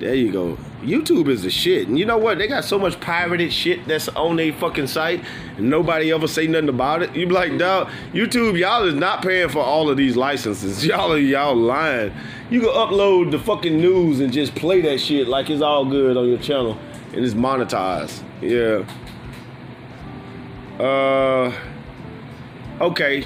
There 0.00 0.14
you 0.14 0.32
go. 0.32 0.58
YouTube 0.82 1.28
is 1.28 1.44
the 1.44 1.50
shit. 1.50 1.86
And 1.88 1.98
you 1.98 2.04
know 2.04 2.18
what? 2.18 2.38
They 2.38 2.48
got 2.48 2.64
so 2.64 2.78
much 2.78 3.00
pirated 3.00 3.52
shit 3.52 3.86
that's 3.86 4.08
on 4.08 4.36
their 4.36 4.52
fucking 4.52 4.88
site 4.88 5.24
and 5.56 5.70
nobody 5.70 6.12
ever 6.12 6.26
say 6.26 6.48
nothing 6.48 6.68
about 6.68 7.02
it. 7.02 7.14
You 7.14 7.26
be 7.26 7.32
like, 7.32 7.56
dog, 7.56 7.88
YouTube, 8.12 8.58
y'all 8.58 8.84
is 8.84 8.94
not 8.94 9.22
paying 9.22 9.48
for 9.48 9.60
all 9.60 9.88
of 9.88 9.96
these 9.96 10.16
licenses. 10.16 10.84
Y'all 10.94 11.12
are 11.12 11.18
y'all 11.18 11.54
lying. 11.54 12.12
You 12.50 12.60
can 12.60 12.70
upload 12.70 13.30
the 13.30 13.38
fucking 13.38 13.76
news 13.78 14.20
and 14.20 14.32
just 14.32 14.54
play 14.56 14.80
that 14.82 14.98
shit 14.98 15.28
like 15.28 15.48
it's 15.48 15.62
all 15.62 15.84
good 15.84 16.16
on 16.16 16.28
your 16.28 16.38
channel 16.38 16.76
and 17.12 17.24
it's 17.24 17.34
monetized. 17.34 18.22
Yeah. 18.42 18.84
Uh 20.78 21.52
okay. 22.80 23.24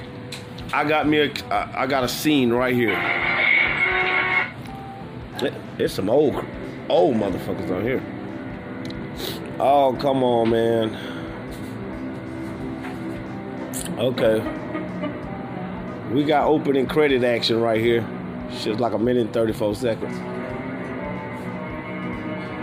I 0.71 0.83
got 0.87 1.07
me 1.07 1.19
a 1.19 1.31
I 1.75 1.87
got 1.87 2.03
a 2.03 2.07
scene 2.07 2.51
right 2.51 2.75
here. 2.75 2.93
It- 5.41 5.53
It's 5.79 5.93
some 5.93 6.09
old 6.09 6.35
old 6.89 7.15
motherfuckers 7.15 7.71
on 7.75 7.81
here. 7.83 8.03
Oh, 9.59 9.93
come 9.99 10.23
on, 10.23 10.49
man. 10.51 10.95
Okay. 13.97 14.41
We 16.13 16.23
got 16.23 16.47
opening 16.47 16.85
credit 16.87 17.23
action 17.23 17.59
right 17.61 17.79
here. 17.81 18.05
Shit's 18.51 18.79
like 18.79 18.93
a 18.93 18.97
minute 18.99 19.25
and 19.25 19.33
34 19.33 19.75
seconds. 19.75 20.15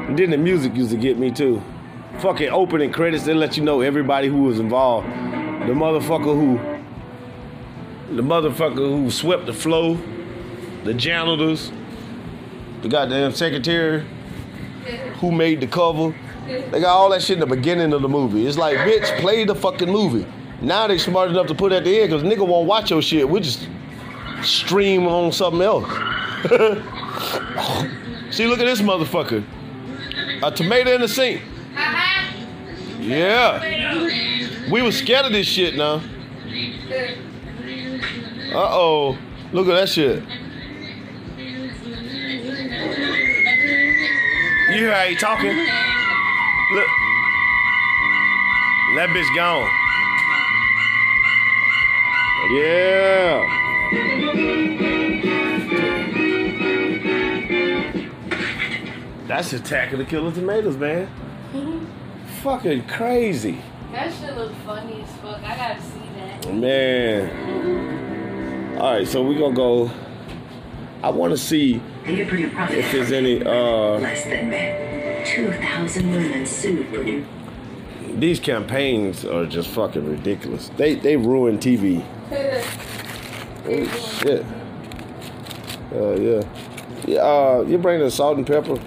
And 0.08 0.18
then 0.18 0.30
the 0.30 0.36
music 0.38 0.74
used 0.74 0.90
to 0.90 0.96
get 0.96 1.18
me 1.18 1.30
too. 1.30 1.62
Fucking 2.20 2.48
opening 2.48 2.92
credits, 2.92 3.24
they 3.24 3.34
let 3.34 3.56
you 3.56 3.62
know 3.62 3.82
everybody 3.82 4.28
who 4.28 4.42
was 4.42 4.58
involved. 4.58 5.06
The 5.06 5.72
motherfucker 5.72 6.34
who 6.34 6.58
the 8.14 8.22
motherfucker 8.22 8.76
who 8.76 9.10
swept 9.10 9.46
the 9.46 9.52
floor, 9.52 9.98
the 10.84 10.94
janitors, 10.94 11.72
the 12.82 12.88
goddamn 12.88 13.32
secretary 13.32 14.06
who 15.18 15.32
made 15.32 15.60
the 15.60 15.66
cover. 15.66 16.14
They 16.46 16.80
got 16.80 16.96
all 16.96 17.10
that 17.10 17.22
shit 17.22 17.34
in 17.34 17.40
the 17.40 17.54
beginning 17.54 17.92
of 17.92 18.02
the 18.02 18.08
movie. 18.08 18.46
It's 18.46 18.56
like, 18.56 18.76
bitch, 18.78 19.20
play 19.20 19.44
the 19.44 19.54
fucking 19.54 19.90
movie. 19.90 20.26
Now 20.62 20.86
they 20.86 20.98
smart 20.98 21.30
enough 21.30 21.48
to 21.48 21.54
put 21.54 21.72
at 21.72 21.84
the 21.84 22.00
end 22.00 22.10
because 22.10 22.22
nigga 22.22 22.46
won't 22.46 22.66
watch 22.66 22.90
your 22.90 23.02
shit. 23.02 23.28
We 23.28 23.40
just 23.40 23.68
stream 24.42 25.06
on 25.06 25.32
something 25.32 25.60
else. 25.60 25.84
See, 28.34 28.46
look 28.46 28.60
at 28.60 28.64
this 28.64 28.80
motherfucker. 28.80 29.44
A 30.42 30.50
tomato 30.50 30.94
in 30.94 31.00
the 31.00 31.08
sink. 31.08 31.42
Yeah. 33.06 33.62
We 34.68 34.82
was 34.82 34.98
scared 34.98 35.26
of 35.26 35.32
this 35.32 35.46
shit 35.46 35.76
now. 35.76 36.02
Uh 38.52 38.68
oh. 38.72 39.16
Look 39.52 39.68
at 39.68 39.74
that 39.74 39.88
shit. 39.88 40.24
You 44.68 44.82
hear 44.82 44.92
how 44.92 45.04
he 45.04 45.14
talking? 45.14 45.56
Look. 45.56 46.88
That 48.96 49.08
bitch 49.10 49.34
gone. 49.36 49.70
Yeah. 52.50 53.44
That's 59.28 59.52
Attack 59.52 59.92
of 59.92 59.98
the 59.98 60.04
Killer 60.04 60.32
Tomatoes, 60.32 60.76
man. 60.76 61.08
Fucking 62.42 62.86
crazy. 62.86 63.58
That 63.92 64.12
shit 64.12 64.36
look 64.36 64.52
funny 64.66 65.02
as 65.02 65.10
fuck. 65.16 65.42
I 65.42 65.56
gotta 65.56 65.80
see 65.82 66.00
that. 66.16 66.54
Man. 66.54 67.30
All 68.78 68.92
right, 68.92 69.06
so 69.08 69.22
we're 69.22 69.38
gonna 69.38 69.54
go. 69.54 69.90
I 71.02 71.10
want 71.10 71.32
to 71.32 71.38
see 71.38 71.80
if 72.04 72.92
there's 72.92 73.12
any. 73.12 73.42
uh 73.44 73.98
Less 73.98 74.24
than 74.24 74.50
men. 74.50 75.24
2,000 75.26 76.10
women 76.10 76.46
sued 76.46 76.86
for 76.88 77.02
new. 77.02 77.24
These 78.16 78.38
campaigns 78.40 79.24
are 79.24 79.44
just 79.46 79.68
fucking 79.70 80.08
ridiculous. 80.08 80.70
They 80.76 80.94
they 80.94 81.16
ruin 81.16 81.58
TV. 81.58 82.04
Oh 83.68 83.86
shit. 84.20 84.44
Uh 85.92 86.14
yeah. 86.14 86.42
Yeah. 87.06 87.20
Uh, 87.20 87.64
you 87.66 87.78
bring 87.78 88.00
the 88.00 88.10
salt 88.10 88.36
and 88.38 88.46
pepper, 88.46 88.72
Okay. 88.72 88.82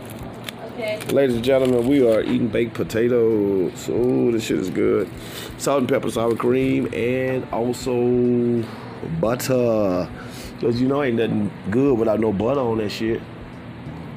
Ladies 0.79 1.35
and 1.35 1.43
gentlemen. 1.43 1.85
We 1.85 2.07
are 2.07 2.21
eating 2.21 2.47
baked 2.47 2.73
potatoes. 2.73 3.89
Oh, 3.91 4.31
this 4.31 4.45
shit 4.45 4.59
is 4.59 4.69
good. 4.69 5.09
Salt 5.57 5.79
and 5.79 5.89
pepper, 5.89 6.09
sour 6.09 6.37
cream, 6.37 6.87
and 6.93 7.45
also 7.51 8.65
butter. 9.19 10.09
Cause 10.61 10.79
you 10.79 10.87
know 10.87 11.03
ain't 11.03 11.17
nothing 11.17 11.51
good 11.69 11.99
without 11.99 12.21
no 12.21 12.31
butter 12.31 12.61
on 12.61 12.77
that 12.77 12.91
shit. 12.91 13.21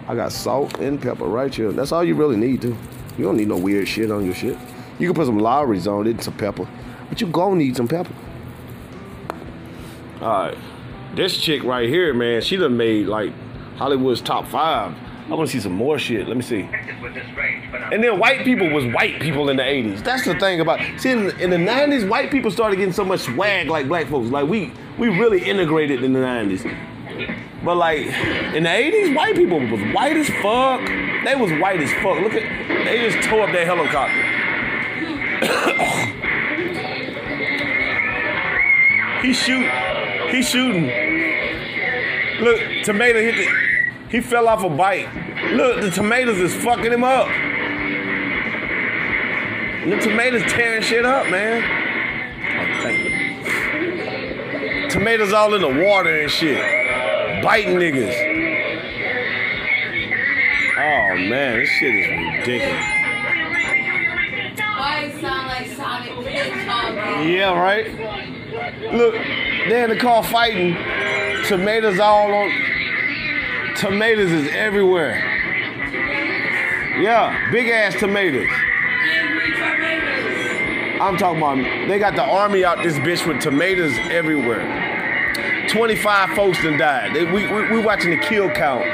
I 0.07 0.15
got 0.15 0.31
salt 0.31 0.79
and 0.79 1.03
pepper 1.03 1.25
right 1.25 1.53
here. 1.53 1.73
That's 1.73 1.91
all 1.91 2.05
you 2.05 2.15
really 2.15 2.37
need 2.37 2.63
to. 2.63 2.77
You 3.19 3.25
don't 3.25 3.37
need 3.37 3.49
no 3.49 3.57
weird 3.57 3.89
shit 3.89 4.13
on 4.13 4.25
your 4.25 4.35
shit. 4.35 4.57
You 5.01 5.09
can 5.09 5.15
put 5.15 5.27
some 5.27 5.41
Lawry's 5.41 5.89
on 5.89 6.07
it 6.07 6.11
and 6.11 6.23
some 6.23 6.37
pepper. 6.37 6.69
But 7.09 7.21
you 7.21 7.27
gonna 7.27 7.57
need 7.57 7.77
some 7.77 7.89
pepper. 7.89 8.15
Alright. 10.21 10.59
This 11.17 11.37
chick 11.37 11.65
right 11.65 11.89
here, 11.89 12.15
man, 12.15 12.41
she 12.41 12.57
done 12.57 12.77
made 12.77 13.07
like 13.07 13.33
Hollywood's 13.79 14.21
top 14.21 14.47
five. 14.47 14.95
I 15.33 15.35
wanna 15.35 15.49
see 15.49 15.61
some 15.61 15.73
more 15.73 15.99
shit. 15.99 16.29
Let 16.29 16.37
me 16.37 16.43
see. 16.43 16.69
With 17.01 17.15
this 17.15 17.25
range, 17.35 17.65
but 17.73 17.81
I'm 17.81 17.95
And 17.95 18.05
then 18.05 18.19
white 18.19 18.45
people 18.45 18.69
was 18.69 18.85
white 18.93 19.19
people 19.19 19.49
in 19.49 19.57
the 19.57 19.63
80s. 19.63 20.05
That's 20.05 20.27
the 20.27 20.39
thing 20.39 20.61
about 20.61 20.79
see 21.01 21.09
in, 21.11 21.31
in 21.41 21.49
the 21.49 21.57
90s, 21.57 22.07
white 22.07 22.31
people 22.31 22.51
started 22.51 22.77
getting 22.77 22.93
so 22.93 23.03
much 23.03 23.21
swag 23.21 23.69
like 23.69 23.89
black 23.89 24.09
folks. 24.09 24.29
Like 24.29 24.47
we 24.47 24.71
we 24.99 25.09
really 25.09 25.43
integrated 25.43 26.05
in 26.05 26.13
the 26.13 26.19
90s. 26.19 26.71
But 27.65 27.77
like 27.79 28.01
in 28.01 28.65
the 28.65 28.69
80s, 28.69 29.17
white 29.17 29.35
people 29.35 29.59
was 29.59 29.81
white 29.95 30.19
as 30.19 30.29
fuck. 30.29 30.87
They 31.25 31.35
was 31.35 31.51
white 31.59 31.81
as 31.81 31.91
fuck. 31.95 32.21
Look 32.21 32.35
at 32.35 32.85
they 32.85 33.11
just 33.11 33.27
tore 33.27 33.45
up 33.45 33.53
their 33.53 33.65
helicopter. 33.65 34.13
he 39.23 39.33
shoot 39.33 39.67
he 40.31 40.43
shooting. 40.43 40.91
Look, 42.43 42.61
tomato 42.85 43.19
hit 43.23 43.37
the 43.37 43.63
he 44.13 44.21
fell 44.21 44.47
off 44.47 44.63
a 44.63 44.69
bike. 44.69 45.09
Look, 45.51 45.81
the 45.83 45.91
tomatoes 45.91 46.39
is 46.39 46.55
fucking 46.55 46.93
him 46.93 47.05
up. 47.05 47.29
The 49.85 49.99
tomatoes 50.01 50.43
tearing 50.51 50.83
shit 50.83 51.05
up, 51.05 51.29
man. 51.29 51.63
Oh, 52.59 52.83
thank 52.83 53.05
you. 53.05 54.89
Tomatoes 54.89 55.33
all 55.33 55.53
in 55.55 55.61
the 55.61 55.85
water 55.85 56.23
and 56.23 56.31
shit. 56.31 56.63
Biting 57.43 57.77
niggas. 57.77 58.15
Oh 60.75 61.17
man, 61.17 61.59
this 61.59 61.69
shit 61.69 61.95
is 61.95 62.07
ridiculous. 62.39 62.85
Why 64.79 65.05
it 65.05 65.21
sound 65.21 65.47
like 65.49 65.67
Sonic 65.73 66.13
Hedgehog? 66.27 67.27
Yeah, 67.27 67.53
right? 67.61 67.87
Look, 68.93 69.15
they 69.15 69.83
in 69.83 69.91
the 69.91 69.97
car 69.99 70.23
fighting. 70.23 70.77
Tomatoes 71.47 71.99
all 71.99 72.33
on. 72.33 72.51
Tomatoes 73.77 74.31
is 74.31 74.49
everywhere. 74.53 75.32
Yeah, 77.03 77.51
big 77.51 77.69
ass 77.69 77.99
tomatoes. 77.99 78.47
I'm 81.01 81.17
talking 81.17 81.43
about, 81.43 81.57
they 81.89 81.99
got 81.99 82.15
the 82.15 82.23
army 82.23 82.65
out 82.65 82.85
this 82.85 82.95
bitch 82.99 83.27
with 83.27 83.43
tomatoes 83.43 83.93
everywhere. 84.09 85.67
25 85.69 86.31
folks 86.37 86.63
done 86.63 86.79
died. 86.79 87.13
They, 87.13 87.25
we, 87.25 87.53
we, 87.53 87.73
we 87.73 87.81
watching 87.81 88.11
the 88.11 88.19
kill 88.19 88.49
count 88.51 88.87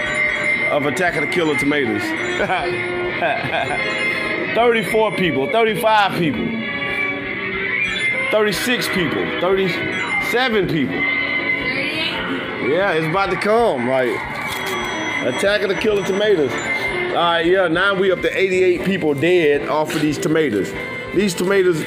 of 0.73 0.87
Attack 0.87 1.17
of 1.17 1.21
the 1.21 1.27
Killer 1.27 1.59
Tomatoes. 1.59 2.01
34 4.55 5.13
people, 5.17 5.53
35 5.53 6.19
people. 6.19 6.47
36 8.31 8.89
people, 8.89 9.41
37 9.43 10.69
people. 10.69 10.95
Yeah, 12.71 12.93
it's 12.93 13.07
about 13.07 13.29
to 13.29 13.37
come. 13.37 13.87
Like, 13.87 14.09
Attack 15.27 15.61
of 15.61 15.69
the 15.69 15.75
Killer 15.75 16.07
Tomatoes. 16.07 16.53
All 17.19 17.25
right, 17.25 17.45
yeah, 17.45 17.67
now 17.67 17.95
we 17.95 18.13
up 18.13 18.21
to 18.21 18.31
88 18.39 18.85
people 18.85 19.13
dead 19.13 19.69
off 19.69 19.93
of 19.93 20.01
these 20.01 20.19
tomatoes. 20.19 20.73
These 21.17 21.35
tomatoes 21.35 21.83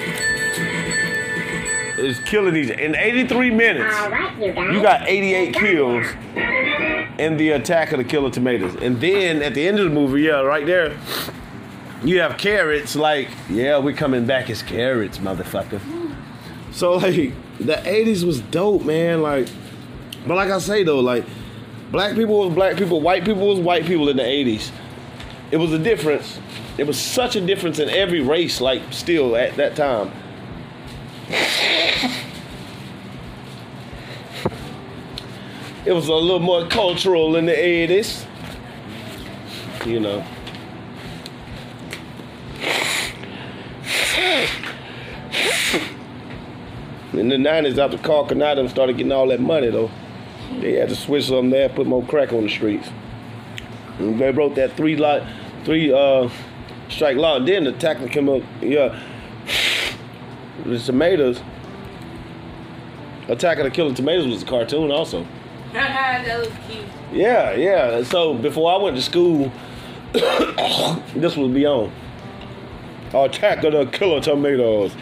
is 1.97 2.19
killing 2.25 2.53
these. 2.53 2.69
In 2.69 2.95
83 2.95 3.49
minutes, 3.49 3.95
you 4.41 4.81
got 4.81 5.07
88 5.07 5.53
kills 5.53 6.05
in 7.17 7.37
the 7.37 7.51
Attack 7.51 7.93
of 7.93 7.99
the 7.99 8.03
Killer 8.03 8.29
Tomatoes. 8.29 8.75
And 8.75 8.99
then 8.99 9.41
at 9.41 9.53
the 9.53 9.65
end 9.65 9.79
of 9.79 9.85
the 9.85 9.91
movie, 9.91 10.23
yeah, 10.23 10.41
right 10.41 10.65
there, 10.65 10.97
you 12.03 12.19
have 12.19 12.37
carrots 12.37 12.97
like, 12.97 13.29
yeah, 13.49 13.77
we're 13.77 13.95
coming 13.95 14.25
back 14.25 14.49
as 14.49 14.61
carrots, 14.61 15.19
motherfucker. 15.19 15.79
So 16.73 16.97
like 16.97 17.31
the 17.57 17.75
80s 17.75 18.25
was 18.25 18.41
dope, 18.41 18.83
man. 18.83 19.21
Like, 19.21 19.47
but 20.27 20.35
like 20.35 20.49
I 20.49 20.59
say 20.59 20.83
though, 20.83 20.99
like 20.99 21.23
Black 21.91 22.15
people 22.15 22.39
was 22.39 22.53
black 22.53 22.77
people, 22.77 23.01
white 23.01 23.25
people 23.25 23.47
was 23.47 23.59
white 23.59 23.85
people 23.85 24.07
in 24.07 24.15
the 24.15 24.23
80s. 24.23 24.71
It 25.51 25.57
was 25.57 25.73
a 25.73 25.79
difference. 25.79 26.39
It 26.77 26.87
was 26.87 26.99
such 26.99 27.35
a 27.35 27.41
difference 27.41 27.79
in 27.79 27.89
every 27.89 28.21
race, 28.21 28.61
like 28.61 28.81
still 28.91 29.35
at 29.35 29.55
that 29.57 29.75
time. 29.75 30.11
It 35.83 35.93
was 35.93 36.07
a 36.07 36.13
little 36.13 36.39
more 36.39 36.67
cultural 36.67 37.35
in 37.35 37.47
the 37.47 37.53
80s. 37.53 38.23
You 39.87 39.99
know. 39.99 40.23
In 47.13 47.27
the 47.27 47.35
90s, 47.35 47.77
after 47.77 47.97
Carl 47.97 48.25
Canadam 48.27 48.69
started 48.69 48.95
getting 48.95 49.11
all 49.11 49.27
that 49.27 49.41
money, 49.41 49.69
though, 49.69 49.91
they 50.59 50.73
had 50.73 50.87
to 50.89 50.95
switch 50.95 51.25
something 51.25 51.49
there, 51.49 51.67
put 51.67 51.85
more 51.85 52.05
crack 52.05 52.31
on 52.31 52.43
the 52.43 52.49
streets. 52.49 52.87
And 53.99 54.19
they 54.19 54.31
wrote 54.31 54.55
that 54.55 54.77
three 54.77 54.95
lot, 54.95 55.23
three 55.63 55.93
uh, 55.93 56.29
strike 56.89 57.17
law. 57.17 57.37
And 57.37 57.47
then 57.47 57.63
the 57.63 57.71
technical, 57.73 58.43
yeah, 58.61 59.01
the 60.65 60.79
tomatoes. 60.79 61.41
Attack 63.27 63.59
of 63.59 63.63
the 63.65 63.71
Killer 63.71 63.93
Tomatoes 63.93 64.27
was 64.27 64.43
a 64.43 64.45
cartoon 64.45 64.91
also. 64.91 65.25
that 65.73 66.39
was 66.39 66.49
cute. 66.69 66.83
Yeah, 67.13 67.53
yeah. 67.53 68.03
So 68.03 68.33
before 68.33 68.73
I 68.73 68.77
went 68.77 68.95
to 68.97 69.01
school, 69.01 69.51
this 70.13 71.37
was 71.37 71.51
beyond. 71.51 71.93
Attack 73.13 73.63
of 73.63 73.73
the 73.73 73.85
Killer 73.85 74.21
Tomatoes. 74.21 74.93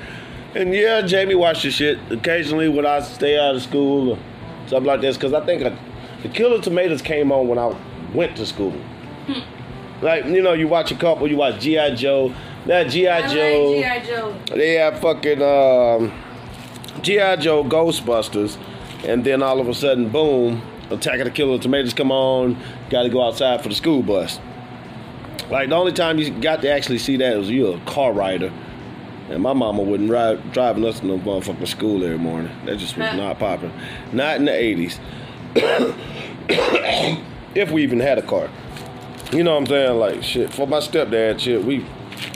And 0.54 0.74
yeah, 0.74 1.02
Jamie 1.02 1.36
watched 1.36 1.64
the 1.64 1.72
shit 1.72 2.00
occasionally 2.12 2.70
when 2.70 2.86
I 2.86 3.00
stay 3.02 3.40
out 3.40 3.56
of 3.56 3.62
school 3.62 4.12
or 4.12 4.20
something 4.68 4.86
like 4.86 5.02
this. 5.02 5.16
Because 5.16 5.34
I 5.34 5.46
think 5.46 5.64
uh 5.64 5.76
the 6.22 6.30
Killer 6.30 6.62
Tomatoes 6.62 7.02
came 7.02 7.32
on 7.32 7.48
when 7.48 7.58
I 7.58 7.76
went 8.14 8.36
to 8.38 8.46
school. 8.46 8.74
like, 10.02 10.26
you 10.26 10.42
know, 10.42 10.54
you 10.54 10.68
watch 10.68 10.92
a 10.92 10.96
couple, 10.96 11.28
you 11.30 11.38
watch 11.38 11.60
G.I. 11.62 11.96
Joe. 11.96 12.34
That 12.66 12.90
G.I. 12.90 13.28
Joe. 13.34 13.72
like 13.72 13.84
G.I. 13.84 14.06
Joe. 14.06 14.36
They 14.56 14.74
have 14.76 15.00
fucking 15.00 15.42
um, 15.42 16.12
G.I. 17.02 17.36
Joe 17.38 17.64
Ghostbusters, 17.64 18.58
and 19.06 19.24
then 19.24 19.42
all 19.42 19.60
of 19.60 19.68
a 19.68 19.74
sudden, 19.74 20.10
boom, 20.10 20.62
Attack 20.90 21.20
of 21.20 21.26
the 21.26 21.32
Killer 21.32 21.60
Tomatoes 21.60 21.94
come 21.94 22.12
on, 22.12 22.58
got 22.90 23.04
to 23.04 23.10
go 23.10 23.24
outside 23.24 23.62
for 23.62 23.70
the 23.70 23.76
school 23.76 24.04
bus. 24.04 24.40
Like, 25.50 25.70
the 25.70 25.76
only 25.76 25.94
time 25.94 26.20
you 26.20 26.30
got 26.32 26.62
to 26.62 26.72
actually 26.72 27.00
see 27.00 27.18
that 27.18 27.38
was 27.38 27.50
you 27.50 27.68
a 27.68 27.80
car 27.82 28.12
rider. 28.14 28.52
And 29.30 29.44
my 29.44 29.54
mama 29.54 29.84
wouldn't 29.84 30.10
ride 30.10 30.52
driving 30.52 30.84
us 30.86 31.00
to 31.02 31.06
no 31.06 31.20
motherfucking 31.20 31.68
school 31.68 32.04
every 32.04 32.18
morning. 32.18 32.52
That 32.66 32.78
just 32.80 32.98
was 32.98 33.08
Huh. 33.10 33.16
not 33.16 33.38
popping. 33.40 33.72
Not 34.12 34.38
in 34.38 34.46
the 34.46 34.52
80s. 34.52 35.00
if 37.56 37.72
we 37.72 37.84
even 37.84 38.00
had 38.00 38.18
a 38.18 38.22
car. 38.24 38.50
You 39.32 39.44
know 39.44 39.52
what 39.52 39.60
I'm 39.62 39.68
saying? 39.68 40.00
Like, 40.00 40.24
shit, 40.24 40.52
for 40.52 40.66
my 40.66 40.80
stepdad, 40.80 41.40
shit, 41.40 41.64
we, 41.64 41.86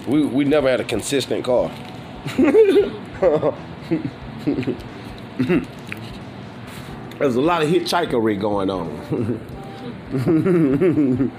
we, 0.08 0.24
we 0.26 0.46
never 0.46 0.70
had 0.70 0.80
a 0.80 0.84
consistent 0.84 1.44
car. 1.44 1.72
There's 7.18 7.36
a 7.36 7.42
lot 7.42 7.64
of 7.64 7.70
hitchhikery 7.70 8.40
going 8.40 8.70
on. 8.70 8.90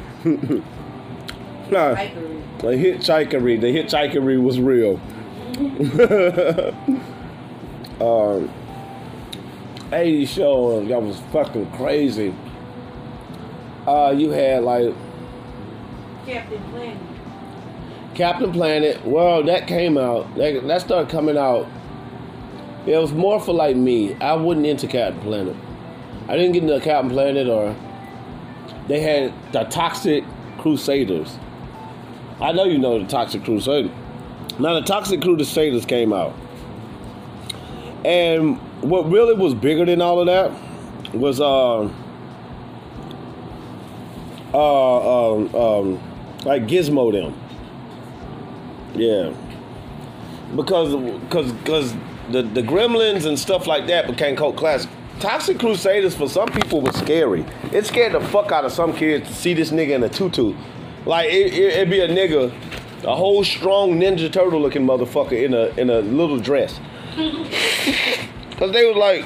nah, 1.70 1.94
the 1.94 2.74
hitchhikery, 2.74 3.60
the 3.60 3.68
hitchhikery 3.68 4.42
was 4.42 4.58
real. 4.58 5.00
um, 8.00 8.50
80 9.92 10.26
show 10.26 10.84
that 10.84 11.00
was 11.00 11.20
fucking 11.32 11.70
crazy. 11.72 12.34
Uh, 13.86 14.12
you 14.16 14.30
had 14.30 14.64
like 14.64 14.92
Captain 16.26 16.62
Planet. 16.70 16.98
Captain 18.14 18.52
Planet. 18.52 19.04
Well, 19.04 19.42
that 19.44 19.66
came 19.66 19.98
out. 19.98 20.34
That, 20.37 20.66
that 20.66 20.80
started 20.80 21.10
coming 21.10 21.37
out. 21.37 21.66
It 22.87 22.96
was 22.98 23.12
more 23.12 23.40
for 23.40 23.52
like 23.52 23.76
me. 23.76 24.14
I 24.16 24.34
wasn't 24.34 24.66
into 24.66 24.87
Captain 24.87 25.20
Planet. 25.22 25.56
I 26.28 26.37
didn't 26.37 26.52
get 26.52 26.62
into 26.62 26.80
Captain 26.80 27.10
Planet 27.10 27.48
or 27.48 27.74
they 28.88 29.00
had 29.00 29.32
the 29.52 29.64
Toxic 29.64 30.24
Crusaders. 30.58 31.37
I 32.40 32.52
know 32.52 32.64
you 32.64 32.78
know 32.78 32.98
the 32.98 33.06
Toxic 33.06 33.44
Crusaders. 33.44 33.90
Now 34.58 34.74
the 34.74 34.82
Toxic 34.82 35.20
Crusaders 35.20 35.87
came 35.87 36.12
out. 36.12 36.34
And 38.04 38.58
what 38.82 39.10
really 39.10 39.34
was 39.34 39.54
bigger 39.54 39.84
than 39.87 40.02
all 40.02 40.20
of 40.20 40.26
that 40.26 41.14
was 41.14 41.40
uh 41.40 41.88
uh 44.52 45.32
um, 45.32 45.54
um 45.54 46.13
like 46.44 46.66
Gizmo 46.66 47.12
them. 47.12 47.35
Yeah. 48.94 49.35
Because 50.54 50.94
because 51.22 51.52
because 51.52 51.94
the 52.30 52.42
the 52.42 52.62
Gremlins 52.62 53.26
and 53.26 53.38
stuff 53.38 53.66
like 53.66 53.87
that 53.87 54.07
became 54.07 54.37
cult 54.37 54.57
classic. 54.57 54.90
Toxic 55.20 55.59
Crusaders 55.59 56.14
for 56.14 56.28
some 56.28 56.48
people 56.48 56.80
was 56.80 56.96
scary. 56.96 57.44
It 57.72 57.87
scared 57.87 58.12
the 58.12 58.20
fuck 58.20 58.50
out 58.52 58.64
of 58.64 58.72
some 58.72 58.92
kids 58.92 59.28
to 59.28 59.35
see 59.35 59.54
this 59.54 59.70
nigga 59.70 59.90
in 59.90 60.02
a 60.02 60.09
tutu. 60.09 60.54
Like 61.07 61.30
it, 61.30 61.52
it, 61.52 61.74
it'd 61.74 61.90
be 61.90 62.00
a 62.00 62.09
nigga, 62.09 62.52
a 63.04 63.14
whole 63.14 63.44
strong 63.44 64.00
Ninja 64.00 64.33
Turtle 64.33 64.61
looking 64.61 64.87
motherfucker 64.87 65.33
in 65.33 65.54
a 65.54 65.66
in 65.80 65.90
a 65.90 66.00
little 66.00 66.38
dress. 66.38 66.78
Cause 68.57 68.72
they 68.72 68.85
was 68.85 68.96
like 68.96 69.24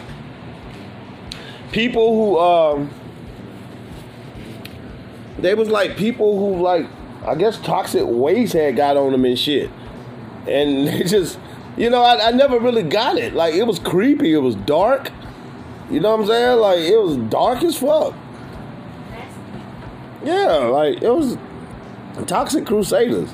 people 1.72 2.14
who 2.14 2.38
um 2.38 2.90
they 5.38 5.54
was 5.54 5.68
like 5.68 5.96
people 5.96 6.38
who 6.38 6.62
like 6.62 6.86
I 7.26 7.34
guess 7.34 7.58
toxic 7.58 8.04
waste 8.04 8.52
had 8.52 8.76
got 8.76 8.96
on 8.96 9.12
them 9.12 9.24
and 9.24 9.38
shit. 9.38 9.70
And 10.46 10.86
they 10.88 11.02
just 11.04 11.38
you 11.78 11.90
know, 11.90 12.02
I, 12.02 12.28
I 12.28 12.30
never 12.32 12.58
really 12.58 12.82
got 12.82 13.16
it. 13.16 13.34
Like 13.34 13.54
it 13.54 13.62
was 13.62 13.78
creepy, 13.78 14.32
it 14.32 14.38
was 14.38 14.56
dark. 14.56 15.10
You 15.90 16.00
know 16.00 16.10
what 16.10 16.22
I'm 16.22 16.26
saying? 16.26 16.58
Like 16.58 16.78
it 16.80 17.00
was 17.00 17.16
dark 17.30 17.62
as 17.62 17.78
fuck. 17.78 18.14
Yeah, 20.24 20.56
like 20.56 21.00
it 21.00 21.08
was 21.08 21.38
Toxic 22.26 22.66
Crusaders. 22.66 23.32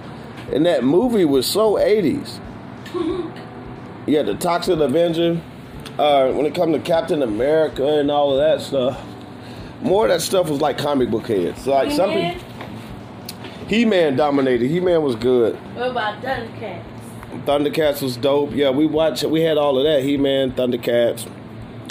And 0.53 0.67
that 0.67 0.85
movie 0.85 1.25
was 1.25 1.47
so 1.47 1.75
80s. 1.75 2.41
Yeah, 4.07 4.23
the 4.23 4.35
Toxic 4.35 4.79
Avenger. 4.79 5.41
Uh, 5.99 6.31
when 6.33 6.45
it 6.45 6.55
comes 6.55 6.77
to 6.77 6.83
Captain 6.83 7.23
America 7.23 7.87
and 8.01 8.11
all 8.11 8.33
of 8.33 8.37
that 8.39 8.61
stuff, 8.61 9.03
more 9.81 10.05
of 10.05 10.11
that 10.11 10.21
stuff 10.21 10.51
was 10.51 10.61
like 10.61 10.77
comic 10.77 11.11
book 11.11 11.27
heads. 11.27 11.67
Like 11.67 11.91
something 11.91 12.39
He 13.67 13.85
Man 13.85 14.17
dominated. 14.17 14.69
He 14.69 14.81
Man 14.81 15.03
was 15.03 15.17
good. 15.17 15.57
What 15.75 15.91
about 15.91 16.23
Thundercats? 16.23 16.85
Thundercats 17.45 18.03
was 18.03 18.17
dope. 18.17 18.53
Yeah, 18.53 18.71
we 18.71 18.87
watched. 18.87 19.25
We 19.25 19.41
had 19.41 19.57
all 19.57 19.79
of 19.79 19.85
that. 19.85 20.03
He 20.03 20.17
Man, 20.17 20.53
Thundercats. 20.53 21.29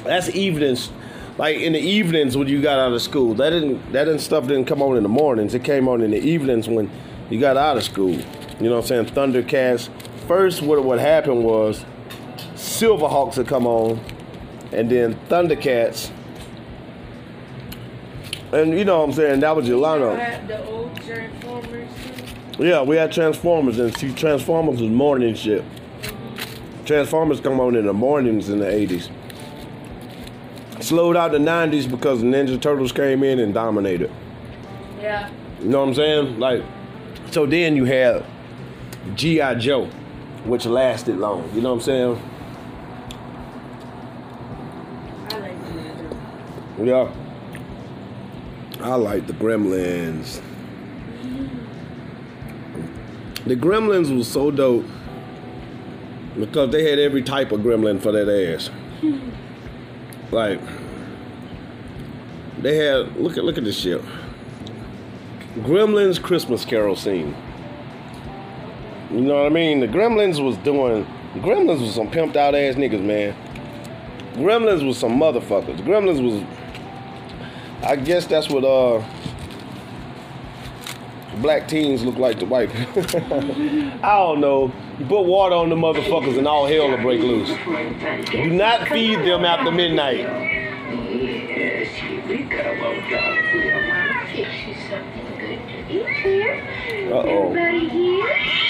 That's 0.03 0.29
evenings. 0.29 0.91
Like 1.38 1.57
in 1.57 1.73
the 1.73 1.79
evenings 1.79 2.38
when 2.38 2.47
you 2.47 2.62
got 2.62 2.77
out 2.77 2.93
of 2.93 3.01
school. 3.01 3.33
That 3.33 3.49
didn't. 3.49 3.91
That 3.91 4.05
didn't 4.05 4.21
stuff 4.21 4.47
didn't 4.47 4.65
come 4.65 4.81
on 4.81 4.97
in 4.97 5.03
the 5.03 5.09
mornings. 5.09 5.55
It 5.55 5.63
came 5.63 5.88
on 5.88 6.01
in 6.01 6.12
the 6.12 6.19
evenings 6.19 6.67
when 6.69 6.91
you 7.29 7.39
got 7.39 7.57
out 7.57 7.77
of 7.77 7.83
school. 7.83 8.12
You 8.12 8.69
know 8.69 8.75
what 8.75 8.91
I'm 8.91 9.05
saying? 9.05 9.05
Thundercats. 9.07 9.89
First, 10.27 10.62
what 10.62 10.83
what 10.83 10.99
happened 10.99 11.43
was 11.43 11.83
Silverhawks 12.53 13.38
would 13.38 13.47
come 13.47 13.65
on, 13.65 13.99
and 14.71 14.89
then 14.89 15.15
Thundercats. 15.27 16.12
And 18.53 18.77
you 18.77 18.85
know 18.85 18.99
what 18.99 19.09
I'm 19.09 19.13
saying? 19.13 19.39
That 19.39 19.55
was 19.55 19.67
your 19.67 19.81
lineup. 19.81 20.15
Had 20.15 20.47
The 20.47 20.63
old 20.67 20.95
Transformers. 21.01 21.89
Yeah, 22.59 22.83
we 22.83 22.95
had 22.97 23.11
Transformers, 23.11 23.79
and 23.79 23.97
see, 23.97 24.13
Transformers 24.13 24.79
was 24.79 24.91
morning 24.91 25.33
shit. 25.33 25.63
Mm-hmm. 25.63 26.85
Transformers 26.85 27.41
come 27.41 27.59
on 27.59 27.75
in 27.75 27.87
the 27.87 27.93
mornings 27.93 28.49
in 28.49 28.59
the 28.59 28.67
80s. 28.67 29.09
Slowed 30.83 31.17
out 31.17 31.31
the 31.31 31.39
90s 31.39 31.89
because 31.89 32.21
the 32.21 32.27
Ninja 32.27 32.61
Turtles 32.61 32.91
came 32.91 33.23
in 33.23 33.39
and 33.39 33.55
dominated. 33.55 34.11
Yeah. 35.01 35.31
You 35.60 35.69
know 35.69 35.79
what 35.79 35.87
I'm 35.87 35.95
saying? 35.95 36.39
Like, 36.39 36.63
so 37.31 37.47
then 37.47 37.75
you 37.75 37.85
had 37.85 38.23
G.I. 39.15 39.56
Joe, 39.56 39.85
which 40.45 40.67
lasted 40.67 41.17
long. 41.17 41.49
You 41.56 41.62
know 41.62 41.73
what 41.73 41.75
I'm 41.75 41.81
saying? 41.81 42.21
I 45.31 45.37
like 45.39 45.60
Ninja. 45.63 46.85
Yeah. 46.85 47.23
I 48.84 48.96
like 48.96 49.27
the 49.27 49.34
Gremlins. 49.34 50.42
The 53.46 53.56
Gremlins 53.56 54.13
was 54.13 54.27
so 54.27 54.52
dope 54.52 54.86
because 56.38 56.69
they 56.71 56.90
had 56.90 57.00
every 57.00 57.21
type 57.21 57.54
of 57.54 57.62
gremlin 57.62 58.02
for 58.02 58.12
that 58.12 58.27
ass. 58.27 58.69
like 60.31 60.60
they 62.62 62.75
had 62.75 63.15
look 63.15 63.38
at 63.38 63.46
look 63.46 63.58
at 63.58 63.63
this 63.63 63.79
shit. 63.79 64.02
Gremlins 65.60 66.21
Christmas 66.21 66.65
Carol 66.65 66.98
scene. 66.98 67.34
You 69.12 69.21
know 69.21 69.44
what 69.44 69.46
I 69.46 69.50
mean? 69.50 69.79
The 69.79 69.88
Gremlins 69.88 70.44
was 70.44 70.58
doing 70.58 71.06
Gremlins 71.36 71.79
was 71.79 71.96
some 71.96 72.12
pimped 72.12 72.36
out 72.36 72.54
ass 72.54 72.75
niggas, 72.75 73.02
man. 73.02 73.34
Gremlins 74.34 74.86
was 74.86 74.98
some 74.98 75.17
motherfuckers. 75.17 75.77
Gremlins 75.86 76.21
was 76.21 76.44
I 77.84 77.96
guess 77.98 78.25
that's 78.25 78.50
what 78.50 78.63
uh 78.63 79.04
black 81.42 81.67
teens 81.67 82.04
look 82.04 82.17
like 82.17 82.40
to 82.40 82.46
white. 82.46 82.69
I 84.04 84.17
don't 84.17 84.40
know. 84.40 84.71
You 85.00 85.06
put 85.06 85.23
water 85.23 85.56
on 85.56 85.69
the 85.69 85.75
motherfuckers 85.75 86.38
and 86.38 86.48
all 86.48 86.65
hell 86.65 86.90
will 86.90 86.98
break 86.98 87.21
loose. 87.21 87.50
Do 88.29 88.50
not 88.50 88.88
feed 88.88 89.19
them 89.19 89.44
after 89.44 89.71
midnight. 89.71 90.19
Yes, 90.19 91.90
we 92.27 92.44
go, 92.44 92.58
old 92.58 93.10
dog. 93.10 93.44
Here, 93.52 93.81
Mama, 93.88 94.27
you 94.34 94.75
something 94.90 95.38
good 95.40 95.60
to 95.67 95.77
eat 95.92 96.08
here. 96.21 97.12
Uh-oh. 97.12 97.54
Everybody 97.54 98.63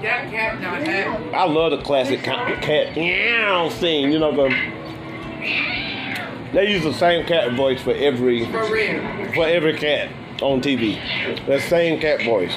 cat 0.00 0.60
not 0.60 0.82
happy. 0.82 1.34
I 1.34 1.44
love 1.44 1.72
the 1.72 1.78
classic 1.78 2.22
cat, 2.22 2.62
cat 2.62 2.96
meow 2.96 3.68
scene. 3.70 4.12
You 4.12 4.18
know 4.18 4.34
the 4.34 4.77
they 6.52 6.70
use 6.70 6.82
the 6.82 6.92
same 6.94 7.26
cat 7.26 7.52
voice 7.54 7.80
for 7.80 7.92
every 7.92 8.44
For 8.46 8.70
real. 8.72 9.32
for 9.34 9.46
every 9.46 9.74
cat 9.76 10.10
on 10.42 10.60
TV. 10.60 10.98
That 11.46 11.60
same 11.62 12.00
cat 12.00 12.22
voice. 12.24 12.56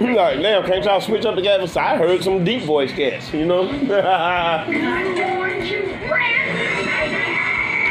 like, 0.00 0.40
damn, 0.42 0.64
can't 0.64 0.84
y'all 0.84 1.00
switch 1.00 1.24
up 1.24 1.34
the 1.36 1.42
cat 1.42 1.60
voice? 1.60 1.76
I 1.76 1.96
heard 1.96 2.22
some 2.22 2.44
deep 2.44 2.62
voice 2.62 2.92
cats, 2.92 3.32
you 3.32 3.46
know? 3.46 3.62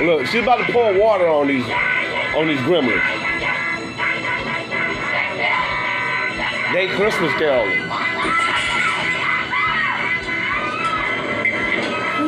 Look, 0.01 0.26
she's 0.28 0.43
about 0.43 0.66
to 0.66 0.72
pour 0.72 0.93
water 0.99 1.28
on 1.28 1.47
these 1.47 1.66
on 2.36 2.47
these 2.47 2.60
gremlins. 2.60 3.01
They 6.74 6.88
Christmas 6.88 7.32
caroling. 7.36 7.88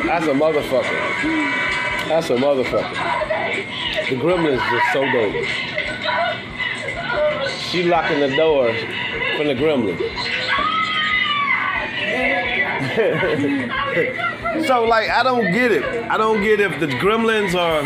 That's 0.06 0.26
a 0.26 0.32
motherfucker. 0.32 1.67
That's 2.08 2.30
a 2.30 2.36
motherfucker. 2.36 2.94
The 4.08 4.16
gremlins 4.16 4.62
just 4.70 4.92
so 4.92 5.04
dope. 5.12 5.44
She 7.70 7.82
locking 7.82 8.20
the 8.20 8.34
door 8.34 8.72
from 9.36 9.46
the 9.46 9.54
gremlin. 9.54 9.98
so 14.66 14.84
like 14.84 15.10
I 15.10 15.22
don't 15.22 15.52
get 15.52 15.70
it. 15.70 15.84
I 15.84 16.16
don't 16.16 16.42
get 16.42 16.60
if 16.60 16.80
the 16.80 16.86
gremlins 16.86 17.54
are 17.54 17.82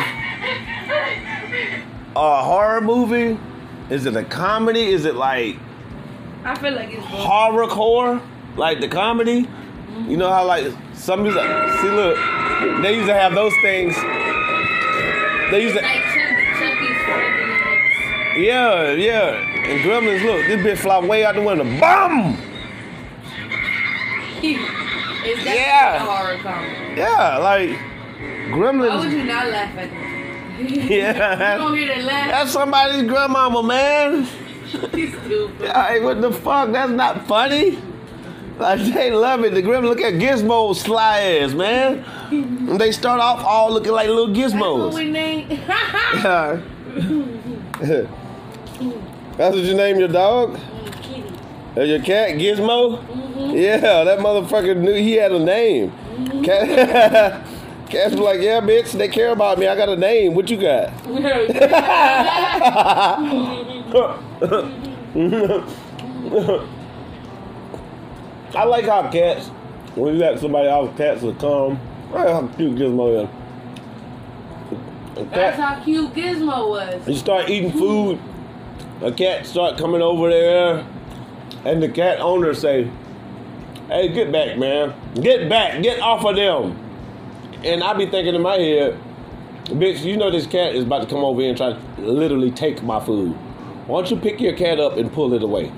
a 2.14 2.43
horror 2.45 2.81
movie. 2.81 3.39
Is 3.91 4.07
it 4.07 4.16
a 4.16 4.25
comedy? 4.25 4.85
Is 4.85 5.05
it 5.05 5.16
like 5.16 5.57
I 6.45 6.55
feel 6.59 6.73
like 6.75 6.91
it's 6.93 7.07
both. 7.07 7.27
horrorcore? 7.27 8.23
Like 8.57 8.81
the 8.81 8.89
comedy? 8.89 9.49
You 10.07 10.16
know 10.16 10.31
how 10.31 10.47
like 10.47 10.73
some 10.95 11.23
music 11.23 11.43
see 11.43 11.91
look, 11.91 12.16
they 12.82 12.94
used 12.96 13.06
to 13.08 13.14
have 13.14 13.34
those 13.34 13.52
things. 13.62 13.94
They 15.50 15.62
used 15.62 15.76
to 15.76 15.82
Like 15.82 16.02
Chucky, 16.02 16.46
Chucky's 16.58 16.98
friend. 17.04 18.42
Yeah, 18.42 18.92
yeah. 18.92 19.34
And 19.68 19.80
Gremlins, 19.84 20.24
look, 20.24 20.46
this 20.46 20.60
bitch 20.78 20.82
fly 20.82 20.98
way 21.00 21.24
out 21.24 21.34
the 21.34 21.42
window. 21.42 21.64
That 24.42 25.44
Yeah. 25.44 25.96
a 25.96 25.98
horror 26.00 26.36
comedy? 26.38 26.72
Yeah, 27.00 27.38
like 27.38 27.70
Gremlins. 28.50 28.88
Why 28.88 28.96
would 29.04 29.12
you 29.12 29.24
not 29.24 29.48
laugh 29.50 29.76
at 29.78 29.90
that? 29.90 30.08
Yeah. 30.90 31.52
You 31.58 31.58
don't 31.62 31.76
hear 31.76 31.88
that 31.88 32.04
laugh? 32.04 32.30
That's 32.30 32.50
somebody's 32.52 33.02
grandmama, 33.04 33.62
man. 33.62 34.24
He's 34.92 35.12
stupid. 35.24 35.70
Hey, 35.70 36.00
what 36.00 36.20
the 36.20 36.32
fuck? 36.32 36.72
That's 36.72 36.90
not 36.92 37.26
funny. 37.26 37.78
Like 38.59 38.80
they 38.80 39.11
love 39.11 39.44
it. 39.44 39.55
The 39.55 39.62
Gremlins 39.62 39.88
look 39.88 40.00
at 40.00 40.14
Gizmo 40.14 40.74
sly 40.76 41.20
ass, 41.20 41.53
man. 41.53 42.05
And 42.30 42.80
they 42.80 42.92
start 42.92 43.20
off 43.20 43.44
all 43.44 43.72
looking 43.72 43.92
like 43.92 44.09
little 44.09 44.28
That's 44.32 44.55
what 44.55 44.62
gizmos. 44.62 44.94
we 44.94 45.11
name. 45.11 45.48
That's 49.36 49.57
what 49.57 49.64
you 49.64 49.74
name 49.74 49.98
your 49.98 50.09
dog? 50.09 50.59
Kitty. 51.03 51.24
Uh, 51.76 51.80
your 51.82 52.00
cat, 52.03 52.36
Gizmo? 52.36 52.98
Mm-hmm. 53.03 53.57
Yeah, 53.57 54.05
that 54.05 54.18
motherfucker 54.18 54.76
knew 54.76 54.94
he 54.94 55.14
had 55.14 55.32
a 55.32 55.38
name. 55.38 55.90
Cat, 56.44 57.42
Cats 57.88 58.14
be 58.14 58.20
like, 58.20 58.40
yeah, 58.40 58.61
bitch, 58.61 58.92
they 58.92 59.09
care 59.09 59.32
about 59.32 59.59
me. 59.59 59.66
I 59.66 59.74
got 59.76 59.88
a 59.88 59.96
name. 59.96 60.34
What 60.34 60.50
you 60.50 60.59
got? 60.59 60.92
I 68.55 68.64
like 68.64 68.84
how 68.84 69.11
cats, 69.11 69.48
when 69.94 70.14
you 70.14 70.20
let 70.20 70.38
somebody 70.38 70.68
else, 70.68 70.94
cats 70.96 71.22
will 71.22 71.34
come. 71.34 71.80
Right, 72.11 72.28
how 72.28 72.46
cute 72.48 72.76
Gizmo 72.76 73.24
is. 73.24 73.28
A 75.16 75.24
That's 75.24 75.59
how 75.59 75.82
cute 75.82 76.12
Gizmo 76.12 76.68
was. 76.68 77.09
you 77.09 77.14
start 77.16 77.48
eating 77.48 77.72
food, 77.72 78.18
a 79.00 79.11
cat 79.11 79.46
start 79.46 79.78
coming 79.78 80.03
over 80.03 80.28
there, 80.28 80.86
and 81.64 81.82
the 81.82 81.88
cat 81.88 82.20
owner 82.20 82.53
say, 82.53 82.90
"Hey, 83.88 84.09
get 84.09 84.30
back, 84.30 84.59
man! 84.59 84.92
Get 85.14 85.48
back! 85.48 85.82
Get 85.82 86.00
off 86.00 86.24
of 86.24 86.36
them!" 86.36 86.78
And 87.64 87.82
I 87.82 87.94
be 87.94 88.07
thinking 88.07 88.34
in 88.34 88.42
my 88.42 88.57
head, 88.57 88.98
"Bitch, 89.66 90.05
you 90.05 90.16
know 90.18 90.30
this 90.30 90.46
cat 90.46 90.74
is 90.74 90.84
about 90.84 91.03
to 91.03 91.09
come 91.09 91.24
over 91.24 91.40
here 91.40 91.48
and 91.50 91.57
try 91.57 91.72
to 91.72 91.78
literally 92.03 92.50
take 92.50 92.82
my 92.82 93.00
food. 93.00 93.32
Why 93.86 94.00
don't 94.00 94.11
you 94.11 94.16
pick 94.18 94.40
your 94.40 94.53
cat 94.55 94.78
up 94.78 94.98
and 94.98 95.11
pull 95.11 95.32
it 95.32 95.42
away?" 95.42 95.72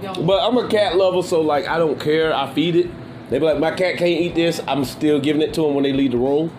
But 0.00 0.46
I'm 0.46 0.56
a 0.58 0.68
cat 0.68 0.96
lover, 0.96 1.22
so 1.22 1.40
like 1.40 1.66
I 1.66 1.78
don't 1.78 2.00
care. 2.00 2.34
I 2.34 2.52
feed 2.52 2.76
it. 2.76 2.90
They 3.30 3.38
be 3.38 3.44
like, 3.44 3.58
my 3.58 3.70
cat 3.72 3.96
can't 3.96 4.20
eat 4.20 4.34
this. 4.34 4.60
I'm 4.68 4.84
still 4.84 5.18
giving 5.18 5.42
it 5.42 5.52
to 5.54 5.62
them 5.62 5.74
when 5.74 5.82
they 5.82 5.92
leave 5.92 6.12
the 6.12 6.18
room, 6.18 6.50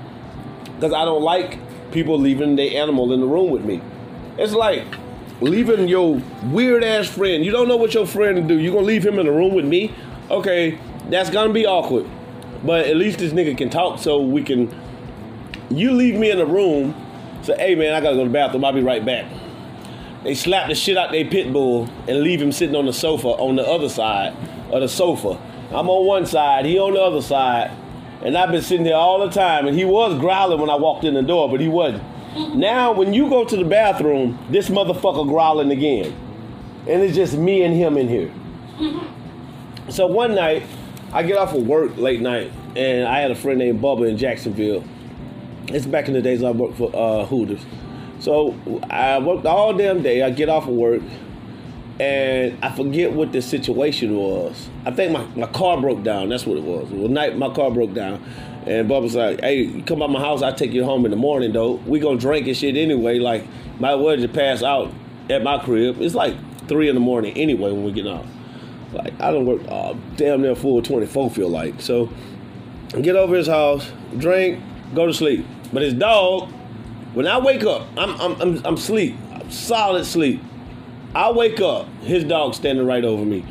because 0.75 0.93
I 0.93 1.05
don't 1.05 1.21
like 1.21 1.59
people 1.91 2.19
leaving 2.19 2.55
their 2.55 2.81
animal 2.81 3.13
in 3.13 3.21
the 3.21 3.25
room 3.25 3.51
with 3.51 3.63
me. 3.63 3.81
It's 4.37 4.53
like 4.53 4.85
leaving 5.39 5.87
your 5.87 6.21
weird 6.45 6.83
ass 6.83 7.07
friend. 7.07 7.45
You 7.45 7.51
don't 7.51 7.67
know 7.67 7.77
what 7.77 7.93
your 7.93 8.05
friend 8.05 8.47
do. 8.47 8.59
You 8.59 8.71
gonna 8.71 8.85
leave 8.85 9.05
him 9.05 9.17
in 9.19 9.25
the 9.25 9.31
room 9.31 9.53
with 9.53 9.65
me? 9.65 9.93
Okay, 10.29 10.77
that's 11.09 11.29
gonna 11.29 11.53
be 11.53 11.65
awkward. 11.65 12.05
But 12.65 12.87
at 12.87 12.97
least 12.97 13.19
this 13.19 13.33
nigga 13.33 13.57
can 13.57 13.69
talk, 13.69 13.99
so 13.99 14.19
we 14.19 14.43
can. 14.43 14.73
You 15.69 15.91
leave 15.91 16.15
me 16.15 16.31
in 16.31 16.37
the 16.37 16.45
room. 16.45 16.95
Say, 17.43 17.55
hey 17.57 17.75
man, 17.75 17.93
I 17.93 18.01
gotta 18.01 18.15
go 18.15 18.23
to 18.23 18.29
the 18.29 18.33
bathroom. 18.33 18.65
I'll 18.65 18.73
be 18.73 18.81
right 18.81 19.05
back. 19.05 19.25
They 20.27 20.35
slap 20.35 20.67
the 20.67 20.75
shit 20.75 20.97
out 20.97 21.13
their 21.13 21.23
pit 21.23 21.53
bull 21.53 21.87
and 22.05 22.19
leave 22.19 22.41
him 22.41 22.51
sitting 22.51 22.75
on 22.75 22.85
the 22.85 22.91
sofa 22.91 23.29
on 23.29 23.55
the 23.55 23.65
other 23.65 23.87
side 23.87 24.35
of 24.73 24.81
the 24.81 24.89
sofa. 24.89 25.39
I'm 25.69 25.89
on 25.89 26.05
one 26.05 26.25
side, 26.25 26.65
he 26.65 26.77
on 26.77 26.95
the 26.95 26.99
other 26.99 27.21
side, 27.21 27.71
and 28.21 28.37
I've 28.37 28.51
been 28.51 28.61
sitting 28.61 28.83
there 28.83 28.97
all 28.97 29.25
the 29.25 29.33
time. 29.33 29.67
And 29.67 29.77
he 29.77 29.85
was 29.85 30.19
growling 30.19 30.59
when 30.59 30.69
I 30.69 30.75
walked 30.75 31.05
in 31.05 31.13
the 31.13 31.21
door, 31.21 31.49
but 31.49 31.61
he 31.61 31.69
wasn't. 31.69 32.03
Now, 32.57 32.91
when 32.91 33.13
you 33.13 33.29
go 33.29 33.45
to 33.45 33.55
the 33.55 33.63
bathroom, 33.63 34.37
this 34.49 34.67
motherfucker 34.67 35.25
growling 35.29 35.71
again, 35.71 36.13
and 36.89 37.01
it's 37.01 37.15
just 37.15 37.37
me 37.37 37.61
and 37.61 37.73
him 37.73 37.97
in 37.97 38.09
here. 38.09 38.33
So 39.89 40.05
one 40.05 40.35
night, 40.35 40.63
I 41.13 41.23
get 41.23 41.37
off 41.37 41.53
of 41.53 41.65
work 41.65 41.95
late 41.95 42.19
night, 42.19 42.51
and 42.75 43.07
I 43.07 43.21
had 43.21 43.31
a 43.31 43.35
friend 43.35 43.57
named 43.57 43.81
Bubba 43.81 44.09
in 44.09 44.17
Jacksonville. 44.17 44.83
It's 45.69 45.85
back 45.85 46.09
in 46.09 46.13
the 46.13 46.21
days 46.21 46.43
I 46.43 46.51
worked 46.51 46.77
for 46.77 46.93
uh, 46.93 47.25
Hooters. 47.25 47.65
So 48.19 48.55
I 48.89 49.19
worked 49.19 49.45
all 49.45 49.73
damn 49.73 50.01
day. 50.01 50.23
I 50.23 50.29
get 50.29 50.49
off 50.49 50.67
of 50.67 50.73
work, 50.73 51.01
and 51.99 52.57
I 52.63 52.71
forget 52.75 53.13
what 53.13 53.31
the 53.31 53.41
situation 53.41 54.15
was. 54.15 54.69
I 54.85 54.91
think 54.91 55.11
my, 55.11 55.25
my 55.35 55.47
car 55.47 55.79
broke 55.79 56.03
down. 56.03 56.29
That's 56.29 56.45
what 56.45 56.57
it 56.57 56.63
was. 56.63 56.89
Well, 56.89 57.09
night 57.09 57.37
my 57.37 57.53
car 57.53 57.71
broke 57.71 57.93
down, 57.93 58.23
and 58.65 58.89
Bubba's 58.89 59.15
like, 59.15 59.41
"Hey, 59.41 59.81
come 59.83 59.99
by 59.99 60.07
my 60.07 60.19
house. 60.19 60.41
I'll 60.41 60.55
take 60.55 60.73
you 60.73 60.83
home 60.83 61.05
in 61.05 61.11
the 61.11 61.17
morning, 61.17 61.53
though. 61.53 61.73
We 61.85 61.99
gonna 61.99 62.19
drink 62.19 62.47
and 62.47 62.57
shit 62.57 62.75
anyway. 62.75 63.19
Like, 63.19 63.45
might 63.79 63.93
as 63.93 63.99
well 63.99 64.17
just 64.17 64.33
pass 64.33 64.63
out 64.63 64.91
at 65.29 65.43
my 65.43 65.59
crib. 65.59 66.01
It's 66.01 66.15
like 66.15 66.35
three 66.67 66.89
in 66.89 66.95
the 66.95 67.01
morning 67.01 67.35
anyway 67.37 67.71
when 67.71 67.83
we 67.83 67.91
get 67.91 68.07
off. 68.07 68.25
Like 68.93 69.19
I 69.19 69.31
don't 69.31 69.45
work 69.45 69.61
uh, 69.67 69.93
damn 70.15 70.41
near 70.41 70.55
full 70.55 70.81
twenty 70.81 71.05
four. 71.05 71.29
Feel 71.29 71.49
like 71.49 71.81
so. 71.81 72.09
Get 73.01 73.17
over 73.17 73.35
his 73.35 73.47
house, 73.47 73.91
drink, 74.17 74.63
go 74.95 75.05
to 75.05 75.13
sleep. 75.13 75.45
But 75.73 75.81
his 75.81 75.93
dog, 75.93 76.49
when 77.17 77.25
I 77.27 77.39
wake 77.39 77.63
up, 77.63 77.87
I'm 77.97 78.11
I'm 78.21 78.39
I'm, 78.39 78.63
I'm 78.63 78.77
sleep, 78.77 79.15
I'm 79.33 79.49
solid 79.49 80.05
sleep. 80.05 80.39
I 81.15 81.31
wake 81.31 81.59
up, 81.59 81.87
his 82.01 82.23
dog 82.23 82.53
standing 82.53 82.85
right 82.85 83.03
over 83.03 83.25
me. 83.25 83.43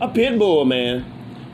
A 0.00 0.08
pit 0.12 0.36
bull, 0.36 0.64
man. 0.64 1.04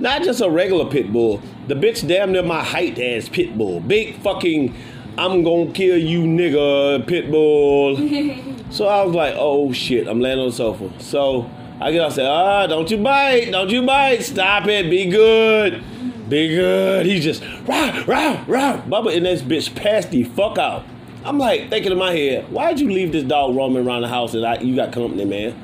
Not 0.00 0.22
just 0.22 0.40
a 0.40 0.48
regular 0.48 0.86
pit 0.86 1.12
bull. 1.12 1.42
The 1.68 1.74
bitch 1.74 2.08
damn 2.08 2.32
near 2.32 2.42
my 2.42 2.64
height 2.64 2.98
ass 2.98 3.28
pit 3.28 3.58
bull. 3.58 3.80
Big 3.80 4.18
fucking, 4.22 4.74
I'm 5.18 5.44
gonna 5.44 5.70
kill 5.72 5.98
you 5.98 6.20
nigga 6.20 7.06
pit 7.06 7.30
bull. 7.30 7.96
so 8.70 8.86
I 8.88 9.02
was 9.04 9.14
like, 9.14 9.34
oh 9.36 9.70
shit, 9.74 10.08
I'm 10.08 10.18
laying 10.18 10.38
on 10.38 10.46
the 10.46 10.52
sofa. 10.52 10.90
So 10.98 11.50
I 11.78 11.92
get 11.92 12.00
up 12.00 12.06
and 12.06 12.14
say, 12.14 12.26
ah, 12.26 12.66
don't 12.66 12.90
you 12.90 12.96
bite, 12.96 13.50
don't 13.50 13.68
you 13.68 13.82
bite, 13.82 14.22
stop 14.22 14.66
it, 14.66 14.88
be 14.88 15.10
good, 15.10 15.84
be 16.28 16.48
good. 16.48 17.06
He 17.06 17.20
just, 17.20 17.42
rah, 17.66 18.04
rah, 18.06 18.44
rah. 18.46 18.82
Bubba 18.82 19.16
and 19.16 19.26
this 19.26 19.42
bitch 19.42 19.74
passed 19.74 20.10
the 20.10 20.24
fuck 20.24 20.58
out. 20.58 20.84
I'm 21.24 21.38
like 21.38 21.70
thinking 21.70 21.92
in 21.92 21.98
my 21.98 22.12
head, 22.12 22.50
why'd 22.50 22.80
you 22.80 22.90
leave 22.90 23.12
this 23.12 23.24
dog 23.24 23.54
roaming 23.54 23.86
around 23.86 24.02
the 24.02 24.08
house 24.08 24.34
and 24.34 24.44
I, 24.44 24.58
you 24.58 24.74
got 24.74 24.92
company, 24.92 25.24
man? 25.24 25.54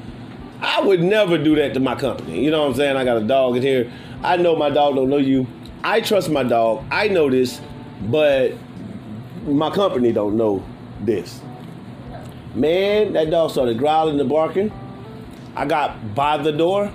I 0.61 0.81
would 0.81 1.03
never 1.03 1.39
do 1.39 1.55
that 1.57 1.75
to 1.75 1.81
my 1.81 1.95
company. 1.95 2.45
You 2.45 2.51
know 2.51 2.63
what 2.63 2.71
I'm 2.71 2.75
saying? 2.75 2.97
I 2.97 3.05
got 3.05 3.17
a 3.17 3.25
dog 3.25 3.57
in 3.57 3.63
here. 3.63 3.93
I 4.23 4.37
know 4.37 4.57
my 4.57 4.71
dog 4.71 4.97
don't 4.97 5.09
know 5.09 5.19
you. 5.19 5.47
I 5.85 6.01
trust 6.01 6.31
my 6.31 6.43
dog. 6.43 6.85
I 6.91 7.09
know 7.09 7.31
this, 7.31 7.61
but 8.03 8.53
my 9.45 9.71
company 9.71 10.13
don't 10.13 10.37
know 10.37 10.65
this. 11.01 11.41
Man, 12.55 13.13
that 13.13 13.31
dog 13.31 13.51
started 13.51 13.79
growling 13.79 14.19
and 14.19 14.29
barking. 14.29 14.73
I 15.55 15.65
got 15.65 16.15
by 16.15 16.39
the 16.39 16.53
door. 16.53 16.93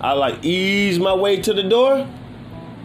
I 0.00 0.14
like 0.14 0.44
eased 0.44 1.00
my 1.00 1.14
way 1.14 1.40
to 1.42 1.52
the 1.52 1.62
door, 1.62 2.08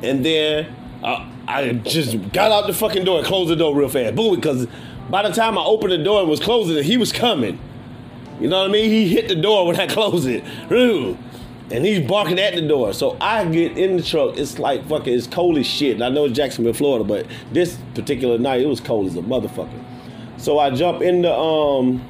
and 0.04 0.26
then 0.26 0.76
I, 1.04 1.32
I 1.48 1.74
just 1.74 2.32
got 2.32 2.52
out 2.52 2.68
the 2.68 2.74
fucking 2.74 3.06
door 3.06 3.20
and 3.20 3.28
closed 3.28 3.50
the 3.50 3.56
door 3.56 3.76
real 3.76 3.89
fast. 3.89 4.16
Boom, 4.16 4.36
because 4.36 4.68
by 5.10 5.28
the 5.28 5.34
time 5.34 5.58
I 5.58 5.64
opened 5.64 5.91
the 5.93 6.04
door 6.04 6.22
and 6.22 6.30
was 6.30 6.39
closing 6.39 6.78
it, 6.78 6.86
he 6.86 6.98
was 6.98 7.12
coming. 7.12 7.60
You 8.39 8.50
know 8.50 8.62
what 8.62 8.70
I 8.70 8.74
mean? 8.74 8.89
He 8.89 9.08
hit 9.08 9.28
the 9.28 9.36
door 9.36 9.66
when 9.66 9.80
I 9.80 9.88
closed 9.88 10.28
it. 10.28 10.43
And 11.70 11.86
he's 11.86 12.08
barking 12.08 12.39
at 12.39 12.54
the 12.56 12.62
door. 12.62 12.93
So 12.93 13.18
I 13.20 13.45
get 13.45 13.78
in 13.78 13.98
the 13.98 14.04
truck. 14.04 14.38
It's 14.38 14.60
like 14.60 14.88
fucking, 14.88 15.14
it's 15.14 15.28
cold 15.28 15.58
as 15.58 15.66
shit. 15.66 15.95
And 15.95 16.04
I 16.04 16.10
know 16.10 16.26
it's 16.26 16.36
Jacksonville, 16.36 16.74
Florida, 16.74 17.04
but 17.04 17.26
this 17.52 17.78
particular 17.93 18.38
night, 18.38 18.62
it 18.62 18.68
was 18.68 18.80
cold 18.80 19.08
as 19.08 19.16
a 19.16 19.22
motherfucker. 19.22 19.84
So 20.38 20.60
I 20.60 20.70
jump 20.70 21.02
in 21.02 21.24
the, 21.24 21.34
um, 21.34 22.02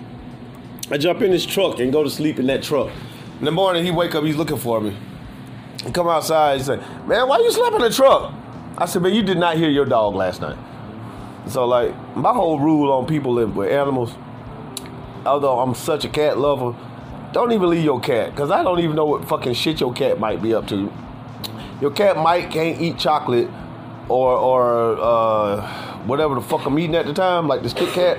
I 0.91 0.97
jump 0.97 1.21
in 1.21 1.31
this 1.31 1.45
truck 1.45 1.79
and 1.79 1.91
go 1.91 2.03
to 2.03 2.09
sleep 2.09 2.39
in 2.39 2.47
that 2.47 2.61
truck. 2.61 2.91
In 3.39 3.45
the 3.45 3.51
morning, 3.51 3.85
he 3.85 3.91
wake 3.91 4.15
up, 4.15 4.23
he's 4.23 4.35
looking 4.35 4.57
for 4.57 4.81
me. 4.81 4.95
Come 5.93 6.07
outside 6.07 6.55
and 6.55 6.65
say, 6.65 6.75
man, 7.05 7.27
why 7.27 7.37
you 7.39 7.51
slept 7.51 7.75
in 7.75 7.81
the 7.81 7.89
truck? 7.89 8.33
I 8.77 8.85
said, 8.85 9.01
man, 9.01 9.13
you 9.13 9.23
did 9.23 9.37
not 9.37 9.57
hear 9.57 9.69
your 9.69 9.85
dog 9.85 10.15
last 10.15 10.41
night. 10.41 10.57
So 11.47 11.65
like, 11.65 11.95
my 12.15 12.33
whole 12.33 12.59
rule 12.59 12.91
on 12.91 13.05
people 13.05 13.33
live 13.33 13.55
with 13.55 13.71
animals, 13.71 14.13
although 15.25 15.59
I'm 15.59 15.75
such 15.75 16.03
a 16.03 16.09
cat 16.09 16.37
lover, 16.37 16.75
don't 17.31 17.51
even 17.51 17.69
leave 17.69 17.83
your 17.83 17.99
cat, 17.99 18.35
cause 18.35 18.51
I 18.51 18.63
don't 18.63 18.79
even 18.79 18.95
know 18.95 19.05
what 19.05 19.27
fucking 19.27 19.53
shit 19.53 19.79
your 19.79 19.93
cat 19.93 20.19
might 20.19 20.41
be 20.41 20.53
up 20.53 20.67
to. 20.69 20.91
Your 21.79 21.91
cat 21.91 22.17
might 22.17 22.49
can't 22.49 22.81
eat 22.81 22.97
chocolate, 22.97 23.49
or 24.09 24.33
or 24.33 24.97
uh, 24.99 25.61
whatever 26.05 26.35
the 26.35 26.41
fuck 26.41 26.65
I'm 26.65 26.79
eating 26.79 26.95
at 26.95 27.05
the 27.05 27.13
time, 27.13 27.47
like 27.47 27.61
this 27.61 27.73
Kit 27.73 27.93
Kat. 27.93 28.17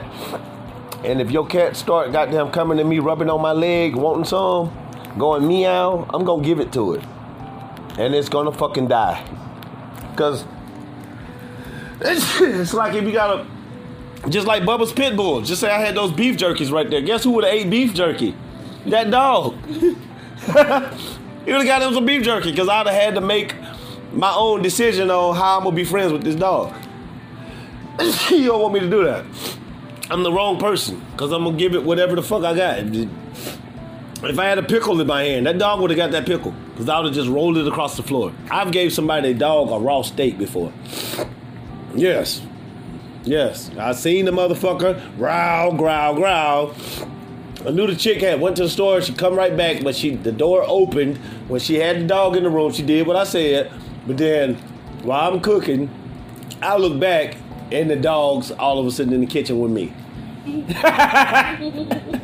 And 1.04 1.20
if 1.20 1.30
your 1.30 1.46
cat 1.46 1.76
start 1.76 2.12
goddamn 2.12 2.50
coming 2.50 2.78
to 2.78 2.84
me, 2.84 2.98
rubbing 2.98 3.30
on 3.30 3.40
my 3.40 3.52
leg, 3.52 3.96
wanting 3.96 4.24
some, 4.24 4.72
going 5.16 5.46
meow, 5.46 6.06
I'm 6.10 6.24
gonna 6.24 6.42
give 6.42 6.60
it 6.60 6.72
to 6.72 6.94
it, 6.94 7.02
and 7.98 8.14
it's 8.14 8.28
gonna 8.28 8.52
fucking 8.52 8.88
die, 8.88 9.22
cause 10.16 10.44
it's, 12.00 12.40
it's 12.40 12.74
like 12.74 12.94
if 12.94 13.04
you 13.04 13.12
got 13.12 13.40
a 13.40 13.46
just 14.28 14.46
like 14.46 14.64
Bubba's 14.64 14.92
pit 14.92 15.16
bull. 15.16 15.40
Just 15.42 15.60
say 15.60 15.70
I 15.70 15.78
had 15.78 15.94
those 15.94 16.12
beef 16.12 16.36
jerkies 16.36 16.70
right 16.70 16.88
there. 16.88 17.00
Guess 17.00 17.24
who 17.24 17.30
would 17.32 17.44
have 17.44 17.52
ate 17.52 17.70
beef 17.70 17.94
jerky? 17.94 18.34
That 18.86 19.10
dog. 19.10 19.56
he 19.66 19.82
would 20.52 20.56
have 21.46 21.66
got 21.66 21.82
him 21.82 21.94
some 21.94 22.04
beef 22.04 22.22
jerky 22.22 22.50
because 22.50 22.68
I'd 22.68 22.86
have 22.86 22.94
had 22.94 23.14
to 23.14 23.20
make 23.20 23.54
my 24.12 24.32
own 24.34 24.62
decision 24.62 25.10
on 25.10 25.36
how 25.36 25.58
I'm 25.58 25.64
gonna 25.64 25.76
be 25.76 25.84
friends 25.84 26.12
with 26.12 26.22
this 26.22 26.34
dog. 26.34 26.74
you 28.30 28.46
don't 28.46 28.60
want 28.60 28.74
me 28.74 28.80
to 28.80 28.90
do 28.90 29.04
that. 29.04 29.24
I'm 30.10 30.22
the 30.22 30.32
wrong 30.32 30.58
person 30.58 31.04
because 31.12 31.32
I'm 31.32 31.44
gonna 31.44 31.56
give 31.56 31.74
it 31.74 31.82
whatever 31.82 32.16
the 32.16 32.22
fuck 32.22 32.44
I 32.44 32.54
got. 32.54 32.78
If 34.22 34.38
I 34.38 34.46
had 34.46 34.58
a 34.58 34.64
pickle 34.64 35.00
in 35.00 35.06
my 35.06 35.22
hand, 35.22 35.46
that 35.46 35.58
dog 35.58 35.80
would 35.80 35.90
have 35.90 35.96
got 35.96 36.10
that 36.10 36.26
pickle 36.26 36.52
because 36.72 36.88
I 36.88 36.98
would 36.98 37.06
have 37.06 37.14
just 37.14 37.28
rolled 37.28 37.56
it 37.56 37.68
across 37.68 37.96
the 37.96 38.02
floor. 38.02 38.32
I've 38.50 38.72
gave 38.72 38.92
somebody 38.92 39.30
a 39.30 39.34
dog 39.34 39.70
a 39.70 39.78
raw 39.78 40.02
steak 40.02 40.38
before. 40.38 40.72
Yes. 41.94 42.42
Yes. 43.22 43.70
I 43.78 43.92
seen 43.92 44.24
the 44.24 44.32
motherfucker 44.32 45.16
growl, 45.16 45.76
growl, 45.76 46.14
growl. 46.16 46.74
I 47.64 47.70
knew 47.70 47.86
the 47.86 47.94
chick 47.94 48.20
had 48.20 48.40
went 48.40 48.56
to 48.56 48.64
the 48.64 48.68
store. 48.68 49.00
She 49.00 49.12
come 49.12 49.34
right 49.36 49.56
back, 49.56 49.84
but 49.84 49.94
she 49.94 50.16
the 50.16 50.32
door 50.32 50.64
opened 50.66 51.18
when 51.46 51.60
she 51.60 51.76
had 51.76 52.00
the 52.00 52.06
dog 52.06 52.36
in 52.36 52.42
the 52.42 52.50
room. 52.50 52.72
She 52.72 52.82
did 52.82 53.06
what 53.06 53.16
I 53.16 53.24
said, 53.24 53.70
but 54.06 54.16
then 54.16 54.56
while 55.02 55.32
I'm 55.32 55.40
cooking, 55.40 55.90
I 56.60 56.76
look 56.76 56.98
back 56.98 57.36
and 57.70 57.88
the 57.88 57.96
dog's 57.96 58.50
all 58.50 58.78
of 58.80 58.86
a 58.86 58.90
sudden 58.90 59.12
in 59.12 59.20
the 59.20 59.26
kitchen 59.26 59.60
with 59.60 59.70
me. 59.70 59.92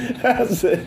I 0.24 0.46
said, 0.46 0.86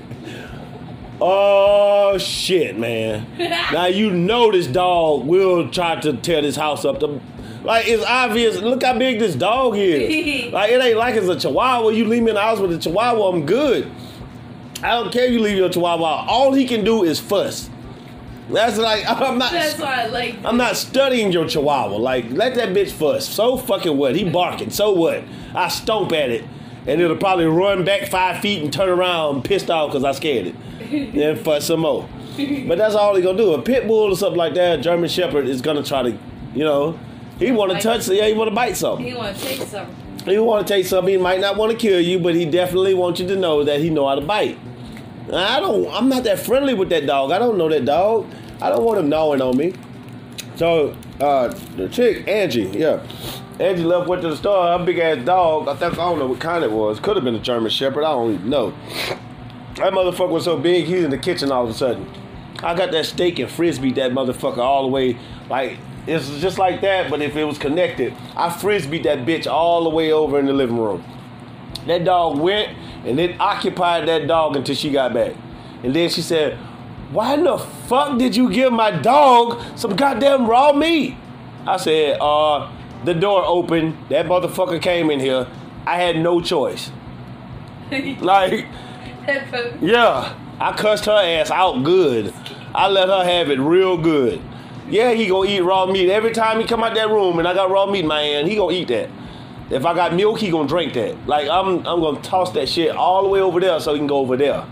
"Oh 1.22 2.18
shit, 2.18 2.78
man! 2.78 3.28
now 3.38 3.86
you 3.86 4.10
know 4.10 4.52
this 4.52 4.68
dog 4.68 5.26
will 5.26 5.70
try 5.70 6.00
to 6.02 6.14
tear 6.18 6.42
this 6.42 6.56
house 6.56 6.86
up. 6.86 7.00
To, 7.02 7.22
like 7.64 7.88
it's 7.88 8.04
obvious. 8.04 8.58
Look 8.58 8.84
how 8.84 8.98
big 8.98 9.20
this 9.20 9.36
dog 9.36 9.78
is. 9.78 10.52
like 10.54 10.72
it 10.72 10.82
ain't 10.82 10.98
like 10.98 11.16
it's 11.16 11.28
a 11.28 11.40
Chihuahua. 11.40 11.90
You 11.90 12.06
leave 12.06 12.24
me 12.24 12.30
in 12.30 12.36
the 12.36 12.42
house 12.42 12.60
with 12.60 12.74
a 12.74 12.80
Chihuahua, 12.80 13.30
I'm 13.30 13.46
good. 13.46 13.92
I 14.82 14.92
don't 14.92 15.14
care 15.14 15.26
if 15.26 15.32
you 15.32 15.40
leave 15.40 15.58
your 15.58 15.70
Chihuahua. 15.70 16.26
All 16.28 16.54
he 16.54 16.66
can 16.66 16.84
do 16.84 17.04
is 17.04 17.20
fuss. 17.20 17.70
That's 18.50 18.78
like 18.78 19.06
I'm 19.08 19.38
not. 19.38 19.52
That's 19.52 19.80
why 19.80 20.04
I 20.04 20.06
like. 20.08 20.36
I'm 20.44 20.58
not 20.58 20.76
studying 20.76 21.32
your 21.32 21.48
Chihuahua. 21.48 21.96
Like 21.96 22.30
let 22.32 22.56
that 22.56 22.70
bitch 22.70 22.92
fuss. 22.92 23.28
So 23.28 23.58
fucking 23.58 23.98
what? 23.98 24.16
He 24.16 24.30
barking. 24.30 24.70
So 24.70 24.92
what? 24.92 25.24
I 25.56 25.70
stomp 25.70 26.12
at 26.12 26.30
it, 26.30 26.44
and 26.86 27.02
it'll 27.02 27.18
probably 27.18 27.46
run 27.46 27.84
back 27.84 28.10
five 28.10 28.42
feet 28.42 28.62
and 28.62 28.72
turn 28.72 28.90
around 28.90 29.44
pissed 29.44 29.70
off 29.70 29.92
because 29.92 30.04
I 30.04 30.12
scared 30.12 30.48
it. 30.48 30.56
then 31.14 31.44
fuss 31.44 31.68
some 31.68 31.82
more. 31.82 32.08
But 32.68 32.78
that's 32.78 32.96
all 32.96 33.16
he 33.16 33.22
gonna 33.22 33.38
do. 33.38 33.54
A 33.54 33.62
pit 33.62 33.88
bull 33.88 34.12
or 34.12 34.18
something 34.18 34.38
like 34.38 34.56
that, 34.56 34.80
a 34.80 34.82
German 34.82 35.10
Shepherd 35.10 35.48
is 35.48 35.62
gonna 35.62 35.84
try 35.84 36.04
to, 36.04 36.18
you 36.54 36.64
know, 36.64 37.00
he 37.40 37.52
want 37.52 37.72
to 37.72 37.80
touch. 37.80 38.08
Yeah, 38.08 38.28
he 38.28 38.34
want 38.34 38.50
to 38.50 38.56
bite 38.56 38.78
something. 38.78 39.06
He 39.06 39.14
want 39.14 39.36
to 39.38 39.44
take 39.44 39.62
something. 39.62 39.96
He 40.26 40.38
want 40.40 40.66
to 40.66 40.74
take 40.74 40.86
something. 40.86 41.12
He 41.14 41.18
might 41.20 41.42
not 41.42 41.58
want 41.58 41.72
to 41.72 41.78
kill 41.78 42.00
you, 42.00 42.20
but 42.20 42.36
he 42.36 42.46
definitely 42.46 42.94
wants 42.94 43.20
you 43.20 43.28
to 43.28 43.36
know 43.36 43.64
that 43.64 43.80
he 43.80 43.90
know 43.90 44.08
how 44.08 44.16
to 44.16 44.22
bite. 44.22 44.58
I 45.32 45.60
don't. 45.60 45.92
I'm 45.94 46.10
not 46.10 46.24
that 46.24 46.40
friendly 46.40 46.74
with 46.74 46.90
that 46.90 47.06
dog. 47.06 47.32
I 47.32 47.40
don't 47.40 47.58
know 47.58 47.70
that 47.70 47.86
dog. 47.86 48.30
I 48.62 48.70
don't 48.70 48.84
want 48.84 49.00
him 49.00 49.10
gnawing 49.10 49.42
on 49.42 49.58
me. 49.58 49.74
So 50.56 50.96
uh, 51.20 51.48
the 51.76 51.90
chick 51.90 52.28
Angie, 52.28 52.70
yeah, 52.74 53.06
Angie 53.60 53.84
left 53.84 54.08
went 54.08 54.22
to 54.24 54.30
the 54.30 54.38
store. 54.38 54.78
Her 54.78 54.84
big 54.84 54.98
ass 54.98 55.24
dog. 55.24 55.68
I 55.68 55.76
think 55.76 55.94
I 55.94 55.96
don't 55.98 56.20
know 56.20 56.28
what 56.28 56.40
kind 56.40 56.64
it 56.64 56.72
was. 56.72 57.00
Could 57.00 57.16
have 57.16 57.24
been 57.24 57.36
a 57.36 57.40
German 57.40 57.70
Shepherd. 57.70 58.04
I 58.04 58.12
don't 58.12 58.34
even 58.34 58.50
know. 58.50 58.74
That 59.76 59.94
motherfucker 59.94 60.30
was 60.30 60.46
so 60.46 60.58
big. 60.58 60.86
He's 60.86 61.04
in 61.04 61.12
the 61.12 61.18
kitchen 61.18 61.52
all 61.52 61.64
of 61.64 61.70
a 61.70 61.74
sudden. 61.74 62.10
I 62.60 62.76
got 62.76 62.92
that 62.92 63.06
steak 63.06 63.40
and 63.40 63.50
frisbee 63.50 63.92
that 63.94 64.12
motherfucker 64.12 64.60
all 64.60 64.84
the 64.84 64.88
way 64.90 65.18
like 65.50 65.78
it's 66.06 66.30
just 66.42 66.58
like 66.58 66.82
that, 66.82 67.10
but 67.10 67.22
if 67.22 67.36
it 67.36 67.46
was 67.46 67.58
connected, 67.58 68.14
I 68.36 68.50
frisbee 68.50 69.00
that 69.04 69.20
bitch 69.20 69.48
all 69.48 69.84
the 69.84 69.90
way 69.90 70.12
over 70.12 70.38
in 70.38 70.46
the 70.46 70.54
living 70.54 70.78
room. 70.78 71.04
That 71.88 72.04
dog 72.04 72.40
went 72.40 72.78
and 73.06 73.20
it 73.20 73.40
occupied 73.40 74.08
that 74.08 74.28
dog 74.28 74.56
until 74.56 74.76
she 74.76 74.92
got 74.92 75.14
back. 75.14 75.34
And 75.84 75.96
then 75.96 76.10
she 76.10 76.22
said, 76.22 76.58
Why 77.12 77.36
in 77.36 77.44
the 77.44 77.58
fuck 77.58 78.18
did 78.18 78.36
you 78.36 78.52
give 78.52 78.74
my 78.74 78.92
dog 78.92 79.62
some 79.78 79.96
goddamn 79.96 80.48
raw 80.48 80.74
meat? 80.74 81.16
I 81.66 81.78
said, 81.78 82.18
uh, 82.20 82.70
the 83.06 83.14
door 83.14 83.44
opened, 83.46 83.98
that 84.10 84.26
motherfucker 84.26 84.82
came 84.82 85.10
in 85.10 85.20
here. 85.20 85.48
I 85.86 85.98
had 85.98 86.18
no 86.18 86.42
choice. 86.42 86.92
Like, 88.22 88.66
yeah, 89.82 90.36
I 90.60 90.74
cussed 90.76 91.06
her 91.06 91.12
ass 91.12 91.52
out 91.52 91.84
good. 91.84 92.34
I 92.74 92.88
let 92.88 93.08
her 93.08 93.24
have 93.24 93.52
it 93.52 93.60
real 93.60 93.98
good. 93.98 94.42
Yeah, 94.90 95.12
he 95.12 95.28
gonna 95.28 95.48
eat 95.48 95.62
raw 95.62 95.86
meat 95.86 96.10
every 96.10 96.32
time 96.32 96.60
he 96.60 96.66
come 96.66 96.84
out 96.84 96.96
that 96.96 97.10
room 97.10 97.40
and 97.40 97.48
I 97.48 97.54
got 97.54 97.70
raw 97.70 97.86
meat 97.86 98.00
in 98.00 98.08
my 98.08 98.22
hand. 98.22 98.48
He 98.48 98.56
gonna 98.56 98.74
eat 98.74 98.88
that. 98.88 99.10
If 99.70 99.86
I 99.86 99.94
got 99.94 100.14
milk, 100.14 100.40
he 100.40 100.50
gonna 100.50 100.68
drink 100.68 100.94
that. 100.94 101.28
Like 101.28 101.48
I'm, 101.48 101.86
I'm 101.86 102.02
gonna 102.02 102.22
toss 102.22 102.52
that 102.54 102.68
shit 102.68 102.96
all 102.96 103.24
the 103.24 103.30
way 103.30 103.42
over 103.42 103.60
there 103.60 103.80
so 103.80 103.94
he 103.94 104.00
can 104.00 104.08
go 104.08 104.18
over 104.18 104.38
there. 104.38 104.66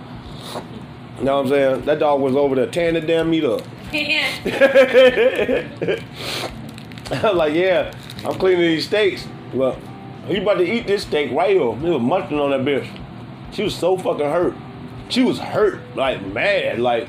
You 1.20 1.26
know 1.26 1.38
what 1.38 1.44
I'm 1.44 1.50
saying? 1.50 1.86
That 1.86 2.00
dog 2.00 2.22
was 2.22 2.36
over 2.36 2.56
there 2.56 2.68
tearing 2.68 2.96
the 2.96 3.02
damn 3.02 3.30
meat 3.30 3.44
up. 3.44 3.62
I'm 7.12 7.38
like, 7.38 7.54
yeah, 7.54 7.94
I'm 8.26 8.38
cleaning 8.38 8.62
these 8.62 8.86
steaks. 8.88 9.28
Well, 9.54 9.78
he 10.28 10.38
about 10.38 10.56
to 10.56 10.64
eat 10.64 10.86
this 10.88 11.04
steak 11.04 11.32
right 11.32 11.52
here. 11.56 11.76
He 11.76 11.90
was 11.90 12.02
munching 12.02 12.40
on 12.40 12.52
that 12.52 12.62
bitch. 12.62 12.88
She 13.54 13.64
was 13.64 13.76
so 13.76 13.98
fucking 13.98 14.26
hurt. 14.26 14.54
She 15.10 15.24
was 15.24 15.40
hurt, 15.40 15.80
like 15.96 16.26
mad, 16.28 16.80
like 16.80 17.08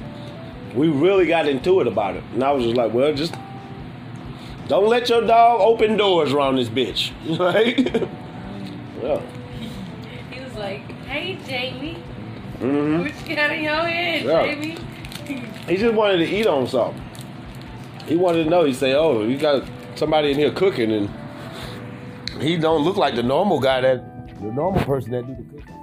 we 0.75 0.89
really 0.89 1.27
got 1.27 1.47
into 1.47 1.81
it 1.81 1.87
about 1.87 2.17
it. 2.17 2.25
And 2.33 2.43
I 2.43 2.51
was 2.53 2.65
just 2.65 2.77
like, 2.77 2.93
well, 2.93 3.13
just 3.15 3.35
don't 4.69 4.89
let 4.89 5.09
your 5.09 5.21
dog 5.27 5.61
open 5.61 5.97
doors 5.97 6.33
around 6.33 6.57
this 6.57 6.69
bitch. 6.69 7.13
Right? 7.39 7.79
yeah. 9.03 9.21
He 10.31 10.41
was 10.41 10.55
like, 10.55 10.91
"Hey, 11.05 11.39
Jamie, 11.47 11.95
hmm 12.59 13.01
what 13.01 13.29
you 13.29 13.37
got 13.37 13.51
in 13.51 13.63
your 13.65 13.75
head, 13.75 14.25
Yeah. 14.25 14.43
Jamie?" 14.47 14.79
He 15.69 15.77
just 15.77 15.95
wanted 15.95 16.19
to 16.19 16.27
eat 16.27 16.47
on 16.47 16.67
something. 16.67 17.01
He 18.07 18.17
wanted 18.17 18.45
to 18.45 18.51
know. 18.51 18.65
He 18.65 18.73
said, 18.73 18.95
"Oh, 18.97 19.23
you 19.23 19.37
got 19.39 19.63
somebody 20.03 20.33
in 20.33 20.37
here 20.37 20.51
cooking," 20.51 20.91
and 20.91 21.09
he 22.43 22.57
don't 22.57 22.83
look 22.83 22.97
like 22.97 23.15
the 23.15 23.23
normal 23.23 23.61
guy 23.61 23.81
that 23.81 24.03
the 24.41 24.51
normal 24.51 24.83
person 24.85 25.13
that 25.13 25.25
do 25.29 25.37
the 25.37 25.45
cooking. 25.45 25.77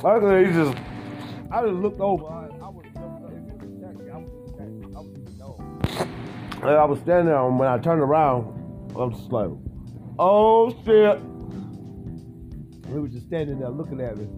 So 0.00 0.06
I 0.06 0.20
think 0.20 0.46
he 0.46 0.52
just, 0.52 0.76
I 1.50 1.62
just 1.62 1.74
looked 1.74 1.98
over. 2.00 2.24
I, 2.26 2.46
I 2.62 2.68
would 2.68 2.84
have 2.86 2.94
jumped 2.94 3.24
up. 3.24 3.32
If 3.32 3.62
it 3.62 3.68
was 3.68 3.82
I 3.82 3.88
would 4.16 4.94
I 4.94 5.00
would 5.00 5.16
have 5.16 5.36
known. 5.36 5.80
And 6.62 6.70
I 6.70 6.84
was 6.84 7.00
standing 7.00 7.26
there, 7.26 7.44
and 7.44 7.58
when 7.58 7.68
I 7.68 7.78
turned 7.78 8.00
around, 8.00 8.46
I'm 8.96 9.10
just 9.12 9.32
like, 9.32 9.50
"Oh 10.20 10.70
shit!" 10.84 11.18
He 12.92 12.98
was 13.00 13.10
just 13.10 13.26
standing 13.26 13.58
there 13.58 13.70
looking 13.70 14.00
at 14.00 14.16
me. 14.16 14.28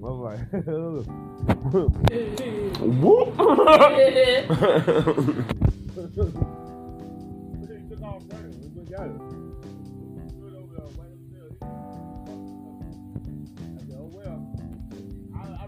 was 0.00 0.18
like, 0.26 0.40
whoop. 3.00 3.28
Oh 5.96 6.02
well. 14.12 14.46
I, 15.34 15.64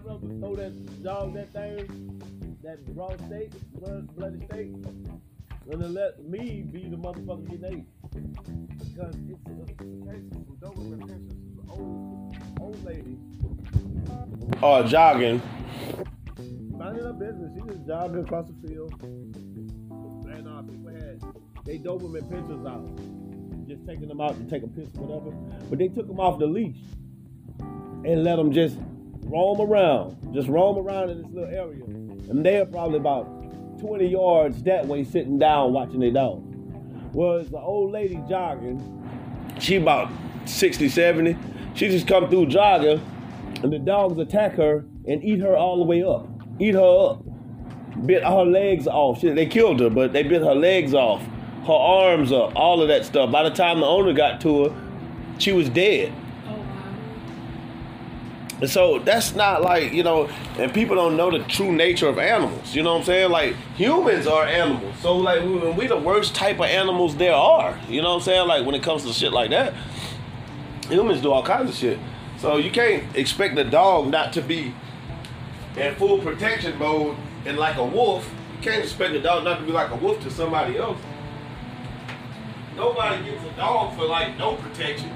raw 2.93 3.09
steak, 3.25 3.49
blood, 3.73 4.15
bloody 4.15 4.45
steak, 4.45 4.71
than 5.65 5.79
to 5.79 5.87
let 5.87 6.23
me 6.23 6.61
be 6.61 6.87
the 6.87 6.97
motherfucker 6.97 7.49
getting. 7.49 7.87
Because 8.11 9.15
it's 9.27 9.47
a, 9.47 9.73
case 10.05 10.29
some 10.29 10.57
Doberman 10.61 10.99
Pinscher. 11.07 11.33
She's 11.41 11.57
old, 11.71 12.35
old 12.59 12.85
lady. 12.85 13.17
Oh, 14.61 14.83
jogging. 14.83 15.41
Minding 16.69 17.03
her 17.03 17.13
business. 17.13 17.51
She 17.55 17.61
just 17.67 17.87
jogging 17.87 18.23
across 18.23 18.47
the 18.47 18.67
field. 18.67 18.93
Uh, 20.59 20.61
people 20.63 20.91
had 20.91 21.21
they 21.65 21.77
Doberman 21.77 22.23
Pinschers 22.29 22.67
out. 22.67 23.67
Just 23.67 23.85
taking 23.85 24.07
them 24.07 24.19
out 24.19 24.35
to 24.37 24.43
take 24.49 24.63
a 24.63 24.67
piss 24.67 24.89
or 24.97 25.05
whatever. 25.05 25.31
But 25.69 25.79
they 25.79 25.87
took 25.87 26.07
them 26.07 26.19
off 26.19 26.39
the 26.39 26.47
leash 26.47 26.75
and 27.59 28.23
let 28.23 28.35
them 28.35 28.51
just 28.51 28.77
roam 29.23 29.61
around. 29.61 30.33
Just 30.33 30.49
roam 30.49 30.77
around 30.77 31.11
in 31.11 31.21
this 31.21 31.31
little 31.31 31.49
area. 31.49 31.83
And 31.85 32.45
they're 32.45 32.65
probably 32.65 32.97
about 32.97 33.25
20 33.79 34.05
yards 34.07 34.61
that 34.63 34.85
way 34.85 35.03
sitting 35.05 35.39
down 35.39 35.71
watching 35.71 36.01
their 36.01 36.11
dog. 36.11 36.43
Well, 37.13 37.37
it's 37.37 37.49
an 37.49 37.55
old 37.55 37.93
lady 37.93 38.21
jogging. 38.27 38.81
She 39.59 39.77
about 39.77 40.11
60, 40.45 40.89
70. 40.89 41.37
She 41.75 41.87
just 41.87 42.07
come 42.07 42.29
through 42.29 42.47
jogging 42.47 43.01
and 43.63 43.71
the 43.71 43.79
dogs 43.79 44.17
attack 44.17 44.55
her 44.55 44.85
and 45.07 45.23
eat 45.23 45.39
her 45.39 45.55
all 45.55 45.77
the 45.77 45.85
way 45.85 46.03
up. 46.03 46.27
Eat 46.59 46.73
her 46.73 47.11
up. 47.11 47.28
Bit 48.05 48.23
her 48.23 48.45
legs 48.45 48.87
off. 48.87 49.19
She, 49.19 49.29
they 49.29 49.45
killed 49.45 49.79
her, 49.79 49.89
but 49.89 50.13
they 50.13 50.23
bit 50.23 50.41
her 50.41 50.55
legs 50.55 50.93
off, 50.93 51.21
her 51.65 51.73
arms 51.73 52.31
up, 52.31 52.55
all 52.55 52.81
of 52.81 52.87
that 52.87 53.05
stuff. 53.05 53.31
By 53.31 53.43
the 53.43 53.49
time 53.49 53.79
the 53.79 53.85
owner 53.85 54.13
got 54.13 54.41
to 54.41 54.65
her, 54.65 54.81
she 55.37 55.51
was 55.51 55.69
dead. 55.69 56.13
Oh 56.47 56.51
wow. 56.51 56.65
And 58.61 58.69
so 58.69 58.99
that's 58.99 59.35
not 59.35 59.61
like, 59.61 59.91
you 59.93 60.03
know, 60.03 60.29
and 60.57 60.73
people 60.73 60.95
don't 60.95 61.17
know 61.17 61.31
the 61.31 61.39
true 61.45 61.71
nature 61.71 62.07
of 62.07 62.19
animals. 62.19 62.75
You 62.75 62.83
know 62.83 62.93
what 62.93 62.99
I'm 62.99 63.05
saying? 63.05 63.31
Like 63.31 63.55
humans 63.75 64.27
are 64.27 64.45
animals. 64.45 64.95
So 65.01 65.17
like 65.17 65.43
we, 65.43 65.57
we 65.71 65.87
the 65.87 65.97
worst 65.97 66.35
type 66.35 66.59
of 66.59 66.65
animals 66.65 67.17
there 67.17 67.33
are. 67.33 67.77
You 67.89 68.01
know 68.01 68.09
what 68.09 68.15
I'm 68.15 68.21
saying? 68.21 68.47
Like 68.47 68.65
when 68.65 68.75
it 68.75 68.83
comes 68.83 69.03
to 69.05 69.13
shit 69.13 69.33
like 69.33 69.49
that, 69.49 69.73
humans 70.87 71.21
do 71.21 71.31
all 71.31 71.43
kinds 71.43 71.69
of 71.69 71.75
shit. 71.75 71.99
So 72.37 72.57
you 72.57 72.71
can't 72.71 73.03
expect 73.15 73.55
the 73.55 73.65
dog 73.65 74.07
not 74.07 74.31
to 74.33 74.41
be 74.41 74.73
in 75.75 75.95
full 75.95 76.19
protection 76.19 76.77
mode 76.77 77.17
and 77.45 77.57
like 77.57 77.77
a 77.77 77.85
wolf. 77.85 78.29
You 78.55 78.61
can't 78.61 78.83
expect 78.83 79.13
a 79.13 79.21
dog 79.21 79.43
not 79.43 79.59
to 79.59 79.65
be 79.65 79.71
like 79.71 79.91
a 79.91 79.95
wolf 79.95 80.21
to 80.23 80.31
somebody 80.31 80.77
else. 80.77 80.99
Nobody 82.75 83.23
gets 83.23 83.43
a 83.43 83.55
dog 83.57 83.95
for 83.95 84.05
like 84.05 84.37
no 84.37 84.55
protection. 84.55 85.11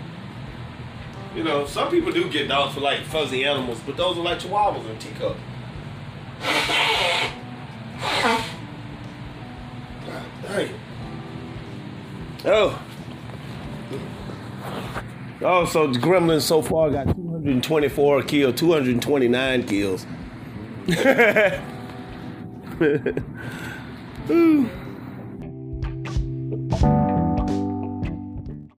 You 1.35 1.43
know, 1.43 1.65
some 1.65 1.89
people 1.89 2.11
do 2.11 2.29
get 2.29 2.47
dogs 2.47 2.75
for 2.75 2.81
like 2.81 3.01
fuzzy 3.03 3.43
animals, 3.45 3.79
but 3.85 3.97
those 3.97 4.17
are 4.17 4.21
like 4.21 4.39
chihuahuas 4.39 4.89
and 4.89 4.99
teacups. 4.99 5.39
God 10.05 10.25
dang 10.43 10.67
it. 10.67 10.75
Oh. 12.45 12.81
Oh, 15.41 15.65
so 15.65 15.87
the 15.87 15.99
Gremlins 15.99 16.41
so 16.41 16.61
far 16.61 16.89
got 16.89 17.07
224 17.15 18.23
kills, 18.23 18.59
229 18.59 19.63
kills. 19.63 20.05
Ooh. 24.29 24.82